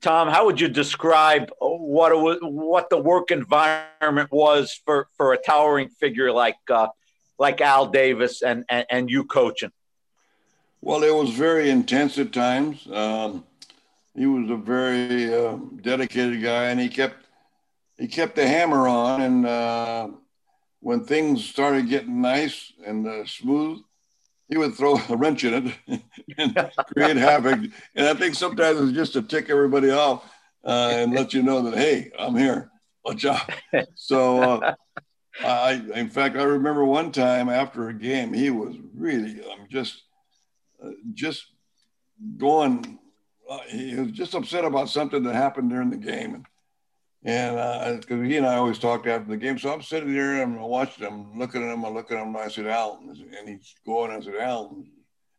Tom, 0.00 0.28
how 0.28 0.46
would 0.46 0.60
you 0.60 0.68
describe 0.68 1.52
what 1.60 2.12
was, 2.12 2.38
what 2.42 2.90
the 2.90 2.98
work 2.98 3.30
environment 3.30 4.32
was 4.32 4.80
for, 4.84 5.08
for 5.16 5.32
a 5.32 5.36
towering 5.38 5.88
figure 5.88 6.32
like 6.32 6.56
uh, 6.68 6.88
like 7.38 7.60
Al 7.60 7.86
Davis 7.86 8.42
and, 8.42 8.64
and, 8.68 8.86
and 8.90 9.10
you 9.10 9.24
coaching? 9.24 9.70
Well, 10.80 11.04
it 11.04 11.14
was 11.14 11.30
very 11.30 11.70
intense 11.70 12.18
at 12.18 12.32
times. 12.32 12.88
Um, 12.90 13.44
he 14.14 14.26
was 14.26 14.50
a 14.50 14.56
very 14.56 15.34
uh, 15.34 15.56
dedicated 15.80 16.42
guy, 16.42 16.64
and 16.64 16.80
he 16.80 16.88
kept 16.88 17.16
he 17.98 18.08
kept 18.08 18.36
the 18.36 18.46
hammer 18.46 18.88
on, 18.88 19.20
and 19.22 19.46
uh, 19.46 20.08
when 20.80 21.04
things 21.04 21.44
started 21.44 21.88
getting 21.88 22.20
nice 22.20 22.72
and 22.84 23.06
uh, 23.06 23.24
smooth, 23.24 23.78
he 24.48 24.58
would 24.58 24.74
throw 24.74 24.96
a 25.08 25.16
wrench 25.16 25.44
in 25.44 25.74
it 25.88 26.02
and 26.38 26.70
create 26.92 27.16
havoc. 27.16 27.60
And 27.94 28.06
I 28.06 28.14
think 28.14 28.34
sometimes 28.34 28.80
it's 28.80 28.92
just 28.92 29.12
to 29.14 29.22
tick 29.22 29.48
everybody 29.48 29.90
off 29.90 30.28
uh, 30.64 30.90
and 30.92 31.12
let 31.14 31.32
you 31.32 31.42
know 31.42 31.62
that, 31.62 31.74
hey, 31.74 32.10
I'm 32.18 32.36
here. 32.36 32.70
Watch 33.04 33.24
out. 33.24 33.48
So, 33.94 34.42
uh, 34.42 34.74
I, 35.42 35.82
in 35.94 36.08
fact, 36.08 36.36
I 36.36 36.42
remember 36.42 36.84
one 36.84 37.12
time 37.12 37.48
after 37.48 37.88
a 37.88 37.94
game, 37.94 38.32
he 38.32 38.50
was 38.50 38.76
really 38.94 39.42
um, 39.44 39.66
just, 39.70 40.02
uh, 40.84 40.90
just 41.14 41.46
going. 42.36 42.98
Uh, 43.52 43.58
he 43.68 43.94
was 43.96 44.12
just 44.12 44.34
upset 44.34 44.64
about 44.64 44.88
something 44.88 45.22
that 45.24 45.34
happened 45.34 45.68
during 45.68 45.90
the 45.90 45.96
game, 45.96 46.46
and 47.22 48.00
because 48.00 48.18
uh, 48.18 48.22
he 48.22 48.38
and 48.38 48.46
I 48.46 48.56
always 48.56 48.78
talked 48.78 49.06
after 49.06 49.28
the 49.28 49.36
game, 49.36 49.58
so 49.58 49.70
I'm 49.70 49.82
sitting 49.82 50.14
there 50.14 50.42
and 50.42 50.56
I'm 50.56 50.60
watching 50.62 51.06
him, 51.06 51.38
looking 51.38 51.62
at 51.62 51.70
him, 51.70 51.84
I'm 51.84 51.92
looking 51.92 52.16
at 52.16 52.22
him, 52.22 52.34
and 52.34 52.44
I 52.44 52.48
said, 52.48 52.66
Al, 52.66 52.98
and 53.06 53.48
he's 53.48 53.74
going, 53.84 54.10
I 54.10 54.20
said, 54.20 54.36
Al, 54.36 54.82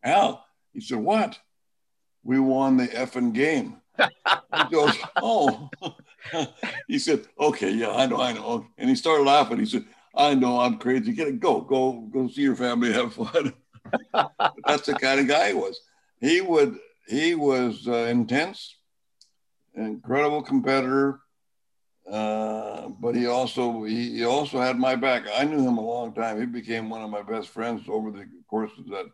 Al, 0.03 0.45
he 0.73 0.79
said, 0.79 0.99
what? 0.99 1.39
We 2.23 2.39
won 2.39 2.77
the 2.77 2.87
effing 2.87 3.33
game. 3.33 3.77
he 3.97 4.63
goes, 4.71 4.95
oh, 5.17 5.69
he 6.87 6.99
said, 6.99 7.25
okay, 7.39 7.71
yeah, 7.71 7.91
I 7.91 8.05
know, 8.05 8.21
I 8.21 8.33
know. 8.33 8.67
And 8.77 8.89
he 8.89 8.95
started 8.95 9.23
laughing. 9.23 9.57
He 9.57 9.65
said, 9.65 9.85
I 10.15 10.35
know 10.35 10.59
I'm 10.59 10.77
crazy. 10.77 11.13
Get 11.13 11.29
it, 11.29 11.39
go, 11.39 11.61
go, 11.61 11.93
go 12.13 12.27
see 12.27 12.43
your 12.43 12.55
family, 12.55 12.93
have 12.93 13.15
fun. 13.15 13.53
That's 14.13 14.85
the 14.85 14.93
kind 14.93 15.19
of 15.19 15.27
guy 15.27 15.47
he 15.47 15.53
was. 15.55 15.79
He 16.21 16.41
would, 16.41 16.77
he 17.07 17.35
was 17.35 17.87
uh, 17.87 18.07
intense, 18.09 18.75
incredible 19.75 20.41
competitor 20.41 21.19
uh, 22.09 22.89
but 22.99 23.15
he 23.15 23.27
also 23.27 23.83
he, 23.83 24.17
he, 24.17 24.25
also 24.25 24.59
had 24.59 24.77
my 24.77 24.95
back. 24.95 25.23
I 25.35 25.45
knew 25.45 25.65
him 25.65 25.77
a 25.77 25.85
long 25.85 26.13
time. 26.13 26.37
He 26.39 26.45
became 26.45 26.89
one 26.89 27.01
of 27.01 27.09
my 27.09 27.21
best 27.21 27.49
friends 27.49 27.83
over 27.87 28.11
the 28.11 28.25
course 28.49 28.71
of 28.77 28.87
that 28.89 29.05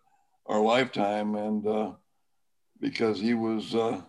our 0.48 0.60
lifetime, 0.60 1.36
and 1.36 1.68
uh, 1.68 1.92
because 2.80 3.20
he 3.20 3.36
was 3.36 3.76
uh, 3.76 4.02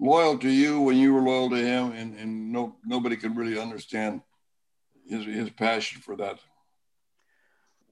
loyal 0.00 0.36
to 0.38 0.48
you 0.48 0.80
when 0.80 0.96
you 0.96 1.14
were 1.14 1.20
loyal 1.20 1.50
to 1.50 1.56
him, 1.56 1.92
and, 1.92 2.18
and 2.18 2.52
no 2.52 2.76
nobody 2.84 3.16
could 3.16 3.36
really 3.36 3.60
understand 3.60 4.22
his 5.08 5.24
his 5.24 5.50
passion 5.50 6.00
for 6.00 6.16
that. 6.16 6.40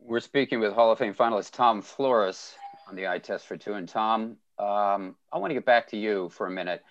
We're 0.01 0.19
speaking 0.19 0.59
with 0.59 0.73
Hall 0.73 0.91
of 0.91 0.99
Fame 0.99 1.15
finalist 1.15 1.53
Tom 1.53 1.81
Flores 1.81 2.57
on 2.89 2.97
the 2.97 3.07
eye 3.07 3.19
test 3.19 3.47
for 3.47 3.57
two, 3.57 3.75
and 3.75 3.89
Tom, 3.89 4.37
um, 4.59 5.17
I 5.33 5.39
want 5.39 5.51
to 5.51 5.55
get 5.55 5.65
back 5.65 5.89
to 5.89 5.97
you 5.97 6.29
for 6.31 6.47
a 6.47 6.51
minute. 6.51 6.83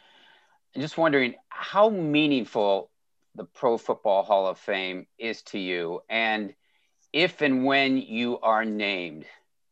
I'm 0.75 0.81
just 0.81 0.97
wondering 0.97 1.35
how 1.49 1.89
meaningful 1.89 2.89
the 3.35 3.45
Pro 3.45 3.77
Football 3.77 4.23
Hall 4.23 4.47
of 4.47 4.57
Fame 4.57 5.07
is 5.17 5.41
to 5.43 5.59
you, 5.59 6.01
and 6.09 6.53
if 7.11 7.41
and 7.41 7.65
when 7.65 7.97
you 7.97 8.39
are 8.39 8.65
named, 8.65 9.25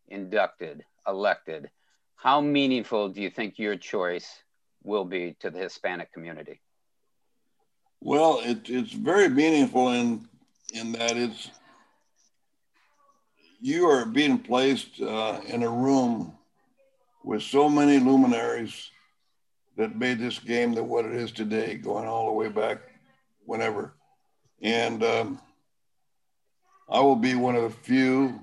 inducted, 0.08 0.84
elected, 1.08 1.69
how 2.15 2.39
meaningful 2.39 3.10
do 3.10 3.21
you 3.21 3.30
think 3.30 3.58
your 3.58 3.75
choice 3.75 4.43
will 4.84 5.06
be 5.06 5.36
to 5.39 5.49
the 5.49 5.60
Hispanic 5.60 6.13
community? 6.13 6.62
Well, 7.99 8.41
it, 8.43 8.70
it's 8.70 8.93
very 8.93 9.30
meaningful 9.30 9.89
in 9.89 10.28
in 10.74 10.91
that 10.93 11.18
it's 11.18 11.49
you 13.59 13.86
are 13.86 14.05
being 14.05 14.39
placed 14.39 15.01
uh, 15.01 15.39
in 15.47 15.63
a 15.63 15.70
room 15.70 16.34
with 17.24 17.43
so 17.43 17.69
many 17.69 17.99
luminaries 17.99 18.89
that 19.78 19.95
made 19.95 20.19
this 20.19 20.39
game 20.39 20.74
the 20.74 20.84
what 20.84 21.05
it 21.05 21.13
is 21.13 21.32
today, 21.32 21.76
going 21.76 22.07
all 22.07 22.28
the 22.28 22.32
way 22.34 22.49
back 22.49 22.80
whenever. 23.45 23.93
And 24.61 25.03
um, 25.03 25.41
I 26.89 26.99
will 26.99 27.15
be 27.15 27.36
one 27.36 27.55
of 27.55 27.63
the 27.63 27.69
few, 27.69 28.39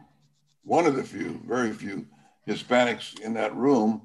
one 0.64 0.86
of 0.86 0.96
the 0.96 1.04
few, 1.04 1.40
very 1.46 1.72
few 1.72 2.06
Hispanics 2.46 3.20
in 3.20 3.34
that 3.34 3.54
room. 3.54 4.02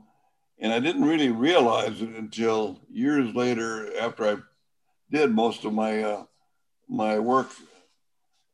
And 0.59 0.71
I 0.71 0.79
didn't 0.79 1.05
really 1.05 1.29
realize 1.29 2.01
it 2.01 2.09
until 2.09 2.79
years 2.91 3.33
later, 3.33 3.97
after 3.99 4.25
I 4.25 4.37
did 5.11 5.31
most 5.31 5.65
of 5.65 5.73
my 5.73 6.03
uh, 6.03 6.23
my 6.89 7.17
work, 7.17 7.49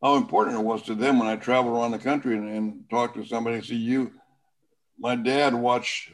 how 0.02 0.16
important 0.16 0.58
it 0.58 0.64
was 0.64 0.82
to 0.84 0.96
them 0.96 1.20
when 1.20 1.28
I 1.28 1.36
traveled 1.36 1.76
around 1.76 1.92
the 1.92 2.00
country 2.00 2.38
and, 2.38 2.50
and 2.50 2.90
talked 2.90 3.16
to 3.16 3.26
somebody 3.26 3.58
and 3.58 3.66
said, 3.66 3.78
"You, 3.78 4.12
my 5.00 5.16
dad 5.16 5.54
watched 5.56 6.12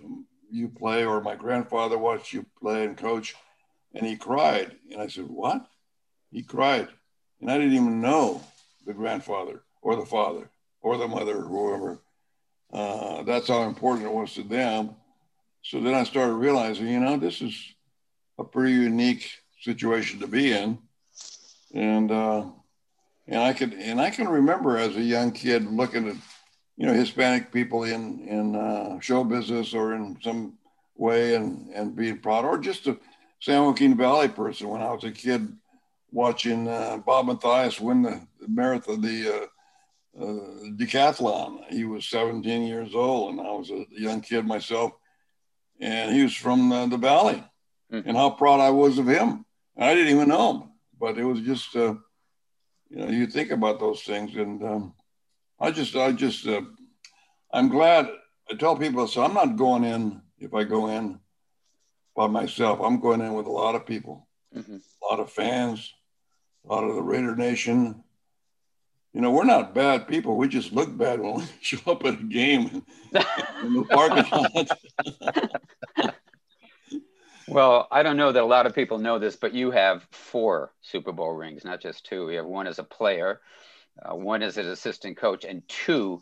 you 0.52 0.70
play, 0.70 1.04
or 1.04 1.22
my 1.22 1.36
grandfather 1.36 1.98
watched 1.98 2.34
you 2.34 2.46
play 2.62 2.86
and 2.86 2.98
coach," 2.98 3.36
and 3.94 4.06
he 4.06 4.16
cried. 4.16 4.76
And 4.92 5.02
I 5.02 5.08
said, 5.08 5.28
"What?" 5.28 5.68
He 6.32 6.44
cried. 6.44 6.90
And 7.40 7.50
I 7.50 7.58
didn't 7.58 7.74
even 7.74 8.02
know 8.02 8.44
the 8.86 8.94
grandfather 8.94 9.64
or 9.82 9.96
the 9.96 10.06
father 10.06 10.50
or 10.82 10.98
the 10.98 11.08
mother 11.08 11.38
or 11.38 11.42
whoever. 11.42 12.00
Uh, 12.74 13.24
that's 13.24 13.48
how 13.48 13.64
important 13.64 14.06
it 14.06 14.14
was 14.14 14.34
to 14.34 14.44
them. 14.44 14.96
So 15.62 15.80
then 15.80 15.94
I 15.94 16.04
started 16.04 16.34
realizing, 16.34 16.88
you 16.88 17.00
know, 17.00 17.18
this 17.18 17.42
is 17.42 17.58
a 18.38 18.44
pretty 18.44 18.74
unique 18.74 19.30
situation 19.62 20.20
to 20.20 20.28
be 20.28 20.52
in. 20.52 20.78
And, 21.74 22.12
uh, 22.12 22.46
and 23.28 23.42
I 23.42 23.54
could, 23.54 23.74
and 23.74 24.00
I 24.00 24.10
can 24.10 24.28
remember 24.28 24.78
as 24.78 24.96
a 24.96 25.02
young 25.02 25.32
kid 25.32 25.72
looking 25.72 26.08
at 26.08 26.16
you 26.78 26.86
know, 26.86 26.94
Hispanic 26.94 27.52
people 27.52 27.84
in 27.84 28.28
in 28.28 28.56
uh, 28.56 29.00
show 29.00 29.24
business 29.24 29.74
or 29.74 29.96
in 29.96 30.18
some 30.22 30.58
way, 30.96 31.36
and 31.36 31.70
and 31.74 31.96
being 31.96 32.20
proud, 32.20 32.46
or 32.46 32.58
just 32.58 32.88
a 32.88 32.98
San 33.40 33.64
Joaquin 33.64 33.96
Valley 33.96 34.28
person. 34.30 34.70
When 34.70 34.82
I 34.82 34.92
was 34.92 35.04
a 35.04 35.12
kid, 35.12 35.56
watching 36.12 36.68
uh, 36.68 36.98
Bob 36.98 37.26
Mathias 37.28 37.80
win 37.80 38.02
the 38.02 38.28
marathon, 38.48 39.02
the 39.02 39.36
uh, 39.36 39.46
uh, 40.18 40.70
decathlon. 40.78 41.66
He 41.70 41.84
was 41.84 42.08
17 42.08 42.64
years 42.64 42.96
old, 42.96 43.32
and 43.32 43.42
I 43.42 43.52
was 43.52 43.70
a 43.70 43.86
young 43.92 44.22
kid 44.22 44.46
myself, 44.46 44.94
and 45.80 46.16
he 46.16 46.24
was 46.24 46.34
from 46.34 46.72
uh, 46.72 46.88
the 46.88 46.98
valley, 46.98 47.44
mm-hmm. 47.92 48.08
and 48.08 48.18
how 48.18 48.30
proud 48.30 48.62
I 48.62 48.70
was 48.70 48.98
of 48.98 49.08
him. 49.08 49.46
I 49.78 49.94
didn't 49.94 50.16
even 50.16 50.30
know 50.30 50.54
him, 50.54 50.64
but 50.98 51.18
it 51.18 51.26
was 51.26 51.42
just, 51.42 51.76
uh, 51.76 51.96
you 52.90 52.98
know, 52.98 53.10
you 53.10 53.28
think 53.28 53.52
about 53.52 53.80
those 53.80 54.04
things, 54.04 54.36
and 54.36 54.64
um, 54.64 54.94
I 55.60 55.72
just, 55.72 55.96
I 55.96 56.12
just, 56.12 56.48
uh, 56.48 56.62
I'm 57.52 57.70
glad. 57.70 58.10
I 58.52 58.56
tell 58.56 58.76
people, 58.76 59.08
so 59.08 59.24
I'm 59.24 59.34
not 59.34 59.56
going 59.56 59.84
in 59.84 60.22
if 60.40 60.54
I 60.54 60.64
go 60.64 60.88
in 60.88 61.20
by 62.16 62.28
myself. 62.28 62.80
I'm 62.82 63.00
going 63.00 63.22
in 63.22 63.34
with 63.34 63.46
a 63.46 63.52
lot 63.52 63.76
of 63.76 63.86
people, 63.86 64.28
mm-hmm. 64.56 64.78
a 64.78 65.06
lot 65.10 65.20
of 65.20 65.32
fans, 65.32 65.94
a 66.68 66.74
lot 66.74 66.84
of 66.84 66.96
the 66.96 67.02
Raider 67.02 67.36
Nation. 67.36 68.04
You 69.14 69.22
know, 69.22 69.32
we're 69.32 69.46
not 69.46 69.74
bad 69.74 70.10
people. 70.10 70.36
We 70.36 70.50
just 70.50 70.74
look 70.74 70.96
bad 70.96 71.22
when 71.22 71.36
we 71.36 71.44
show 71.62 71.92
up 71.92 72.06
at 72.06 72.20
a 72.20 72.24
game 72.24 72.84
in 73.64 73.74
the 73.74 73.86
parking 73.90 74.70
lot. 75.98 76.16
well, 77.48 77.88
I 77.92 78.04
don't 78.04 78.18
know 78.18 78.34
that 78.34 78.44
a 78.44 78.46
lot 78.46 78.66
of 78.66 78.76
people 78.76 78.98
know 78.98 79.18
this, 79.18 79.38
but 79.38 79.54
you 79.54 79.72
have 79.72 80.06
four 80.12 80.74
Super 80.82 81.14
Bowl 81.14 81.32
rings, 81.32 81.64
not 81.64 81.82
just 81.82 82.06
two. 82.06 82.30
You 82.30 82.38
have 82.38 82.46
one 82.46 82.68
as 82.68 82.80
a 82.80 82.84
player, 82.84 83.40
uh, 84.02 84.16
one 84.16 84.44
as 84.44 84.58
an 84.58 84.68
assistant 84.68 85.18
coach, 85.18 85.46
and 85.46 85.68
two 85.68 86.22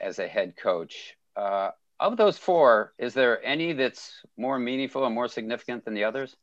as 0.00 0.18
a 0.18 0.28
head 0.28 0.54
coach. 0.56 1.16
Uh, 1.36 1.70
of 2.00 2.16
those 2.16 2.36
four, 2.36 2.92
is 2.98 3.14
there 3.14 3.44
any 3.44 3.72
that's 3.72 4.22
more 4.36 4.58
meaningful 4.58 5.06
and 5.06 5.14
more 5.14 5.28
significant 5.28 5.84
than 5.84 5.94
the 5.94 6.04
others? 6.04 6.36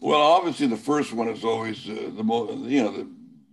Well, 0.00 0.20
obviously, 0.20 0.66
the 0.66 0.76
first 0.76 1.12
one 1.12 1.28
is 1.28 1.44
always 1.44 1.88
uh, 1.88 2.10
the 2.14 2.24
most, 2.24 2.58
you 2.58 2.82
know, 2.82 2.90
the, 2.92 3.08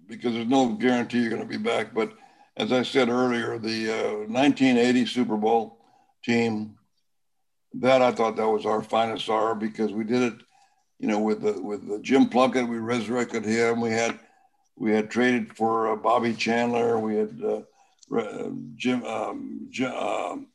because 0.07 0.33
there's 0.33 0.47
no 0.47 0.73
guarantee 0.73 1.21
you're 1.21 1.29
going 1.29 1.41
to 1.41 1.47
be 1.47 1.57
back. 1.57 1.93
But 1.93 2.13
as 2.57 2.71
I 2.71 2.83
said 2.83 3.09
earlier, 3.09 3.57
the 3.57 3.91
uh, 3.91 4.13
1980 4.27 5.05
Super 5.05 5.37
Bowl 5.37 5.77
team, 6.23 6.75
that 7.75 8.01
I 8.01 8.11
thought 8.11 8.35
that 8.35 8.49
was 8.49 8.65
our 8.65 8.81
finest 8.81 9.29
hour 9.29 9.53
because 9.55 9.91
we 9.91 10.03
did 10.03 10.33
it, 10.33 10.33
you 10.99 11.07
know, 11.07 11.19
with 11.19 11.41
the, 11.41 11.61
with 11.61 11.87
the 11.87 11.99
Jim 11.99 12.27
Plunkett, 12.27 12.67
we 12.67 12.77
resurrected 12.77 13.45
him. 13.45 13.79
We 13.79 13.91
had 13.91 14.19
we 14.79 14.91
had 14.91 15.11
traded 15.11 15.55
for 15.55 15.91
uh, 15.91 15.95
Bobby 15.97 16.33
Chandler. 16.33 16.97
We 16.97 17.17
had 17.17 17.41
uh, 17.43 18.49
Jim, 18.75 19.03
um, 19.03 19.69
um, 19.85 20.47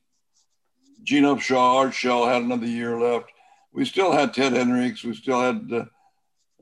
Gene 1.02 1.24
Upshaw, 1.24 1.76
Art 1.76 1.94
Shell 1.94 2.26
had 2.26 2.42
another 2.42 2.66
year 2.66 2.98
left. 2.98 3.26
We 3.72 3.84
still 3.84 4.12
had 4.12 4.32
Ted 4.32 4.54
Hendricks. 4.54 5.04
We 5.04 5.14
still 5.14 5.40
had, 5.40 5.70
uh, 5.70 5.84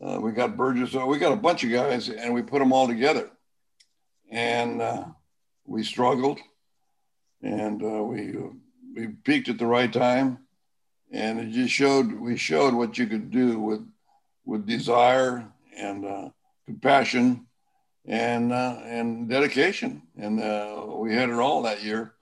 uh, 0.05 0.21
we 0.21 0.33
got 0.33 0.57
Burgess. 0.57 0.93
we 0.93 1.19
got 1.19 1.33
a 1.33 1.37
bunch 1.37 1.63
of 1.63 1.71
guys 1.71 2.09
and 2.09 2.35
we 2.35 2.43
put 2.43 2.59
them 2.59 2.73
all 2.73 2.89
together. 2.89 3.31
And 4.29 4.83
uh, 4.83 5.05
we 5.65 5.85
struggled 5.85 6.41
and 7.43 7.81
uh, 7.83 8.03
we, 8.03 8.35
we 8.97 9.07
peaked 9.07 9.49
at 9.49 9.59
the 9.59 9.67
right 9.67 9.93
time. 9.93 10.39
And 11.13 11.39
it 11.39 11.51
just 11.53 11.73
showed, 11.73 12.13
we 12.13 12.37
showed 12.37 12.75
what 12.75 12.99
you 12.99 13.07
could 13.07 13.31
do 13.31 13.61
with, 13.61 13.87
with 14.45 14.67
desire 14.67 15.47
and 15.77 16.33
compassion 16.67 17.47
and 18.07 18.53
uh, 18.53 18.79
and 18.85 19.29
dedication. 19.29 20.03
And 20.17 20.41
uh, 20.41 20.87
we 20.97 21.15
had 21.15 21.29
it 21.29 21.39
all 21.39 21.63
that 21.63 21.83
year. 21.83 22.15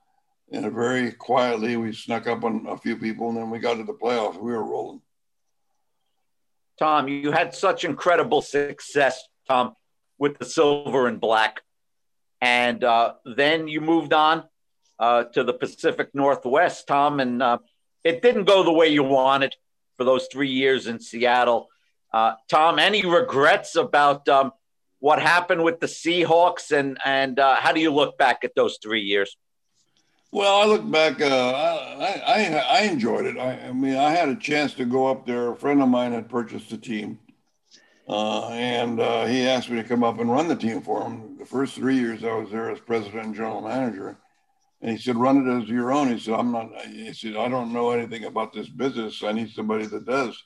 And 0.53 0.73
very 0.73 1.13
quietly, 1.13 1.77
we 1.77 1.93
snuck 1.93 2.27
up 2.27 2.43
on 2.43 2.67
a 2.69 2.77
few 2.77 2.97
people, 2.97 3.29
and 3.29 3.37
then 3.37 3.51
we 3.51 3.61
got 3.61 3.75
to 3.75 3.85
the 3.85 3.93
playoffs. 3.93 4.35
We 4.35 4.51
were 4.51 4.65
rolling. 4.65 5.01
Tom, 6.79 7.07
you 7.09 7.31
had 7.31 7.55
such 7.55 7.85
incredible 7.85 8.43
success, 8.43 9.23
Tom, 9.47 9.75
with 10.19 10.39
the 10.39 10.45
silver 10.45 11.07
and 11.07 11.21
black, 11.21 11.61
and 12.41 12.83
uh, 12.83 13.15
then 13.37 13.69
you 13.69 13.81
moved 13.81 14.13
on 14.13 14.45
uh, 14.99 15.25
to 15.25 15.45
the 15.45 15.53
Pacific 15.53 16.09
Northwest, 16.15 16.89
Tom, 16.89 17.21
and 17.21 17.43
uh, 17.43 17.59
it 18.03 18.21
didn't 18.21 18.45
go 18.45 18.65
the 18.65 18.73
way 18.73 18.89
you 18.89 19.05
wanted 19.05 19.55
for 19.97 20.05
those 20.05 20.27
three 20.33 20.51
years 20.51 20.87
in 20.87 20.99
Seattle. 20.99 21.69
Uh, 22.13 22.35
Tom, 22.49 22.79
any 22.79 23.07
regrets 23.07 23.77
about 23.77 24.29
um, 24.29 24.53
what 25.01 25.21
happened 25.21 25.65
with 25.65 25.81
the 25.81 25.87
Seahawks, 25.87 26.71
and 26.71 26.99
and 27.05 27.39
uh, 27.39 27.57
how 27.57 27.73
do 27.73 27.81
you 27.81 27.93
look 27.93 28.17
back 28.17 28.45
at 28.45 28.55
those 28.55 28.79
three 28.81 29.03
years? 29.03 29.37
Well, 30.31 30.61
I 30.61 30.65
look 30.67 30.89
back. 30.89 31.21
Uh, 31.21 31.27
I, 31.27 32.23
I 32.25 32.79
I 32.79 32.81
enjoyed 32.83 33.27
it. 33.27 33.37
I, 33.37 33.69
I, 33.69 33.73
mean, 33.73 33.97
I 33.97 34.11
had 34.11 34.29
a 34.29 34.37
chance 34.37 34.75
to 34.75 34.85
go 34.85 35.09
up 35.09 35.27
there. 35.27 35.51
A 35.51 35.57
friend 35.57 35.83
of 35.83 35.89
mine 35.89 36.13
had 36.13 36.29
purchased 36.29 36.71
a 36.71 36.79
team, 36.79 37.19
uh, 38.09 38.49
and 38.51 39.01
uh, 39.01 39.27
he 39.27 39.49
asked 39.49 39.71
me 39.71 39.83
to 39.83 39.89
come 39.89 40.05
up 40.05 40.21
and 40.21 40.31
run 40.31 40.47
the 40.47 40.55
team 40.55 40.83
for 40.83 41.03
him. 41.03 41.37
The 41.39 41.47
first 41.47 41.75
three 41.75 41.97
years 41.97 42.23
I 42.23 42.35
was 42.35 42.51
there 42.51 42.71
as 42.71 42.79
president 42.79 43.25
and 43.25 43.35
general 43.35 43.63
manager, 43.63 44.19
and 44.83 44.93
he 44.93 44.99
said, 44.99 45.17
"Run 45.17 45.49
it 45.49 45.63
as 45.63 45.69
your 45.69 45.93
own." 45.93 46.13
He 46.13 46.21
said, 46.21 46.35
"I'm 46.35 46.53
not." 46.53 46.71
He 46.87 47.13
said, 47.15 47.37
"I 47.37 47.49
don't 47.49 47.73
know 47.73 47.91
anything 47.91 48.25
about 48.25 48.53
this 48.53 48.69
business. 48.69 49.25
I 49.25 49.33
need 49.33 49.51
somebody 49.51 49.87
that 49.87 50.05
does." 50.05 50.41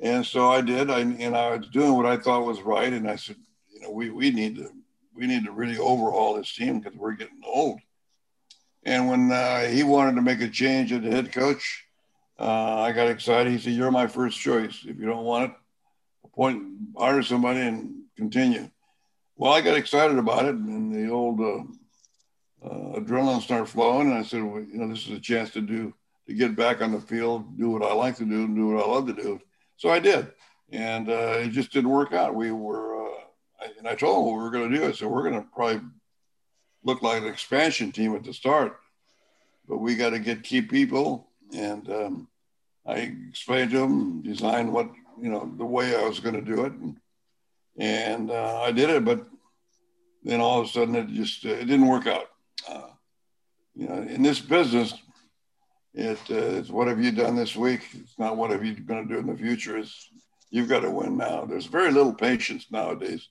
And 0.00 0.24
so 0.24 0.50
I 0.50 0.60
did. 0.60 0.90
I 0.90 1.00
and 1.00 1.36
I 1.36 1.56
was 1.56 1.68
doing 1.68 1.94
what 1.94 2.06
I 2.06 2.16
thought 2.16 2.46
was 2.46 2.62
right. 2.62 2.92
And 2.92 3.08
I 3.08 3.16
said, 3.16 3.36
you 3.78 3.86
know, 3.86 3.92
we, 3.92 4.10
we 4.10 4.30
need 4.30 4.56
to 4.56 4.70
we 5.14 5.26
need 5.26 5.44
to 5.44 5.52
really 5.52 5.78
overhaul 5.78 6.34
this 6.34 6.54
team 6.54 6.80
because 6.80 6.96
we're 6.96 7.12
getting 7.12 7.40
old. 7.44 7.80
And 8.84 9.08
when 9.08 9.32
uh, 9.32 9.66
he 9.66 9.82
wanted 9.82 10.14
to 10.14 10.22
make 10.22 10.40
a 10.40 10.48
change 10.48 10.92
at 10.92 11.02
the 11.02 11.10
head 11.10 11.32
coach, 11.32 11.84
uh, 12.38 12.80
I 12.80 12.92
got 12.92 13.08
excited. 13.08 13.52
He 13.52 13.58
said, 13.58 13.72
"You're 13.72 13.90
my 13.90 14.06
first 14.06 14.38
choice. 14.38 14.84
If 14.86 14.98
you 14.98 15.06
don't 15.06 15.24
want 15.24 15.50
it, 15.50 15.56
appoint 16.24 16.62
hire 16.96 17.22
somebody 17.22 17.60
and 17.60 18.02
continue." 18.16 18.70
Well, 19.36 19.52
I 19.52 19.60
got 19.60 19.76
excited 19.76 20.18
about 20.18 20.44
it, 20.46 20.54
and 20.54 20.94
the 20.94 21.10
old 21.10 21.40
uh, 21.40 22.66
uh 22.66 23.00
adrenaline 23.00 23.42
started 23.42 23.66
flowing. 23.66 24.10
And 24.10 24.18
I 24.18 24.22
said, 24.22 24.42
well, 24.42 24.60
"You 24.60 24.78
know, 24.78 24.88
this 24.88 25.06
is 25.06 25.12
a 25.12 25.20
chance 25.20 25.50
to 25.50 25.60
do 25.60 25.94
to 26.26 26.34
get 26.34 26.54
back 26.54 26.80
on 26.80 26.92
the 26.92 27.00
field, 27.00 27.58
do 27.58 27.70
what 27.70 27.82
I 27.82 27.92
like 27.92 28.16
to 28.16 28.24
do, 28.24 28.44
and 28.44 28.54
do 28.54 28.68
what 28.68 28.84
I 28.84 28.88
love 28.88 29.06
to 29.08 29.14
do." 29.14 29.40
So 29.76 29.90
I 29.90 29.98
did, 29.98 30.32
and 30.70 31.08
uh, 31.08 31.38
it 31.38 31.48
just 31.48 31.72
didn't 31.72 31.90
work 31.90 32.12
out. 32.12 32.34
We 32.34 32.52
were 32.52 32.87
and 33.78 33.86
I 33.86 33.94
told 33.94 34.16
them 34.16 34.24
what 34.26 34.38
we 34.38 34.42
were 34.42 34.50
going 34.50 34.70
to 34.70 34.78
do. 34.78 34.86
I 34.86 34.92
said, 34.92 35.08
we're 35.08 35.28
going 35.28 35.40
to 35.40 35.48
probably 35.54 35.80
look 36.84 37.02
like 37.02 37.22
an 37.22 37.28
expansion 37.28 37.92
team 37.92 38.14
at 38.14 38.24
the 38.24 38.32
start, 38.32 38.78
but 39.68 39.78
we 39.78 39.96
got 39.96 40.10
to 40.10 40.18
get 40.18 40.42
key 40.42 40.62
people. 40.62 41.28
And 41.54 41.90
um, 41.90 42.28
I 42.86 42.94
explained 43.30 43.70
to 43.72 43.78
them, 43.78 44.22
designed 44.22 44.72
what, 44.72 44.90
you 45.20 45.30
know, 45.30 45.52
the 45.56 45.64
way 45.64 45.96
I 45.96 46.06
was 46.06 46.20
going 46.20 46.34
to 46.34 46.40
do 46.40 46.64
it. 46.64 46.72
And, 46.72 46.96
and 47.78 48.30
uh, 48.30 48.62
I 48.62 48.72
did 48.72 48.90
it, 48.90 49.04
but 49.04 49.26
then 50.24 50.40
all 50.40 50.60
of 50.60 50.66
a 50.66 50.68
sudden 50.68 50.94
it 50.94 51.08
just, 51.08 51.44
uh, 51.44 51.50
it 51.50 51.66
didn't 51.66 51.88
work 51.88 52.06
out. 52.06 52.26
Uh, 52.68 52.88
you 53.74 53.88
know, 53.88 54.02
in 54.02 54.22
this 54.22 54.40
business, 54.40 54.94
it, 55.94 56.18
uh, 56.30 56.34
it's 56.34 56.70
what 56.70 56.88
have 56.88 57.02
you 57.02 57.12
done 57.12 57.36
this 57.36 57.56
week? 57.56 57.80
It's 57.94 58.18
not 58.18 58.36
what 58.36 58.50
have 58.50 58.64
you 58.64 58.74
going 58.74 59.06
to 59.06 59.14
do 59.14 59.20
in 59.20 59.26
the 59.26 59.36
future. 59.36 59.78
It's 59.78 60.08
you've 60.50 60.68
got 60.68 60.80
to 60.80 60.90
win 60.90 61.16
now. 61.16 61.44
There's 61.44 61.66
very 61.66 61.92
little 61.92 62.12
patience 62.12 62.66
nowadays 62.70 63.28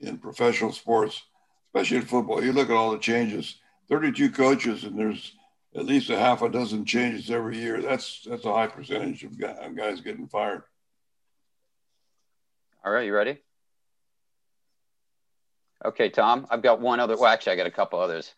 in 0.00 0.18
professional 0.18 0.72
sports, 0.72 1.22
especially 1.68 1.98
in 1.98 2.04
football. 2.04 2.42
You 2.42 2.52
look 2.52 2.70
at 2.70 2.76
all 2.76 2.92
the 2.92 2.98
changes 2.98 3.56
32 3.88 4.30
coaches, 4.30 4.84
and 4.84 4.98
there's 4.98 5.32
at 5.74 5.86
least 5.86 6.10
a 6.10 6.18
half 6.18 6.42
a 6.42 6.48
dozen 6.48 6.84
changes 6.84 7.30
every 7.30 7.58
year. 7.58 7.80
That's 7.80 8.22
that's 8.28 8.44
a 8.44 8.52
high 8.52 8.66
percentage 8.66 9.24
of 9.24 9.38
guys 9.38 10.00
getting 10.00 10.28
fired. 10.28 10.62
All 12.84 12.92
right, 12.92 13.06
you 13.06 13.14
ready? 13.14 13.38
Okay, 15.84 16.08
Tom, 16.10 16.46
I've 16.50 16.62
got 16.62 16.80
one 16.80 17.00
other. 17.00 17.16
Well, 17.16 17.26
actually, 17.26 17.52
I 17.52 17.56
got 17.56 17.66
a 17.66 17.72
couple 17.72 18.00
others. 18.00 18.34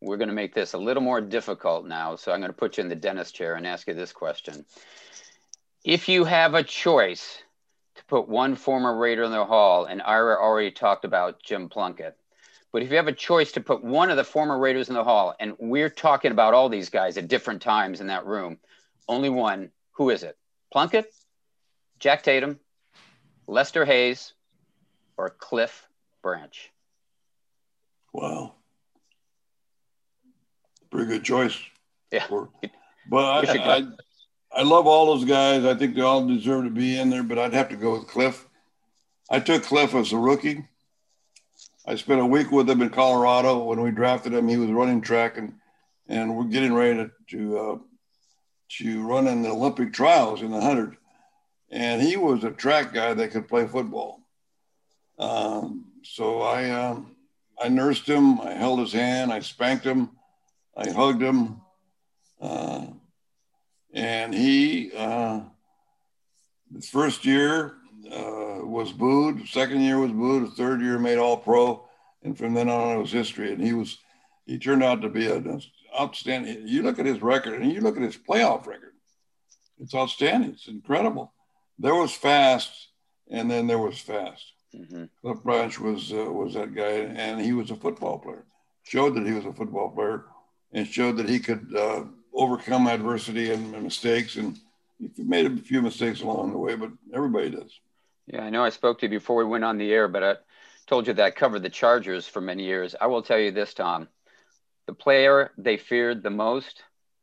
We're 0.00 0.16
going 0.16 0.28
to 0.28 0.34
make 0.34 0.54
this 0.54 0.72
a 0.72 0.78
little 0.78 1.02
more 1.02 1.20
difficult 1.20 1.86
now. 1.86 2.16
So 2.16 2.32
I'm 2.32 2.40
going 2.40 2.50
to 2.50 2.56
put 2.56 2.76
you 2.76 2.82
in 2.82 2.88
the 2.88 2.96
dentist 2.96 3.34
chair 3.34 3.54
and 3.54 3.66
ask 3.66 3.86
you 3.86 3.94
this 3.94 4.12
question. 4.12 4.64
If 5.84 6.08
you 6.08 6.24
have 6.24 6.54
a 6.54 6.62
choice 6.62 7.42
put 8.12 8.28
one 8.28 8.54
former 8.54 8.94
Raider 8.94 9.22
in 9.22 9.30
the 9.30 9.42
Hall, 9.42 9.86
and 9.86 10.02
Ira 10.02 10.36
already 10.36 10.70
talked 10.70 11.06
about 11.06 11.42
Jim 11.42 11.70
Plunkett. 11.70 12.14
But 12.70 12.82
if 12.82 12.90
you 12.90 12.98
have 12.98 13.08
a 13.08 13.12
choice 13.12 13.52
to 13.52 13.62
put 13.62 13.82
one 13.82 14.10
of 14.10 14.18
the 14.18 14.22
former 14.22 14.58
Raiders 14.58 14.90
in 14.90 14.94
the 14.94 15.02
Hall, 15.02 15.34
and 15.40 15.54
we're 15.58 15.88
talking 15.88 16.30
about 16.30 16.52
all 16.52 16.68
these 16.68 16.90
guys 16.90 17.16
at 17.16 17.26
different 17.26 17.62
times 17.62 18.02
in 18.02 18.08
that 18.08 18.26
room, 18.26 18.58
only 19.08 19.30
one, 19.30 19.70
who 19.92 20.10
is 20.10 20.24
it? 20.24 20.36
Plunkett, 20.70 21.06
Jack 22.00 22.22
Tatum, 22.22 22.60
Lester 23.46 23.86
Hayes, 23.86 24.34
or 25.16 25.30
Cliff 25.30 25.88
Branch? 26.22 26.70
Wow. 28.12 28.56
Pretty 30.90 31.06
good 31.06 31.24
choice. 31.24 31.58
Yeah. 32.10 32.26
but 32.28 33.48
I, 33.48 33.76
I, 33.78 33.86
I 34.54 34.62
love 34.62 34.86
all 34.86 35.06
those 35.06 35.24
guys. 35.24 35.64
I 35.64 35.74
think 35.74 35.94
they 35.94 36.02
all 36.02 36.26
deserve 36.26 36.64
to 36.64 36.70
be 36.70 36.98
in 36.98 37.08
there, 37.08 37.22
but 37.22 37.38
I'd 37.38 37.54
have 37.54 37.70
to 37.70 37.76
go 37.76 37.92
with 37.92 38.08
Cliff. 38.08 38.46
I 39.30 39.40
took 39.40 39.62
Cliff 39.62 39.94
as 39.94 40.12
a 40.12 40.18
rookie. 40.18 40.66
I 41.86 41.96
spent 41.96 42.20
a 42.20 42.26
week 42.26 42.52
with 42.52 42.68
him 42.68 42.82
in 42.82 42.90
Colorado 42.90 43.64
when 43.64 43.80
we 43.80 43.90
drafted 43.90 44.34
him. 44.34 44.48
He 44.48 44.58
was 44.58 44.70
running 44.70 45.00
track, 45.00 45.38
and 45.38 45.54
and 46.06 46.36
we're 46.36 46.44
getting 46.44 46.74
ready 46.74 46.96
to 46.96 47.10
to, 47.30 47.58
uh, 47.58 47.78
to 48.78 49.06
run 49.06 49.26
in 49.26 49.42
the 49.42 49.50
Olympic 49.50 49.92
trials 49.92 50.42
in 50.42 50.50
the 50.50 50.60
hundred. 50.60 50.96
And 51.70 52.02
he 52.02 52.18
was 52.18 52.44
a 52.44 52.50
track 52.50 52.92
guy 52.92 53.14
that 53.14 53.30
could 53.30 53.48
play 53.48 53.66
football. 53.66 54.20
Um, 55.18 55.86
so 56.02 56.42
I 56.42 56.70
um, 56.70 57.16
I 57.60 57.68
nursed 57.68 58.06
him, 58.06 58.40
I 58.40 58.52
held 58.52 58.80
his 58.80 58.92
hand, 58.92 59.32
I 59.32 59.40
spanked 59.40 59.84
him, 59.84 60.10
I 60.76 60.90
hugged 60.90 61.22
him, 61.22 61.60
uh, 62.40 62.86
and 63.92 64.34
he 64.34 64.92
uh, 64.96 65.40
his 66.74 66.88
first 66.88 67.24
year 67.24 67.74
uh, 68.10 68.58
was 68.62 68.92
booed, 68.92 69.46
second 69.48 69.82
year 69.82 69.98
was 69.98 70.12
booed, 70.12 70.46
the 70.46 70.50
third 70.50 70.80
year 70.80 70.98
made 70.98 71.18
All 71.18 71.36
Pro, 71.36 71.86
and 72.22 72.36
from 72.36 72.54
then 72.54 72.68
on 72.68 72.96
it 72.96 73.00
was 73.00 73.12
history. 73.12 73.52
And 73.52 73.62
he 73.62 73.72
was 73.72 73.98
he 74.46 74.58
turned 74.58 74.82
out 74.82 75.02
to 75.02 75.08
be 75.08 75.30
an 75.30 75.60
outstanding. 75.98 76.66
You 76.66 76.82
look 76.82 76.98
at 76.98 77.06
his 77.06 77.22
record 77.22 77.60
and 77.60 77.72
you 77.72 77.80
look 77.80 77.96
at 77.96 78.02
his 78.02 78.16
playoff 78.16 78.66
record. 78.66 78.92
It's 79.80 79.94
outstanding. 79.94 80.50
It's 80.52 80.68
incredible. 80.68 81.32
There 81.78 81.94
was 81.94 82.12
fast, 82.12 82.88
and 83.30 83.50
then 83.50 83.66
there 83.66 83.78
was 83.78 83.98
fast. 83.98 84.52
Mm-hmm. 84.74 85.04
Cliff 85.20 85.42
Branch 85.42 85.78
was 85.78 86.12
uh, 86.12 86.30
was 86.30 86.54
that 86.54 86.74
guy, 86.74 87.12
and 87.14 87.40
he 87.40 87.52
was 87.52 87.70
a 87.70 87.76
football 87.76 88.18
player. 88.18 88.44
Showed 88.84 89.14
that 89.16 89.26
he 89.26 89.32
was 89.32 89.44
a 89.44 89.52
football 89.52 89.90
player, 89.90 90.24
and 90.72 90.86
showed 90.86 91.18
that 91.18 91.28
he 91.28 91.38
could 91.38 91.74
uh, 91.76 92.04
overcome 92.42 92.86
adversity 92.86 93.52
and, 93.52 93.74
and 93.74 93.84
mistakes. 93.84 94.36
And 94.36 94.58
he 94.98 95.22
made 95.22 95.46
a 95.46 95.56
few 95.56 95.82
mistakes 95.82 96.22
along 96.22 96.52
the 96.52 96.58
way, 96.58 96.74
but 96.74 96.90
everybody 97.14 97.50
does. 97.50 97.78
Yeah, 98.26 98.42
I 98.42 98.50
know 98.50 98.64
I 98.64 98.70
spoke 98.70 99.00
to 99.00 99.06
you 99.06 99.10
before 99.10 99.36
we 99.36 99.44
went 99.44 99.64
on 99.64 99.78
the 99.78 99.92
air, 99.92 100.08
but 100.08 100.22
I 100.22 100.36
told 100.86 101.06
you 101.06 101.12
that 101.14 101.24
I 101.24 101.30
covered 101.30 101.62
the 101.62 101.70
Chargers 101.70 102.26
for 102.26 102.40
many 102.40 102.64
years. 102.64 102.94
I 103.00 103.06
will 103.06 103.22
tell 103.22 103.38
you 103.38 103.50
this, 103.50 103.74
Tom. 103.74 104.08
The 104.86 104.94
player 104.94 105.52
they 105.58 105.76
feared 105.76 106.22
the 106.22 106.30
most 106.30 106.82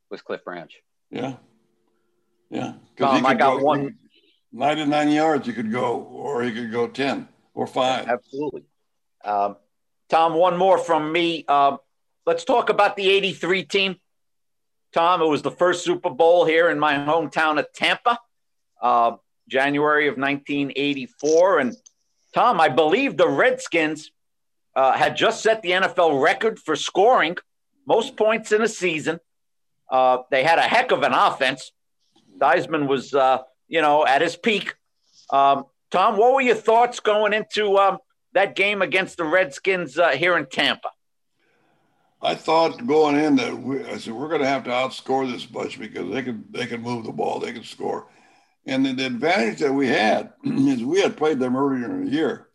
was 0.10 0.22
Cliff 0.22 0.44
Branch. 0.44 0.74
Yeah. 1.12 1.36
Yeah. 2.50 2.74
Tom, 2.98 3.26
I 3.26 3.34
got 3.34 3.60
go, 3.60 3.64
one. 3.64 3.98
99 4.52 5.10
yards 5.10 5.46
he 5.46 5.54
could 5.54 5.72
go, 5.72 5.98
or 5.98 6.42
he 6.42 6.52
could 6.52 6.72
go 6.72 6.88
10 6.88 7.28
or 7.54 7.68
five. 7.68 8.08
Absolutely. 8.08 8.64
Um, 9.24 9.58
Tom, 10.10 10.34
one 10.34 10.58
more 10.58 10.78
from 10.78 11.12
me. 11.12 11.46
Uh, 11.48 11.78
let's 12.26 12.44
talk 12.44 12.70
about 12.70 12.96
the 12.96 13.10
83 13.10 13.64
team. 13.66 13.96
Tom, 14.94 15.22
it 15.22 15.28
was 15.28 15.42
the 15.42 15.52
first 15.52 15.84
Super 15.84 16.10
Bowl 16.10 16.46
here 16.46 16.70
in 16.70 16.80
my 16.80 16.96
hometown 16.96 17.60
of 17.60 17.72
Tampa, 17.74 18.18
uh, 18.82 19.18
January 19.48 20.08
of 20.08 20.18
1984. 20.18 21.60
And 21.60 21.76
Tom, 22.34 22.60
I 22.60 22.70
believe 22.70 23.16
the 23.16 23.28
Redskins 23.28 24.12
uh, 24.76 24.94
had 24.94 25.16
just 25.16 25.44
set 25.44 25.62
the 25.62 25.72
NFL 25.72 26.22
record 26.22 26.60
for 26.60 26.76
scoring 26.76 27.38
most 27.86 28.16
points 28.16 28.52
in 28.52 28.62
a 28.62 28.68
season. 28.68 29.20
Uh, 29.92 30.20
they 30.32 30.44
had 30.44 30.60
a 30.60 30.64
heck 30.64 30.92
of 30.92 31.04
an 31.04 31.14
offense. 31.14 31.72
Theismann 32.38 32.88
was, 32.88 33.14
uh, 33.14 33.40
you 33.68 33.82
know, 33.82 34.06
at 34.06 34.22
his 34.22 34.36
peak. 34.36 34.76
Um, 35.32 35.66
Tom, 35.92 36.18
what 36.18 36.34
were 36.34 36.42
your 36.42 36.56
thoughts 36.56 37.00
going 37.00 37.34
into 37.34 37.78
um, 37.78 37.98
that 38.34 38.56
game 38.56 38.82
against 38.82 39.18
the 39.18 39.24
Redskins 39.24 39.98
uh, 39.98 40.10
here 40.10 40.38
in 40.38 40.46
Tampa? 40.46 40.90
I 42.22 42.36
thought 42.36 42.86
going 42.86 43.16
in 43.16 43.38
that 43.38 43.58
we, 43.58 43.84
I 43.86 43.98
said 43.98 44.14
we're 44.14 44.28
going 44.28 44.42
to 44.42 44.48
have 44.48 44.66
to 44.66 44.70
outscore 44.70 45.30
this 45.30 45.46
bunch 45.46 45.80
because 45.80 46.12
they 46.12 46.22
can 46.22 46.44
they 46.50 46.66
can 46.66 46.82
move 46.82 47.06
the 47.06 47.12
ball, 47.12 47.40
they 47.40 47.54
can 47.54 47.64
score, 47.64 48.08
and 48.66 48.86
the, 48.86 48.94
the 48.94 49.06
advantage 49.06 49.60
that 49.60 49.74
we 49.74 49.88
had 49.88 50.34
is 50.44 50.84
we 50.84 51.02
had 51.02 51.18
played 51.18 51.40
them 51.40 51.56
earlier 51.56 51.86
in 51.86 52.06
the 52.06 52.12
year, 52.12 52.48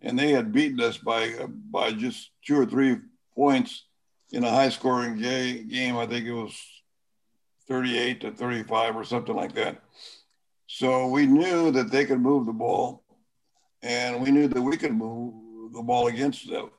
and 0.00 0.18
they 0.18 0.30
had 0.30 0.52
beaten 0.52 0.80
us 0.80 0.96
by 0.96 1.34
by 1.70 1.92
just 1.92 2.30
two 2.44 2.58
or 2.58 2.66
three 2.66 2.98
points 3.34 3.84
in 4.30 4.44
a 4.44 4.50
high 4.50 4.68
scoring 4.68 5.16
game. 5.16 5.96
I 5.96 6.06
think 6.06 6.26
it 6.26 6.32
was 6.32 6.56
38 7.68 8.20
to 8.20 8.30
35 8.32 8.96
or 8.96 9.04
something 9.04 9.34
like 9.34 9.54
that. 9.54 9.82
So 10.66 11.08
we 11.08 11.26
knew 11.26 11.72
that 11.72 11.90
they 11.90 12.04
could 12.04 12.20
move 12.20 12.46
the 12.46 12.52
ball, 12.52 13.02
and 13.82 14.22
we 14.22 14.30
knew 14.30 14.46
that 14.46 14.62
we 14.62 14.76
could 14.76 14.94
move 14.94 15.72
the 15.72 15.82
ball 15.82 16.06
against 16.06 16.48
them. 16.48 16.70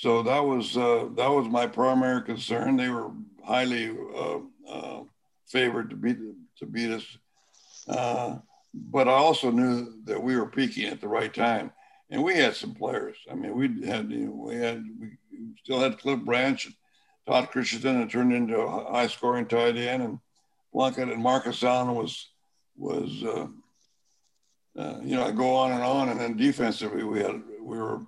So 0.00 0.22
that 0.22 0.44
was 0.44 0.76
uh, 0.76 1.08
that 1.16 1.28
was 1.28 1.48
my 1.48 1.66
primary 1.66 2.22
concern. 2.22 2.76
They 2.76 2.88
were 2.88 3.10
highly 3.44 3.90
uh, 4.16 4.38
uh, 4.68 5.00
favored 5.48 5.90
to 5.90 5.96
beat 5.96 6.18
to 6.58 6.66
beat 6.66 6.92
us, 6.92 7.18
uh, 7.88 8.36
but 8.72 9.08
I 9.08 9.12
also 9.12 9.50
knew 9.50 10.00
that 10.04 10.22
we 10.22 10.36
were 10.36 10.46
peaking 10.46 10.84
at 10.84 11.00
the 11.00 11.08
right 11.08 11.34
time, 11.34 11.72
and 12.10 12.22
we 12.22 12.36
had 12.36 12.54
some 12.54 12.74
players. 12.74 13.16
I 13.28 13.34
mean, 13.34 13.56
we 13.56 13.84
had 13.88 14.08
you 14.12 14.26
know, 14.26 14.32
we 14.32 14.54
had 14.54 14.84
we 15.00 15.08
still 15.64 15.80
had 15.80 15.98
Cliff 15.98 16.20
Branch, 16.20 16.64
and 16.64 16.74
Todd 17.26 17.50
Christensen, 17.50 18.00
and 18.00 18.08
turned 18.08 18.32
into 18.32 18.56
a 18.56 18.92
high 18.92 19.08
scoring 19.08 19.46
tight 19.46 19.76
end, 19.76 20.04
and 20.04 20.20
Plunkett 20.72 21.08
and 21.08 21.20
Marcus 21.20 21.64
Allen 21.64 21.96
was 21.96 22.28
was 22.76 23.24
uh, 23.24 23.46
uh, 24.80 25.00
you 25.02 25.16
know 25.16 25.26
I 25.26 25.32
go 25.32 25.56
on 25.56 25.72
and 25.72 25.82
on, 25.82 26.08
and 26.08 26.20
then 26.20 26.36
defensively 26.36 27.02
we 27.02 27.18
had 27.18 27.42
we 27.60 27.78
were 27.78 28.02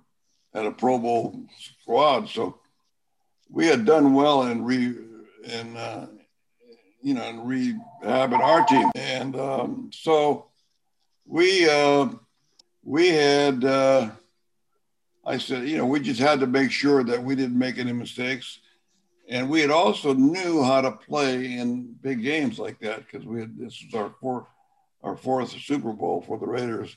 had 0.53 0.65
a 0.65 0.71
Pro 0.71 0.97
Bowl 0.97 1.45
squad, 1.81 2.29
so 2.29 2.59
we 3.49 3.67
had 3.67 3.85
done 3.85 4.13
well 4.13 4.43
in 4.43 4.63
re 4.63 4.95
in 5.43 5.77
uh, 5.77 6.07
you 7.01 7.13
know 7.13 7.23
in 7.23 7.37
rehabbing 7.39 8.39
our 8.39 8.65
team, 8.65 8.89
and 8.95 9.35
um, 9.35 9.91
so 9.93 10.47
we 11.25 11.69
uh, 11.69 12.09
we 12.83 13.09
had 13.09 13.63
uh, 13.63 14.09
I 15.25 15.37
said 15.37 15.67
you 15.67 15.77
know 15.77 15.85
we 15.85 15.99
just 15.99 16.19
had 16.19 16.39
to 16.39 16.47
make 16.47 16.71
sure 16.71 17.03
that 17.03 17.23
we 17.23 17.35
didn't 17.35 17.57
make 17.57 17.77
any 17.77 17.93
mistakes. 17.93 18.59
And 19.29 19.49
we 19.49 19.61
had 19.61 19.71
also 19.71 20.13
knew 20.13 20.61
how 20.61 20.81
to 20.81 20.91
play 20.91 21.53
in 21.53 21.93
big 22.01 22.21
games 22.21 22.59
like 22.59 22.79
that 22.79 23.05
because 23.05 23.25
we 23.25 23.39
had 23.39 23.57
this 23.57 23.81
was 23.81 23.93
our 23.93 24.13
fourth 24.19 24.45
our 25.03 25.15
fourth 25.15 25.51
Super 25.51 25.93
Bowl 25.93 26.21
for 26.21 26.37
the 26.37 26.45
Raiders, 26.45 26.95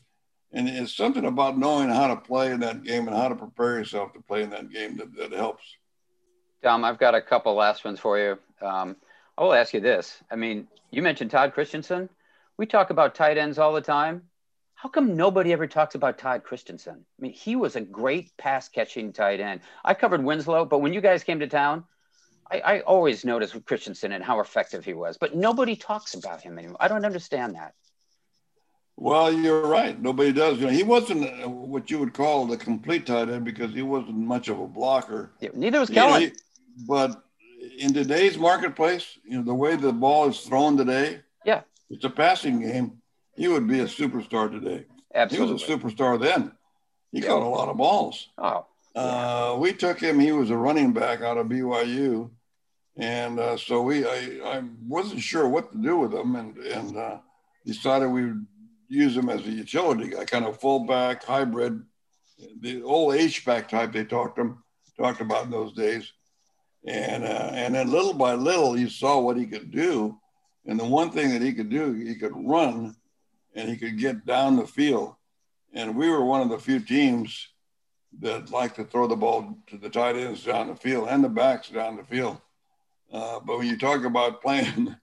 and 0.54 0.68
it's 0.68 0.96
something 0.96 1.24
about 1.26 1.58
knowing 1.58 1.88
how 1.88 2.06
to 2.06 2.16
play 2.16 2.52
in 2.52 2.60
that 2.60 2.84
game 2.84 3.08
and 3.08 3.16
how 3.16 3.28
to 3.28 3.34
prepare 3.34 3.78
yourself 3.78 4.12
to 4.12 4.20
play 4.20 4.42
in 4.42 4.50
that 4.50 4.70
game 4.70 4.96
that, 4.96 5.14
that 5.16 5.32
helps. 5.32 5.64
Tom, 6.62 6.84
I've 6.84 6.98
got 6.98 7.14
a 7.14 7.20
couple 7.20 7.54
last 7.54 7.84
ones 7.84 8.00
for 8.00 8.18
you. 8.18 8.38
Um, 8.66 8.96
I 9.36 9.42
will 9.42 9.52
ask 9.52 9.74
you 9.74 9.80
this. 9.80 10.22
I 10.30 10.36
mean, 10.36 10.68
you 10.90 11.02
mentioned 11.02 11.30
Todd 11.30 11.52
Christensen. 11.52 12.08
We 12.56 12.66
talk 12.66 12.90
about 12.90 13.16
tight 13.16 13.36
ends 13.36 13.58
all 13.58 13.72
the 13.72 13.80
time. 13.80 14.22
How 14.74 14.88
come 14.88 15.16
nobody 15.16 15.52
ever 15.52 15.66
talks 15.66 15.96
about 15.96 16.18
Todd 16.18 16.44
Christensen? 16.44 16.94
I 16.94 17.22
mean, 17.22 17.32
he 17.32 17.56
was 17.56 17.74
a 17.74 17.80
great 17.80 18.36
pass 18.36 18.68
catching 18.68 19.12
tight 19.12 19.40
end. 19.40 19.60
I 19.84 19.94
covered 19.94 20.22
Winslow, 20.22 20.66
but 20.66 20.80
when 20.80 20.92
you 20.92 21.00
guys 21.00 21.24
came 21.24 21.40
to 21.40 21.48
town, 21.48 21.84
I, 22.50 22.60
I 22.60 22.80
always 22.80 23.24
noticed 23.24 23.56
Christensen 23.64 24.12
and 24.12 24.22
how 24.22 24.40
effective 24.40 24.84
he 24.84 24.94
was, 24.94 25.16
but 25.16 25.34
nobody 25.34 25.74
talks 25.74 26.14
about 26.14 26.42
him 26.42 26.58
anymore. 26.58 26.76
I 26.78 26.88
don't 26.88 27.04
understand 27.04 27.56
that. 27.56 27.74
Well, 28.96 29.32
you're 29.32 29.66
right. 29.66 30.00
Nobody 30.00 30.32
does. 30.32 30.58
You 30.58 30.66
know, 30.66 30.72
he 30.72 30.84
wasn't 30.84 31.24
uh, 31.24 31.48
what 31.48 31.90
you 31.90 31.98
would 31.98 32.14
call 32.14 32.46
the 32.46 32.56
complete 32.56 33.06
tight 33.06 33.28
end 33.28 33.44
because 33.44 33.74
he 33.74 33.82
wasn't 33.82 34.16
much 34.16 34.48
of 34.48 34.60
a 34.60 34.66
blocker. 34.66 35.32
Yeah, 35.40 35.50
neither 35.54 35.80
was 35.80 35.90
Kellen. 35.90 36.20
You 36.22 36.28
know, 36.28 36.32
he, 36.32 36.84
but 36.86 37.24
in 37.78 37.92
today's 37.92 38.38
marketplace, 38.38 39.18
you 39.24 39.38
know, 39.38 39.44
the 39.44 39.54
way 39.54 39.74
the 39.76 39.92
ball 39.92 40.28
is 40.28 40.40
thrown 40.40 40.76
today, 40.76 41.20
yeah, 41.44 41.62
it's 41.90 42.04
a 42.04 42.10
passing 42.10 42.60
game. 42.60 43.02
He 43.36 43.48
would 43.48 43.66
be 43.66 43.80
a 43.80 43.86
superstar 43.86 44.50
today. 44.50 44.84
Absolutely. 45.12 45.46
He 45.46 45.52
was 45.52 45.62
a 45.62 45.66
superstar 45.66 46.20
then. 46.20 46.52
He 47.10 47.20
yeah. 47.20 47.28
caught 47.28 47.42
a 47.42 47.48
lot 47.48 47.68
of 47.68 47.76
balls. 47.76 48.28
Oh. 48.38 48.66
Uh, 48.94 49.56
we 49.58 49.72
took 49.72 50.00
him. 50.00 50.20
He 50.20 50.30
was 50.30 50.50
a 50.50 50.56
running 50.56 50.92
back 50.92 51.20
out 51.20 51.36
of 51.36 51.48
BYU, 51.48 52.30
and 52.96 53.40
uh, 53.40 53.56
so 53.56 53.82
we 53.82 54.06
I, 54.06 54.38
I 54.44 54.62
wasn't 54.86 55.20
sure 55.20 55.48
what 55.48 55.72
to 55.72 55.78
do 55.78 55.96
with 55.96 56.14
him, 56.14 56.36
and 56.36 56.56
and 56.58 56.96
uh, 56.96 57.18
decided 57.66 58.06
we 58.08 58.26
would 58.26 58.46
use 58.94 59.16
him 59.16 59.28
as 59.28 59.46
a 59.46 59.50
utility 59.50 60.10
guy, 60.10 60.24
kind 60.24 60.44
of 60.44 60.60
fullback 60.60 61.24
hybrid, 61.24 61.82
the 62.60 62.82
old 62.82 63.14
H 63.14 63.44
back 63.44 63.68
type 63.68 63.92
they 63.92 64.04
talked 64.04 64.38
him 64.38 64.62
talked 64.96 65.20
about 65.20 65.44
in 65.44 65.50
those 65.50 65.72
days, 65.72 66.12
and 66.86 67.24
uh, 67.24 67.50
and 67.52 67.74
then 67.74 67.90
little 67.90 68.14
by 68.14 68.34
little 68.34 68.78
you 68.78 68.88
saw 68.88 69.18
what 69.20 69.36
he 69.36 69.46
could 69.46 69.70
do, 69.70 70.16
and 70.66 70.78
the 70.78 70.84
one 70.84 71.10
thing 71.10 71.30
that 71.30 71.42
he 71.42 71.52
could 71.52 71.70
do 71.70 71.92
he 71.92 72.14
could 72.14 72.32
run, 72.34 72.94
and 73.54 73.68
he 73.68 73.76
could 73.76 73.98
get 73.98 74.24
down 74.24 74.56
the 74.56 74.66
field, 74.66 75.14
and 75.72 75.96
we 75.96 76.08
were 76.08 76.24
one 76.24 76.42
of 76.42 76.48
the 76.48 76.58
few 76.58 76.80
teams 76.80 77.48
that 78.20 78.50
like 78.50 78.74
to 78.74 78.84
throw 78.84 79.06
the 79.06 79.16
ball 79.16 79.58
to 79.66 79.76
the 79.76 79.90
tight 79.90 80.16
ends 80.16 80.44
down 80.44 80.68
the 80.68 80.76
field 80.76 81.08
and 81.08 81.24
the 81.24 81.28
backs 81.28 81.68
down 81.68 81.96
the 81.96 82.04
field. 82.04 82.38
Uh, 83.12 83.40
but 83.40 83.58
when 83.58 83.66
you 83.66 83.76
talk 83.76 84.04
about 84.04 84.42
playing 84.42 84.94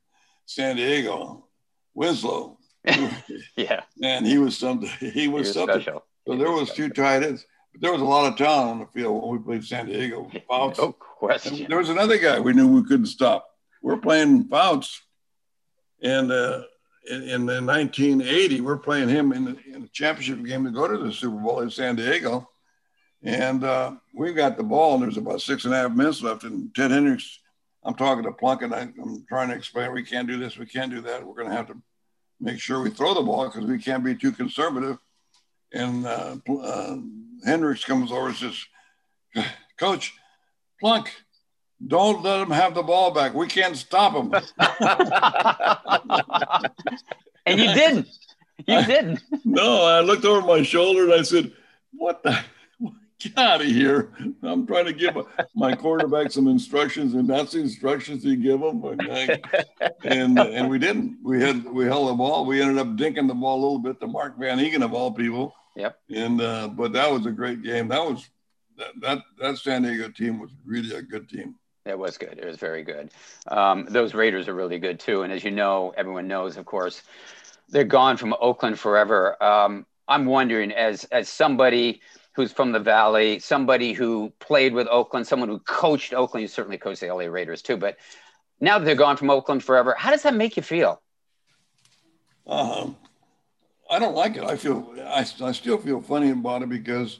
San 0.46 0.78
Diego, 0.78 1.46
Winslow, 1.94 2.58
yeah, 3.56 3.82
and 4.02 4.26
he 4.26 4.38
was 4.38 4.58
something. 4.58 4.90
He 5.00 5.06
was, 5.08 5.14
he 5.14 5.28
was 5.28 5.54
something. 5.54 5.82
Special. 5.82 6.06
So 6.28 6.36
there 6.36 6.52
was 6.52 6.72
two 6.72 6.90
tight 6.90 7.24
ends, 7.24 7.46
but 7.72 7.82
there 7.82 7.92
was 7.92 8.02
a 8.02 8.06
lot 8.06 8.32
of 8.32 8.38
talent 8.38 8.70
on 8.70 8.80
the 8.80 8.86
field 8.88 9.22
when 9.22 9.32
we 9.32 9.44
played 9.44 9.64
San 9.64 9.86
Diego. 9.88 10.30
Fouts. 10.50 10.80
No 10.80 10.94
question. 10.94 11.56
And 11.56 11.68
there 11.68 11.78
was 11.78 11.90
another 11.90 12.18
guy 12.18 12.40
we 12.40 12.54
knew 12.54 12.68
we 12.68 12.84
couldn't 12.84 13.08
stop. 13.08 13.48
We're 13.82 13.98
playing 13.98 14.46
Fouts, 14.46 15.02
and 16.02 16.32
uh, 16.32 16.64
in, 17.10 17.24
in, 17.24 17.66
1980, 17.66 18.62
we're 18.62 18.78
playing 18.78 19.10
him 19.10 19.32
in 19.32 19.46
the, 19.46 19.58
in 19.74 19.82
the 19.82 19.90
championship 19.90 20.44
game 20.44 20.66
to 20.66 20.72
go 20.72 20.88
to 20.88 20.98
the 20.98 21.12
Super 21.12 21.38
Bowl 21.38 21.62
in 21.62 21.70
San 21.70 21.96
Diego. 21.96 22.48
And 23.24 23.64
uh, 23.64 23.94
we 24.16 24.34
got 24.34 24.58
the 24.58 24.64
ball, 24.64 24.96
and 24.96 25.04
there's 25.04 25.18
about 25.18 25.42
six 25.42 25.66
and 25.66 25.74
a 25.74 25.78
half 25.78 25.92
minutes 25.92 26.24
left. 26.24 26.44
And 26.44 26.74
Ted 26.74 26.90
Hendricks 26.90 27.40
I'm 27.84 27.96
talking 27.96 28.24
to 28.24 28.32
Plunkett. 28.32 28.74
I, 28.74 28.82
am 28.82 29.26
trying 29.28 29.50
to 29.50 29.56
explain 29.56 29.92
we 29.92 30.04
can't 30.04 30.28
do 30.28 30.38
this, 30.38 30.58
we 30.58 30.66
can't 30.66 30.92
do 30.92 31.02
that. 31.02 31.26
We're 31.26 31.36
going 31.36 31.50
to 31.50 31.56
have 31.56 31.68
to 31.68 31.78
make 32.42 32.60
sure 32.60 32.82
we 32.82 32.90
throw 32.90 33.14
the 33.14 33.22
ball 33.22 33.46
because 33.48 33.66
we 33.66 33.78
can't 33.78 34.04
be 34.04 34.16
too 34.16 34.32
conservative. 34.32 34.98
And 35.74 36.06
uh, 36.06 36.38
uh, 36.50 36.98
Hendricks 37.46 37.86
comes 37.86 38.12
over 38.12 38.28
and 38.28 38.36
says, 38.36 38.66
Coach, 39.78 40.14
Plunk, 40.82 41.12
don't 41.86 42.24
let 42.24 42.40
them 42.40 42.52
have 42.52 42.76
the 42.76 42.84
ball 42.84 43.12
back. 43.12 43.34
We 43.34 43.48
can't 43.48 43.78
stop 43.78 44.14
them. 44.14 44.34
and 47.46 47.60
you 47.60 47.74
didn't. 47.74 48.08
You 48.68 48.76
I, 48.78 48.86
didn't. 48.86 49.24
No, 49.46 49.84
I 49.84 50.02
looked 50.02 50.26
over 50.26 50.46
my 50.46 50.64
shoulder 50.64 51.06
and 51.06 51.14
I 51.14 51.22
said, 51.22 51.52
What 51.94 52.22
the? 52.24 52.38
Get 53.22 53.38
out 53.38 53.62
of 53.62 53.68
here. 53.68 54.12
I'm 54.42 54.66
trying 54.66 54.86
to 54.86 54.94
give 54.94 55.16
my 55.54 55.76
quarterback 55.76 56.32
some 56.32 56.48
instructions, 56.48 57.14
and 57.14 57.28
that's 57.28 57.52
the 57.52 57.60
instructions 57.60 58.26
you 58.26 58.36
give 58.36 58.62
them. 58.62 58.84
And, 60.04 60.40
and, 60.40 60.70
we 60.70 60.80
didn't. 60.80 61.20
We 61.24 61.42
had 61.42 61.66
we 61.66 61.86
held 61.86 62.10
the 62.10 62.14
ball. 62.14 62.46
We 62.46 62.62
ended 62.62 62.80
up 62.80 62.96
dinking 62.96 63.28
the 63.28 63.36
ball 63.36 63.60
a 63.60 63.62
little 63.62 63.80
bit 63.80 64.00
to 64.00 64.08
Mark 64.08 64.40
Van 64.40 64.58
Eeghen 64.58 64.84
of 64.84 64.94
all 64.94 65.12
people. 65.12 65.54
Yep. 65.76 66.00
And 66.10 66.42
uh, 66.42 66.70
but 66.70 66.94
that 66.94 67.12
was 67.12 67.26
a 67.26 67.32
great 67.32 67.62
game. 67.64 67.88
That 67.90 68.04
was 68.04 68.28
that, 68.78 69.00
that 69.02 69.20
that 69.40 69.58
San 69.58 69.84
Diego 69.84 70.10
team 70.10 70.40
was 70.40 70.52
really 70.66 70.96
a 70.96 71.02
good 71.02 71.30
team. 71.30 71.56
It 71.86 71.98
was 71.98 72.18
good. 72.18 72.38
It 72.38 72.46
was 72.46 72.58
very 72.58 72.84
good. 72.84 73.12
Um, 73.48 73.86
those 73.90 74.14
Raiders 74.14 74.48
are 74.48 74.54
really 74.54 74.80
good 74.80 75.00
too. 75.00 75.24
And 75.24 75.34
as 75.34 75.44
you 75.44 75.52
know, 75.52 75.94
everyone 75.98 76.28
knows, 76.28 76.58
of 76.58 76.66
course, 76.66 77.02
they're 77.70 77.84
gone 77.84 78.18
from 78.18 78.36
Oakland 78.40 78.80
forever. 78.80 79.42
Um, 79.44 79.86
I'm 80.08 80.26
wondering, 80.26 80.72
as 80.72 81.06
as 81.06 81.30
somebody 81.30 82.02
who's 82.34 82.52
from 82.52 82.72
the 82.72 82.80
Valley, 82.80 83.40
somebody 83.40 83.94
who 83.94 84.32
played 84.40 84.74
with 84.74 84.88
Oakland, 84.88 85.28
someone 85.28 85.50
who 85.50 85.60
coached 85.60 86.14
Oakland, 86.14 86.44
you 86.44 86.48
certainly 86.48 86.78
coached 86.78 87.02
the 87.02 87.14
LA 87.14 87.26
Raiders 87.26 87.62
too, 87.62 87.78
but 87.78 87.98
now 88.60 88.80
that 88.80 88.86
they're 88.86 88.96
gone 88.96 89.18
from 89.18 89.30
Oakland 89.30 89.64
forever, 89.64 89.96
how 89.98 90.12
does 90.12 90.24
that 90.24 90.36
make 90.36 90.56
you 90.56 90.64
feel? 90.64 91.02
Um, 92.48 92.96
I 93.90 94.00
don't 94.00 94.16
like 94.16 94.38
it. 94.38 94.44
I 94.44 94.56
feel 94.56 94.94
I, 95.06 95.26
I 95.42 95.52
still 95.52 95.78
feel 95.78 96.02
funny 96.02 96.32
about 96.32 96.62
it 96.62 96.70
because 96.70 97.20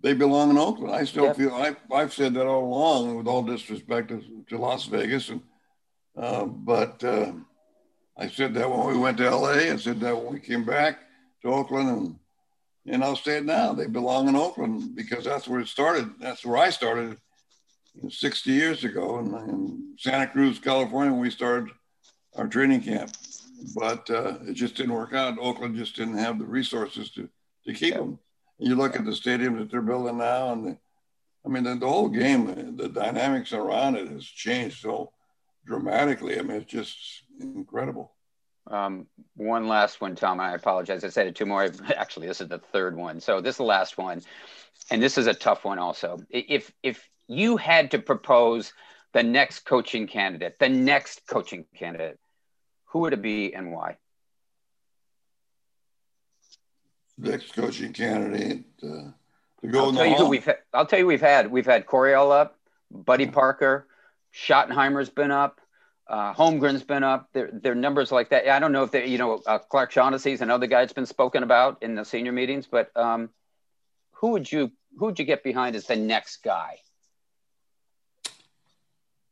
they 0.00 0.14
belong 0.14 0.50
in 0.50 0.58
Oakland. 0.58 0.94
I 0.94 1.04
still 1.04 1.24
yep. 1.24 1.36
feel 1.36 1.54
I, 1.54 1.76
I've 1.92 2.12
said 2.12 2.34
that 2.34 2.46
all 2.46 2.64
along, 2.64 3.16
with 3.16 3.26
all 3.26 3.42
disrespect 3.42 4.08
to, 4.08 4.22
to 4.48 4.58
Las 4.58 4.86
Vegas, 4.86 5.28
and 5.30 5.42
uh, 6.16 6.44
but 6.44 7.02
uh, 7.02 7.32
I 8.16 8.28
said 8.28 8.54
that 8.54 8.70
when 8.70 8.86
we 8.86 8.98
went 8.98 9.18
to 9.18 9.30
LA. 9.30 9.72
I 9.72 9.76
said 9.76 10.00
that 10.00 10.16
when 10.16 10.34
we 10.34 10.40
came 10.40 10.64
back 10.64 11.00
to 11.42 11.48
Oakland, 11.48 11.88
and 11.88 12.18
and 12.86 13.04
I'll 13.04 13.16
say 13.16 13.38
it 13.38 13.44
now. 13.44 13.72
They 13.72 13.86
belong 13.86 14.28
in 14.28 14.36
Oakland 14.36 14.94
because 14.94 15.24
that's 15.24 15.46
where 15.46 15.60
it 15.60 15.68
started. 15.68 16.10
That's 16.18 16.44
where 16.44 16.56
I 16.56 16.70
started 16.70 17.18
60 18.08 18.50
years 18.50 18.84
ago 18.84 19.18
in, 19.18 19.34
in 19.34 19.94
Santa 19.98 20.26
Cruz, 20.26 20.58
California, 20.58 21.12
when 21.12 21.20
we 21.20 21.30
started 21.30 21.70
our 22.36 22.46
training 22.46 22.82
camp. 22.82 23.10
But 23.74 24.08
uh, 24.08 24.38
it 24.46 24.54
just 24.54 24.76
didn't 24.76 24.94
work 24.94 25.12
out. 25.12 25.38
Oakland 25.38 25.76
just 25.76 25.96
didn't 25.96 26.18
have 26.18 26.38
the 26.38 26.46
resources 26.46 27.10
to, 27.10 27.28
to 27.66 27.74
keep 27.74 27.94
them. 27.94 28.18
You 28.58 28.74
look 28.74 28.96
at 28.96 29.04
the 29.04 29.14
stadium 29.14 29.58
that 29.58 29.70
they're 29.70 29.82
building 29.82 30.18
now, 30.18 30.52
and 30.52 30.66
the, 30.66 30.78
I 31.44 31.48
mean, 31.48 31.64
the, 31.64 31.74
the 31.74 31.88
whole 31.88 32.08
game, 32.08 32.76
the 32.76 32.88
dynamics 32.88 33.52
around 33.52 33.96
it 33.96 34.08
has 34.08 34.24
changed 34.24 34.80
so 34.80 35.12
dramatically. 35.66 36.38
I 36.38 36.42
mean, 36.42 36.58
it's 36.58 36.70
just 36.70 36.98
incredible. 37.38 38.12
Um, 38.70 39.06
one 39.36 39.66
last 39.66 40.00
one, 40.00 40.14
Tom. 40.14 40.38
I 40.40 40.54
apologize. 40.54 41.02
I 41.02 41.08
said 41.08 41.26
it 41.26 41.34
two 41.34 41.44
more. 41.46 41.64
Actually, 41.96 42.28
this 42.28 42.40
is 42.40 42.48
the 42.48 42.58
third 42.58 42.96
one. 42.96 43.20
So 43.20 43.40
this 43.40 43.54
is 43.54 43.58
the 43.58 43.64
last 43.64 43.98
one, 43.98 44.22
and 44.90 45.02
this 45.02 45.18
is 45.18 45.26
a 45.26 45.34
tough 45.34 45.64
one 45.64 45.78
also. 45.78 46.20
If 46.30 46.72
if 46.82 47.08
you 47.26 47.56
had 47.56 47.90
to 47.92 47.98
propose 47.98 48.72
the 49.12 49.22
next 49.24 49.60
coaching 49.64 50.06
candidate, 50.06 50.58
the 50.60 50.68
next 50.68 51.26
coaching 51.26 51.64
candidate, 51.74 52.18
who 52.86 53.00
would 53.00 53.12
it 53.12 53.22
be 53.22 53.52
and 53.54 53.72
why? 53.72 53.96
Next 57.18 57.54
coaching 57.54 57.92
candidate 57.92 58.64
uh, 58.82 58.86
to 58.86 59.68
go 59.68 59.80
I'll 59.80 59.88
in 59.90 59.94
tell 59.96 60.04
the 60.04 60.10
you 60.10 60.16
hall. 60.16 60.24
who 60.24 60.30
we've. 60.30 60.48
I'll 60.72 60.86
tell 60.86 60.98
you 61.00 61.06
we've 61.06 61.20
had. 61.20 61.50
We've 61.50 61.66
had 61.66 61.86
Coryell 61.86 62.30
up, 62.30 62.56
Buddy 62.90 63.26
Parker, 63.26 63.86
Schottenheimer's 64.32 65.10
been 65.10 65.32
up. 65.32 65.60
Uh, 66.10 66.34
Holmgren's 66.34 66.82
been 66.82 67.04
up. 67.04 67.28
There 67.32 67.52
are 67.64 67.74
numbers 67.74 68.10
like 68.10 68.30
that. 68.30 68.48
I 68.48 68.58
don't 68.58 68.72
know 68.72 68.82
if 68.82 68.90
they, 68.90 69.06
you 69.06 69.16
know, 69.16 69.40
uh, 69.46 69.58
Clark 69.58 69.92
Shaughnessy's 69.92 70.40
another 70.40 70.66
guy 70.66 70.80
that's 70.80 70.92
been 70.92 71.06
spoken 71.06 71.44
about 71.44 71.84
in 71.84 71.94
the 71.94 72.04
senior 72.04 72.32
meetings. 72.32 72.66
But 72.66 72.90
um, 72.96 73.30
who 74.14 74.32
would 74.32 74.50
you 74.50 74.72
who 74.98 75.06
would 75.06 75.20
you 75.20 75.24
get 75.24 75.44
behind 75.44 75.76
as 75.76 75.86
the 75.86 75.94
next 75.94 76.42
guy? 76.42 76.78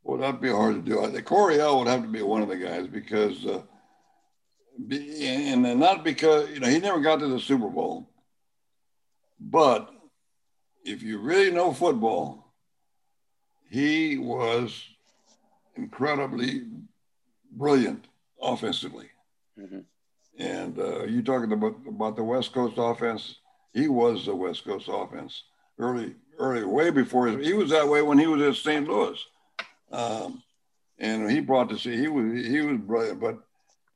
Well, 0.05 0.19
that'd 0.19 0.41
be 0.41 0.51
hard 0.51 0.77
to 0.77 0.81
do. 0.81 1.03
I 1.03 1.09
think 1.11 1.27
Coryell 1.27 1.81
would 1.81 1.89
have 1.89 2.03
to 2.03 2.09
be 2.09 2.23
one 2.23 2.43
of 2.43 2.49
the 2.49 2.57
guys 2.57 2.87
because, 2.87 3.45
uh, 3.45 3.61
be, 4.87 5.27
and 5.27 5.81
not 5.81 6.05
because 6.05 6.49
you 6.51 6.61
know 6.61 6.69
he 6.69 6.79
never 6.79 7.01
got 7.01 7.19
to 7.19 7.27
the 7.27 7.41
Super 7.41 7.69
Bowl, 7.69 8.09
but 9.41 9.91
if 10.85 11.03
you 11.03 11.19
really 11.19 11.51
know 11.51 11.73
football, 11.73 12.55
he 13.69 14.17
was 14.17 14.89
incredibly 15.79 16.65
brilliant 17.53 18.07
offensively. 18.43 19.07
Mm-hmm. 19.59 19.81
And 20.39 20.79
uh, 20.79 21.05
you 21.05 21.23
talking 21.23 21.53
about 21.53 21.77
about 21.89 22.17
the 22.17 22.25
West 22.25 22.53
Coast 22.53 22.75
offense? 22.77 23.37
He 23.73 23.89
was 23.89 24.27
the 24.27 24.35
West 24.35 24.65
Coast 24.65 24.89
offense 24.91 25.43
early, 25.79 26.15
early, 26.39 26.65
way 26.65 26.91
before 26.91 27.27
his, 27.27 27.47
he 27.47 27.53
was 27.53 27.71
that 27.71 27.89
way 27.89 28.03
when 28.03 28.19
he 28.19 28.27
was 28.27 28.43
at 28.43 28.63
St. 28.63 28.89
Louis, 28.89 29.25
um, 29.93 30.43
and 30.99 31.31
he 31.31 31.41
brought 31.41 31.69
to 31.71 31.79
see 31.79 31.97
he 31.97 32.09
was 32.09 32.47
he 32.47 32.61
was 32.61 32.79
brilliant, 32.79 33.21
but 33.21 33.39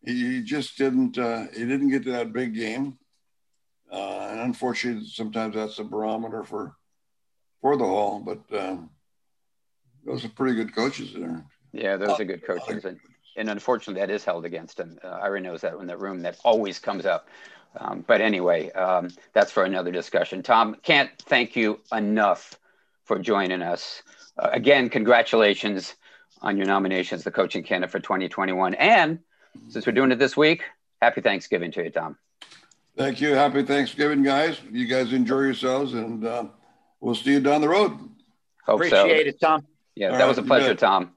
he, 0.05 0.35
he 0.35 0.43
just 0.43 0.76
didn't 0.76 1.16
uh, 1.18 1.47
he 1.53 1.61
didn't 1.61 1.91
get 1.91 2.05
to 2.05 2.12
that 2.12 2.33
big 2.33 2.55
game, 2.55 2.99
uh, 3.93 4.28
and 4.30 4.41
unfortunately, 4.41 5.07
sometimes 5.07 5.55
that's 5.55 5.76
the 5.76 5.85
barometer 5.85 6.43
for 6.43 6.74
for 7.61 7.76
the 7.76 7.85
Hall. 7.85 8.20
But 8.20 8.61
um, 8.61 8.91
those 10.05 10.24
are 10.24 10.30
pretty 10.30 10.57
good 10.57 10.74
coaches 10.74 11.14
there. 11.14 11.45
Yeah, 11.72 11.96
those 11.96 12.20
are 12.20 12.24
good 12.24 12.44
coaches, 12.44 12.84
and, 12.84 13.00
and 13.36 13.48
unfortunately, 13.48 14.00
that 14.00 14.10
is 14.10 14.24
held 14.24 14.44
against 14.44 14.78
him. 14.78 14.98
Uh, 15.02 15.08
Ira 15.08 15.40
knows 15.40 15.62
that 15.62 15.74
in 15.74 15.86
the 15.86 15.96
room. 15.96 16.20
That 16.20 16.38
always 16.44 16.78
comes 16.78 17.06
up. 17.06 17.28
Um, 17.76 18.04
but 18.06 18.20
anyway, 18.20 18.70
um, 18.72 19.08
that's 19.32 19.50
for 19.50 19.64
another 19.64 19.90
discussion. 19.90 20.42
Tom, 20.42 20.76
can't 20.82 21.10
thank 21.22 21.56
you 21.56 21.80
enough 21.90 22.58
for 23.04 23.18
joining 23.18 23.62
us. 23.62 24.02
Uh, 24.38 24.50
again, 24.52 24.90
congratulations 24.90 25.94
on 26.42 26.56
your 26.56 26.66
nomination 26.66 27.16
as 27.16 27.24
the 27.24 27.30
coaching 27.30 27.62
candidate 27.62 27.90
for 27.90 28.00
2021. 28.00 28.74
And 28.74 29.20
since 29.68 29.86
we're 29.86 29.92
doing 29.92 30.12
it 30.12 30.18
this 30.18 30.36
week, 30.36 30.62
happy 31.00 31.20
Thanksgiving 31.20 31.70
to 31.72 31.84
you, 31.84 31.90
Tom. 31.90 32.16
Thank 32.96 33.20
you. 33.20 33.34
Happy 33.34 33.62
Thanksgiving, 33.62 34.22
guys. 34.22 34.60
You 34.70 34.86
guys 34.86 35.12
enjoy 35.12 35.40
yourselves, 35.40 35.94
and 35.94 36.26
uh, 36.26 36.44
we'll 37.00 37.14
see 37.14 37.32
you 37.32 37.40
down 37.40 37.62
the 37.62 37.68
road. 37.68 37.92
Hope 38.66 38.76
Appreciate 38.76 39.24
so. 39.24 39.28
it, 39.28 39.40
Tom. 39.40 39.66
Yeah, 39.94 40.08
All 40.08 40.12
that 40.12 40.20
right, 40.20 40.28
was 40.28 40.38
a 40.38 40.42
pleasure, 40.42 40.74
Tom. 40.74 41.12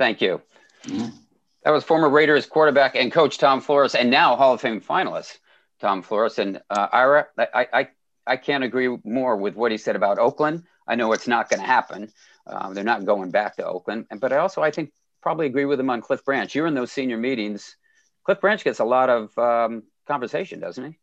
Thank 0.00 0.22
you. 0.22 0.40
Mm-hmm. 0.84 1.14
That 1.62 1.72
was 1.72 1.84
former 1.84 2.08
Raiders 2.08 2.46
quarterback 2.46 2.96
and 2.96 3.12
coach 3.12 3.36
Tom 3.36 3.60
Flores, 3.60 3.94
and 3.94 4.08
now 4.08 4.34
Hall 4.34 4.54
of 4.54 4.60
Fame 4.62 4.80
finalist 4.80 5.36
Tom 5.78 6.00
Flores. 6.00 6.38
And 6.38 6.62
uh, 6.70 6.88
Ira, 6.90 7.26
I, 7.36 7.66
I, 7.70 7.88
I 8.26 8.36
can't 8.38 8.64
agree 8.64 8.96
more 9.04 9.36
with 9.36 9.56
what 9.56 9.72
he 9.72 9.76
said 9.76 9.96
about 9.96 10.18
Oakland. 10.18 10.64
I 10.88 10.94
know 10.94 11.12
it's 11.12 11.28
not 11.28 11.50
going 11.50 11.60
to 11.60 11.66
happen. 11.66 12.10
Um, 12.46 12.72
they're 12.72 12.82
not 12.82 13.04
going 13.04 13.30
back 13.30 13.56
to 13.56 13.66
Oakland. 13.66 14.06
But 14.20 14.32
I 14.32 14.38
also, 14.38 14.62
I 14.62 14.70
think, 14.70 14.90
probably 15.20 15.44
agree 15.44 15.66
with 15.66 15.78
him 15.78 15.90
on 15.90 16.00
Cliff 16.00 16.24
Branch. 16.24 16.54
You're 16.54 16.66
in 16.66 16.72
those 16.72 16.90
senior 16.90 17.18
meetings. 17.18 17.76
Cliff 18.24 18.40
Branch 18.40 18.64
gets 18.64 18.78
a 18.78 18.86
lot 18.86 19.10
of 19.10 19.36
um, 19.36 19.82
conversation, 20.08 20.60
doesn't 20.60 20.92
he? 20.92 20.98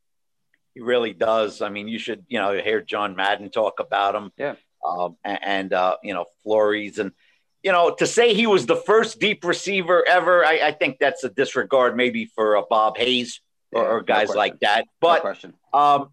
He 0.73 0.81
really 0.81 1.13
does. 1.13 1.61
I 1.61 1.69
mean, 1.69 1.87
you 1.87 1.99
should, 1.99 2.25
you 2.29 2.39
know, 2.39 2.51
hear 2.59 2.81
John 2.81 3.15
Madden 3.15 3.51
talk 3.51 3.79
about 3.79 4.15
him. 4.15 4.31
Yeah. 4.37 4.55
Um, 4.83 5.17
and, 5.23 5.39
and 5.43 5.73
uh, 5.73 5.97
you 6.01 6.15
know, 6.15 6.25
Flores 6.41 6.97
and– 6.97 7.11
you 7.67 7.73
know, 7.73 7.93
to 7.93 8.07
say 8.07 8.33
he 8.33 8.47
was 8.47 8.65
the 8.65 8.77
first 8.77 9.19
deep 9.19 9.43
receiver 9.43 10.01
ever, 10.07 10.45
I, 10.45 10.67
I 10.67 10.71
think 10.71 10.99
that's 11.01 11.25
a 11.25 11.29
disregard 11.29 11.97
maybe 11.97 12.23
for 12.33 12.55
uh, 12.55 12.61
Bob 12.69 12.95
Hayes 12.97 13.41
or, 13.73 13.83
yeah, 13.83 13.89
or 13.89 14.01
guys 14.03 14.29
no 14.29 14.35
like 14.35 14.57
that. 14.61 14.85
But 15.01 15.43
no 15.43 15.77
um, 15.77 16.11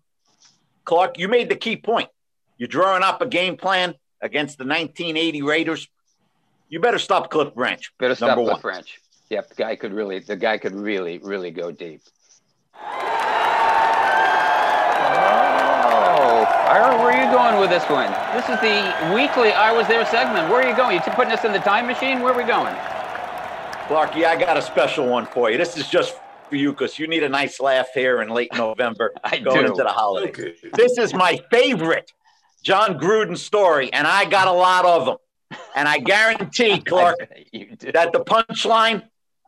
Clark, 0.85 1.17
you 1.17 1.29
made 1.29 1.49
the 1.49 1.55
key 1.55 1.77
point. 1.77 2.09
You're 2.59 2.67
drawing 2.67 3.05
up 3.05 3.21
a 3.21 3.27
game 3.27 3.57
plan 3.57 3.95
against 4.21 4.59
the 4.59 4.65
1980 4.65 5.43
Raiders. 5.43 5.89
You 6.69 6.81
better 6.81 6.99
stop 6.99 7.31
Cliff 7.31 7.55
Branch. 7.55 7.89
Better 8.01 8.17
stop 8.17 8.35
Cliff 8.35 8.55
one. 8.55 8.61
Branch. 8.61 9.01
Yep, 9.31 9.51
the 9.51 9.55
guy 9.55 9.77
could 9.77 9.93
really, 9.93 10.19
the 10.19 10.35
guy 10.35 10.59
could 10.59 10.75
really, 10.75 11.19
really 11.19 11.53
go 11.53 11.71
deep. 11.71 12.03
Ira, 16.75 16.97
where 16.97 17.13
are 17.13 17.25
you 17.25 17.31
going 17.31 17.61
with 17.61 17.71
this 17.71 17.89
one? 17.89 18.11
This 18.35 18.49
is 18.49 18.59
the 18.59 19.15
weekly 19.15 19.53
I 19.53 19.71
Was 19.71 19.87
There 19.87 20.05
segment. 20.07 20.51
Where 20.51 20.61
are 20.61 20.69
you 20.69 20.75
going? 20.75 20.97
You 20.97 21.03
putting 21.13 21.33
us 21.33 21.45
in 21.45 21.53
the 21.53 21.61
time 21.61 21.87
machine? 21.87 22.21
Where 22.21 22.33
are 22.33 22.37
we 22.37 22.43
going? 22.43 22.75
Clarky, 23.87 24.25
I 24.25 24.35
got 24.37 24.57
a 24.57 24.63
special 24.63 25.07
one 25.07 25.25
for 25.27 25.53
you. 25.53 25.57
This 25.57 25.77
is 25.77 25.89
just 25.89 26.19
for 26.49 26.57
you 26.57 26.73
because 26.73 26.99
you 26.99 27.07
need 27.07 27.23
a 27.23 27.29
nice 27.29 27.61
laugh 27.61 27.87
here 27.95 28.23
in 28.23 28.29
late 28.29 28.53
November 28.55 29.13
I 29.23 29.39
going 29.39 29.67
do. 29.67 29.71
into 29.71 29.85
the 29.85 29.91
holidays. 29.91 30.31
Okay. 30.37 30.55
This 30.73 30.99
is 30.99 31.15
my 31.15 31.39
favorite 31.53 32.11
Jon 32.65 32.99
Gruden 32.99 33.39
story, 33.39 33.93
and 33.93 34.05
I 34.05 34.25
got 34.25 34.49
a 34.49 34.53
lot 34.53 34.85
of 34.85 35.07
them. 35.07 35.59
And 35.77 35.87
I 35.87 35.99
guarantee, 35.99 36.81
Clark, 36.85 37.19
that 37.21 38.11
the 38.13 38.25
punchline, 38.27 39.05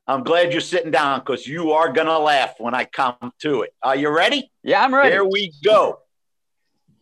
I'm 0.06 0.22
glad 0.22 0.52
you're 0.52 0.60
sitting 0.60 0.92
down 0.92 1.18
because 1.26 1.44
you 1.44 1.72
are 1.72 1.92
going 1.92 2.06
to 2.06 2.20
laugh 2.20 2.54
when 2.58 2.72
I 2.72 2.84
come 2.84 3.16
to 3.40 3.62
it. 3.62 3.74
Are 3.82 3.96
you 3.96 4.10
ready? 4.10 4.48
Yeah, 4.62 4.84
I'm 4.84 4.94
ready. 4.94 5.10
Here 5.10 5.24
we 5.24 5.52
go. 5.64 5.98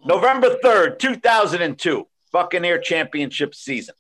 November 0.05 0.57
3rd, 0.63 0.99
2002, 0.99 2.07
Buccaneer 2.31 2.79
Championship 2.79 3.55
season. 3.55 3.95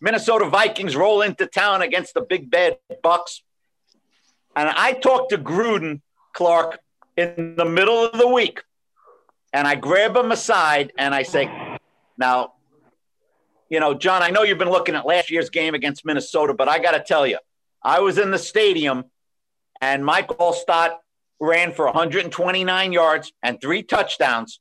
Minnesota 0.00 0.48
Vikings 0.48 0.96
roll 0.96 1.22
into 1.22 1.46
town 1.46 1.82
against 1.82 2.14
the 2.14 2.22
big 2.22 2.50
bad 2.50 2.78
Bucks. 3.02 3.42
And 4.56 4.68
I 4.68 4.92
talked 4.92 5.30
to 5.30 5.38
Gruden, 5.38 6.00
Clark, 6.32 6.78
in 7.16 7.54
the 7.56 7.64
middle 7.64 8.04
of 8.04 8.18
the 8.18 8.28
week. 8.28 8.62
And 9.52 9.68
I 9.68 9.74
grab 9.74 10.16
him 10.16 10.32
aside 10.32 10.92
and 10.98 11.14
I 11.14 11.22
say, 11.22 11.78
Now, 12.16 12.54
you 13.68 13.80
know, 13.80 13.94
John, 13.94 14.22
I 14.22 14.30
know 14.30 14.42
you've 14.42 14.58
been 14.58 14.70
looking 14.70 14.94
at 14.94 15.06
last 15.06 15.30
year's 15.30 15.50
game 15.50 15.74
against 15.74 16.04
Minnesota, 16.04 16.54
but 16.54 16.68
I 16.68 16.78
got 16.78 16.92
to 16.92 17.00
tell 17.00 17.26
you, 17.26 17.38
I 17.82 18.00
was 18.00 18.18
in 18.18 18.30
the 18.30 18.38
stadium 18.38 19.04
and 19.80 20.04
Mike 20.04 20.28
Alstott 20.28 20.96
ran 21.38 21.72
for 21.72 21.84
129 21.84 22.92
yards 22.92 23.32
and 23.42 23.60
three 23.60 23.82
touchdowns. 23.82 24.60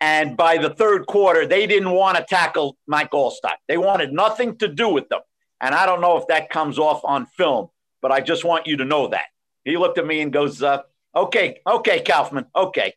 And 0.00 0.36
by 0.36 0.58
the 0.58 0.70
third 0.70 1.06
quarter, 1.06 1.46
they 1.46 1.66
didn't 1.66 1.90
want 1.90 2.16
to 2.16 2.24
tackle 2.24 2.76
Mike 2.86 3.10
Alstott. 3.10 3.56
They 3.66 3.76
wanted 3.76 4.12
nothing 4.12 4.56
to 4.58 4.68
do 4.68 4.88
with 4.88 5.08
them. 5.08 5.20
And 5.60 5.74
I 5.74 5.86
don't 5.86 6.00
know 6.00 6.16
if 6.16 6.26
that 6.28 6.50
comes 6.50 6.78
off 6.78 7.00
on 7.04 7.26
film, 7.26 7.68
but 8.00 8.12
I 8.12 8.20
just 8.20 8.44
want 8.44 8.66
you 8.66 8.76
to 8.76 8.84
know 8.84 9.08
that. 9.08 9.24
He 9.64 9.76
looked 9.76 9.98
at 9.98 10.06
me 10.06 10.20
and 10.20 10.32
goes, 10.32 10.62
uh, 10.62 10.82
Okay, 11.16 11.58
okay, 11.66 12.00
Kaufman, 12.02 12.46
okay. 12.54 12.94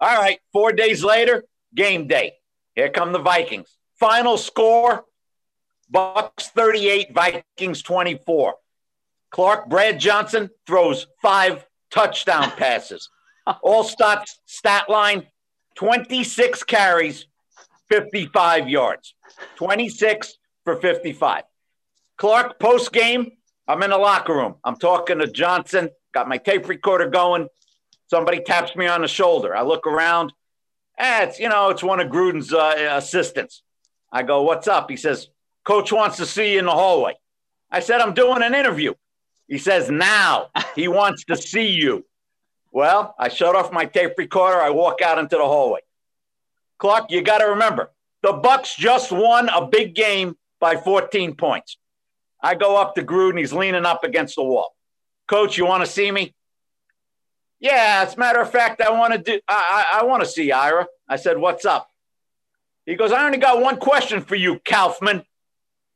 All 0.00 0.20
right, 0.20 0.40
four 0.52 0.72
days 0.72 1.04
later, 1.04 1.44
game 1.74 2.08
day. 2.08 2.32
Here 2.74 2.88
come 2.88 3.12
the 3.12 3.18
Vikings. 3.18 3.76
Final 3.98 4.36
score 4.36 5.04
Bucks 5.90 6.48
38, 6.48 7.12
Vikings 7.12 7.82
24. 7.82 8.54
Clark 9.30 9.68
Brad 9.68 10.00
Johnson 10.00 10.50
throws 10.66 11.06
five 11.20 11.66
touchdown 11.90 12.50
passes. 12.52 13.08
All 13.62 13.84
Alstott 13.84 14.24
stat 14.46 14.88
line 14.88 15.26
26 15.76 16.62
carries, 16.64 17.26
55 17.88 18.68
yards. 18.68 19.14
26 19.56 20.34
for 20.64 20.76
55. 20.76 21.44
Clark, 22.16 22.58
post 22.58 22.92
game, 22.92 23.32
I'm 23.66 23.82
in 23.82 23.90
the 23.90 23.98
locker 23.98 24.34
room. 24.34 24.56
I'm 24.64 24.76
talking 24.76 25.18
to 25.20 25.26
Johnson, 25.26 25.90
got 26.12 26.28
my 26.28 26.38
tape 26.38 26.68
recorder 26.68 27.08
going. 27.08 27.48
Somebody 28.08 28.40
taps 28.40 28.74
me 28.74 28.86
on 28.86 29.02
the 29.02 29.08
shoulder. 29.08 29.54
I 29.54 29.62
look 29.62 29.86
around. 29.86 30.32
Eh, 30.98 31.24
it's, 31.24 31.38
you 31.38 31.48
know, 31.48 31.70
it's 31.70 31.82
one 31.82 32.00
of 32.00 32.08
Gruden's 32.08 32.52
uh, 32.52 32.74
assistants. 32.96 33.62
I 34.12 34.22
go, 34.22 34.42
What's 34.42 34.68
up? 34.68 34.90
He 34.90 34.96
says, 34.96 35.28
Coach 35.64 35.92
wants 35.92 36.16
to 36.16 36.26
see 36.26 36.54
you 36.54 36.58
in 36.58 36.64
the 36.66 36.72
hallway. 36.72 37.14
I 37.70 37.80
said, 37.80 38.00
I'm 38.00 38.12
doing 38.12 38.42
an 38.42 38.54
interview. 38.54 38.94
He 39.46 39.58
says, 39.58 39.90
Now 39.90 40.48
he 40.74 40.88
wants 40.88 41.24
to 41.26 41.36
see 41.36 41.68
you. 41.68 42.04
Well, 42.72 43.14
I 43.18 43.28
shut 43.28 43.56
off 43.56 43.72
my 43.72 43.84
tape 43.84 44.12
recorder. 44.16 44.60
I 44.60 44.70
walk 44.70 45.02
out 45.02 45.18
into 45.18 45.36
the 45.36 45.44
hallway. 45.44 45.80
Clark, 46.78 47.10
you 47.10 47.22
got 47.22 47.38
to 47.38 47.46
remember, 47.46 47.90
the 48.22 48.32
Bucks 48.32 48.74
just 48.74 49.12
won 49.12 49.48
a 49.48 49.66
big 49.66 49.94
game 49.94 50.36
by 50.60 50.76
14 50.76 51.34
points. 51.34 51.76
I 52.42 52.54
go 52.54 52.76
up 52.80 52.94
to 52.94 53.02
Gruden. 53.02 53.38
He's 53.38 53.52
leaning 53.52 53.84
up 53.84 54.04
against 54.04 54.36
the 54.36 54.44
wall. 54.44 54.74
Coach, 55.26 55.58
you 55.58 55.66
want 55.66 55.84
to 55.84 55.90
see 55.90 56.10
me? 56.10 56.34
Yeah, 57.58 58.04
as 58.06 58.14
a 58.14 58.18
matter 58.18 58.40
of 58.40 58.50
fact, 58.50 58.80
I 58.80 58.90
want 58.90 59.12
to 59.12 59.18
do. 59.18 59.40
I, 59.46 59.86
I, 59.92 60.00
I 60.00 60.04
want 60.04 60.22
to 60.22 60.28
see 60.28 60.50
Ira. 60.50 60.86
I 61.06 61.16
said, 61.16 61.36
"What's 61.36 61.66
up?" 61.66 61.90
He 62.86 62.96
goes, 62.96 63.12
"I 63.12 63.26
only 63.26 63.36
got 63.36 63.60
one 63.60 63.76
question 63.76 64.22
for 64.22 64.34
you, 64.34 64.58
Kaufman. 64.64 65.24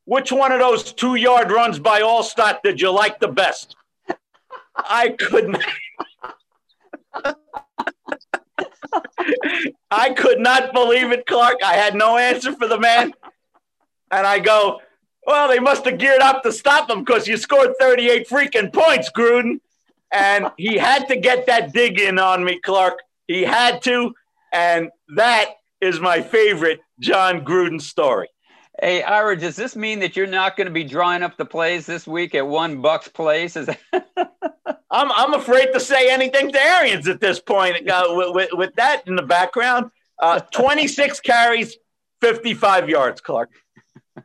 Which 0.04 0.30
one 0.30 0.52
of 0.52 0.60
those 0.60 0.92
two-yard 0.92 1.50
runs 1.50 1.78
by 1.78 2.02
Alstott 2.02 2.60
did 2.62 2.82
you 2.82 2.90
like 2.90 3.18
the 3.18 3.28
best?" 3.28 3.76
I 4.76 5.10
couldn't. 5.10 5.56
I 9.90 10.10
could 10.10 10.40
not 10.40 10.72
believe 10.72 11.12
it, 11.12 11.26
Clark. 11.26 11.58
I 11.64 11.74
had 11.74 11.94
no 11.94 12.16
answer 12.16 12.52
for 12.52 12.68
the 12.68 12.78
man. 12.78 13.12
And 14.10 14.26
I 14.26 14.38
go, 14.38 14.80
well, 15.26 15.48
they 15.48 15.58
must 15.58 15.84
have 15.86 15.98
geared 15.98 16.20
up 16.20 16.42
to 16.42 16.52
stop 16.52 16.90
him 16.90 17.00
because 17.04 17.26
you 17.26 17.36
scored 17.36 17.74
38 17.80 18.28
freaking 18.28 18.72
points, 18.72 19.10
Gruden. 19.10 19.60
And 20.12 20.50
he 20.56 20.76
had 20.76 21.08
to 21.08 21.16
get 21.16 21.46
that 21.46 21.72
dig 21.72 21.98
in 21.98 22.18
on 22.18 22.44
me, 22.44 22.60
Clark. 22.60 23.00
He 23.26 23.42
had 23.42 23.82
to. 23.82 24.14
And 24.52 24.90
that 25.16 25.46
is 25.80 25.98
my 26.00 26.20
favorite 26.20 26.80
Jon 27.00 27.44
Gruden 27.44 27.80
story. 27.80 28.28
Hey, 28.84 29.02
Ira, 29.02 29.34
does 29.34 29.56
this 29.56 29.76
mean 29.76 30.00
that 30.00 30.14
you're 30.14 30.26
not 30.26 30.58
going 30.58 30.66
to 30.66 30.70
be 30.70 30.84
drawing 30.84 31.22
up 31.22 31.38
the 31.38 31.46
plays 31.46 31.86
this 31.86 32.06
week 32.06 32.34
at 32.34 32.46
one 32.46 32.82
Bucks 32.82 33.08
place? 33.08 33.56
Is 33.56 33.64
that- 33.64 33.80
I'm, 34.90 35.10
I'm 35.10 35.32
afraid 35.32 35.72
to 35.72 35.80
say 35.80 36.10
anything 36.10 36.52
to 36.52 36.60
Arians 36.62 37.08
at 37.08 37.18
this 37.18 37.40
point 37.40 37.88
uh, 37.88 38.04
with, 38.10 38.34
with, 38.34 38.48
with, 38.52 38.74
that 38.74 39.08
in 39.08 39.16
the 39.16 39.22
background. 39.22 39.90
Uh, 40.18 40.40
26 40.52 41.20
carries, 41.20 41.78
55 42.20 42.90
yards, 42.90 43.22
Clark. 43.22 43.48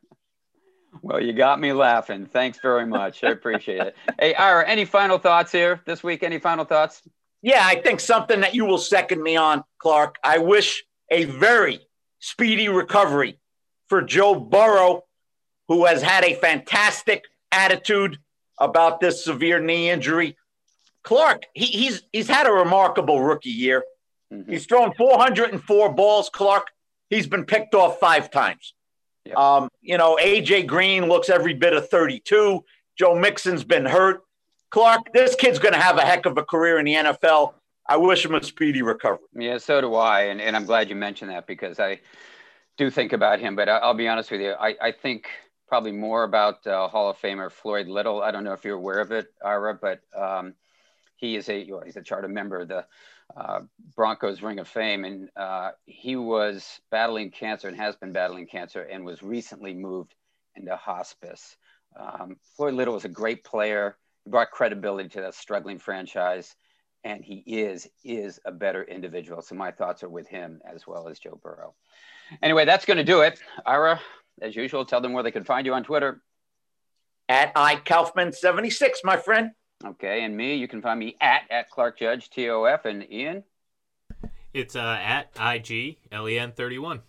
Well, 1.02 1.24
you 1.24 1.32
got 1.32 1.62
me 1.62 1.72
laughing. 1.72 2.26
Thanks 2.26 2.60
very 2.62 2.86
much. 2.86 3.24
I 3.24 3.30
appreciate 3.30 3.80
it. 3.80 3.96
Hey, 4.20 4.36
Ira, 4.36 4.68
any 4.68 4.84
final 4.84 5.18
thoughts 5.18 5.50
here 5.50 5.82
this 5.86 6.04
week? 6.04 6.24
Any 6.24 6.40
final 6.40 6.66
thoughts? 6.66 7.02
Yeah, 7.42 7.62
I 7.64 7.82
think 7.82 8.02
something 8.02 8.42
that 8.42 8.54
you 8.54 8.66
will 8.66 8.78
second 8.78 9.24
me 9.24 9.38
on, 9.38 9.64
Clark. 9.78 10.18
I 10.26 10.40
wish 10.40 10.84
a 11.10 11.24
very 11.24 11.80
speedy 12.20 12.68
recovery 12.68 13.40
for 13.90 14.02
Joe 14.02 14.36
Burrow, 14.36 15.04
who 15.68 15.86
has 15.86 16.02
had 16.02 16.24
a 16.24 16.36
fantastic 16.36 17.26
attitude 17.52 18.20
about 18.58 19.00
this 19.00 19.24
severe 19.24 19.60
knee 19.60 19.90
injury. 19.90 20.38
Clark, 21.04 21.44
he, 21.54 21.66
he's 21.66 22.04
he's 22.14 22.28
had 22.28 22.48
a 22.48 22.52
remarkable 22.52 23.22
rookie 23.22 23.50
year. 23.50 23.84
Mm-hmm. 24.32 24.52
He's 24.52 24.66
thrown 24.66 24.94
404 24.94 25.94
balls. 25.94 26.30
Clark, 26.30 26.68
he's 27.10 27.28
been 27.28 27.46
picked 27.46 27.74
off 27.74 28.00
five 28.00 28.30
times. 28.30 28.74
Um, 29.36 29.70
you 29.82 29.98
know, 29.98 30.18
AJ 30.22 30.68
Green 30.68 31.08
looks 31.08 31.30
every 31.30 31.54
bit 31.54 31.74
of 31.74 31.88
32. 31.90 32.64
Joe 32.98 33.16
Mixon's 33.16 33.64
been 33.64 33.86
hurt. 33.86 34.24
Clark, 34.72 35.14
this 35.14 35.36
kid's 35.36 35.60
going 35.60 35.74
to 35.74 35.80
have 35.80 35.98
a 35.98 36.02
heck 36.02 36.26
of 36.26 36.38
a 36.38 36.44
career 36.44 36.80
in 36.80 36.86
the 36.86 36.94
NFL. 36.94 37.54
I 37.88 37.98
wish 37.98 38.24
him 38.24 38.36
a 38.36 38.44
speedy 38.44 38.82
recovery. 38.82 39.26
Yeah, 39.36 39.58
so 39.58 39.82
do 39.82 39.96
I. 39.96 40.22
And, 40.26 40.40
and 40.40 40.56
I'm 40.56 40.66
glad 40.66 40.90
you 40.90 40.96
mentioned 40.96 41.32
that 41.32 41.48
because 41.48 41.80
I 41.80 42.00
do 42.80 42.90
think 42.90 43.12
about 43.12 43.42
him. 43.42 43.56
But 43.56 43.68
I, 43.68 43.86
will 43.86 43.94
be 43.94 44.08
honest 44.08 44.32
with 44.32 44.40
you, 44.40 44.54
I, 44.54 44.74
I 44.82 44.92
think 44.94 45.28
probably 45.68 45.92
more 45.92 46.24
about 46.24 46.66
uh, 46.66 46.88
Hall 46.88 47.10
of 47.10 47.18
Famer 47.18 47.52
Floyd 47.52 47.88
Little. 47.88 48.24
I 48.24 48.32
don't 48.32 48.46
know 48.46 48.54
if 48.54 48.64
you're 48.64 48.78
aware 48.78 49.00
of 49.00 49.12
it, 49.12 49.28
Ira, 49.46 49.76
but 49.76 50.00
um, 50.18 50.56
he 51.18 51.36
is 51.36 51.50
a 51.50 51.70
he's 51.86 51.98
a 51.98 52.02
charter 52.02 52.30
member 52.30 52.62
of 52.62 52.70
the 52.70 52.86
uh, 53.36 53.60
Broncos 53.96 54.42
Ring 54.42 54.60
of 54.60 54.68
Fame, 54.68 55.04
and 55.04 55.30
uh, 55.36 55.72
he 55.86 56.16
was 56.16 56.80
battling 56.90 57.32
cancer 57.32 57.68
and 57.68 57.76
has 57.76 57.98
been 57.98 58.14
battling 58.14 58.48
cancer, 58.48 58.82
and 58.82 59.06
was 59.06 59.22
recently 59.22 59.74
moved 59.74 60.16
into 60.56 60.76
hospice. 60.78 61.58
Um, 62.00 62.38
Floyd 62.56 62.76
Little 62.76 62.94
was 62.94 63.06
a 63.06 63.10
great 63.10 63.44
player. 63.44 63.98
He 64.24 64.32
brought 64.32 64.52
credibility 64.52 65.10
to 65.10 65.22
that 65.22 65.36
struggling 65.36 65.80
franchise, 65.80 66.56
and 67.04 67.26
he 67.26 67.44
is 67.46 67.90
is 68.06 68.40
a 68.46 68.54
better 68.54 68.84
individual. 68.84 69.42
So 69.42 69.56
my 69.56 69.72
thoughts 69.72 70.02
are 70.02 70.10
with 70.10 70.30
him 70.30 70.62
as 70.66 70.88
well 70.88 71.10
as 71.10 71.20
Joe 71.20 71.38
Burrow. 71.44 71.76
Anyway, 72.42 72.66
that's 72.66 72.86
going 72.86 72.98
to 72.98 73.04
do 73.04 73.22
it. 73.22 73.40
Ira, 73.66 74.00
as 74.42 74.56
usual, 74.56 74.86
tell 74.86 75.02
them 75.02 75.14
where 75.14 75.24
they 75.24 75.32
can 75.32 75.44
find 75.44 75.66
you 75.66 75.74
on 75.74 75.84
Twitter. 75.84 76.22
At 77.28 77.54
iKaufman76, 77.56 78.98
my 79.04 79.18
friend. 79.18 79.52
Okay, 79.86 80.24
and 80.24 80.36
me, 80.36 80.56
you 80.56 80.68
can 80.68 80.82
find 80.82 81.00
me 81.00 81.16
at 81.22 81.44
at 81.50 81.70
Clark 81.70 82.00
Judge 82.00 82.30
TOF 82.30 82.86
and 82.86 83.10
Ian. 83.12 83.44
It's 84.54 84.76
uh, 84.76 85.00
at 85.02 85.34
IGLEN31. 85.36 87.02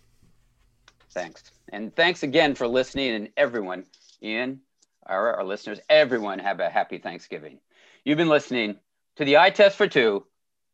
Thanks. 1.09 1.43
And 1.69 1.93
thanks 1.95 2.23
again 2.23 2.55
for 2.55 2.67
listening 2.67 3.13
and 3.13 3.29
everyone, 3.35 3.85
Ian, 4.21 4.61
our, 5.05 5.35
our 5.35 5.43
listeners, 5.43 5.79
everyone 5.89 6.39
have 6.39 6.59
a 6.59 6.69
happy 6.69 6.97
Thanksgiving. 6.97 7.59
You've 8.05 8.17
been 8.17 8.29
listening 8.29 8.77
to 9.17 9.25
the 9.25 9.37
Eye 9.37 9.49
Test 9.49 9.77
for 9.77 9.87
Two 9.87 10.25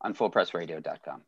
on 0.01 0.13
FullPressRadio.com. 0.13 1.21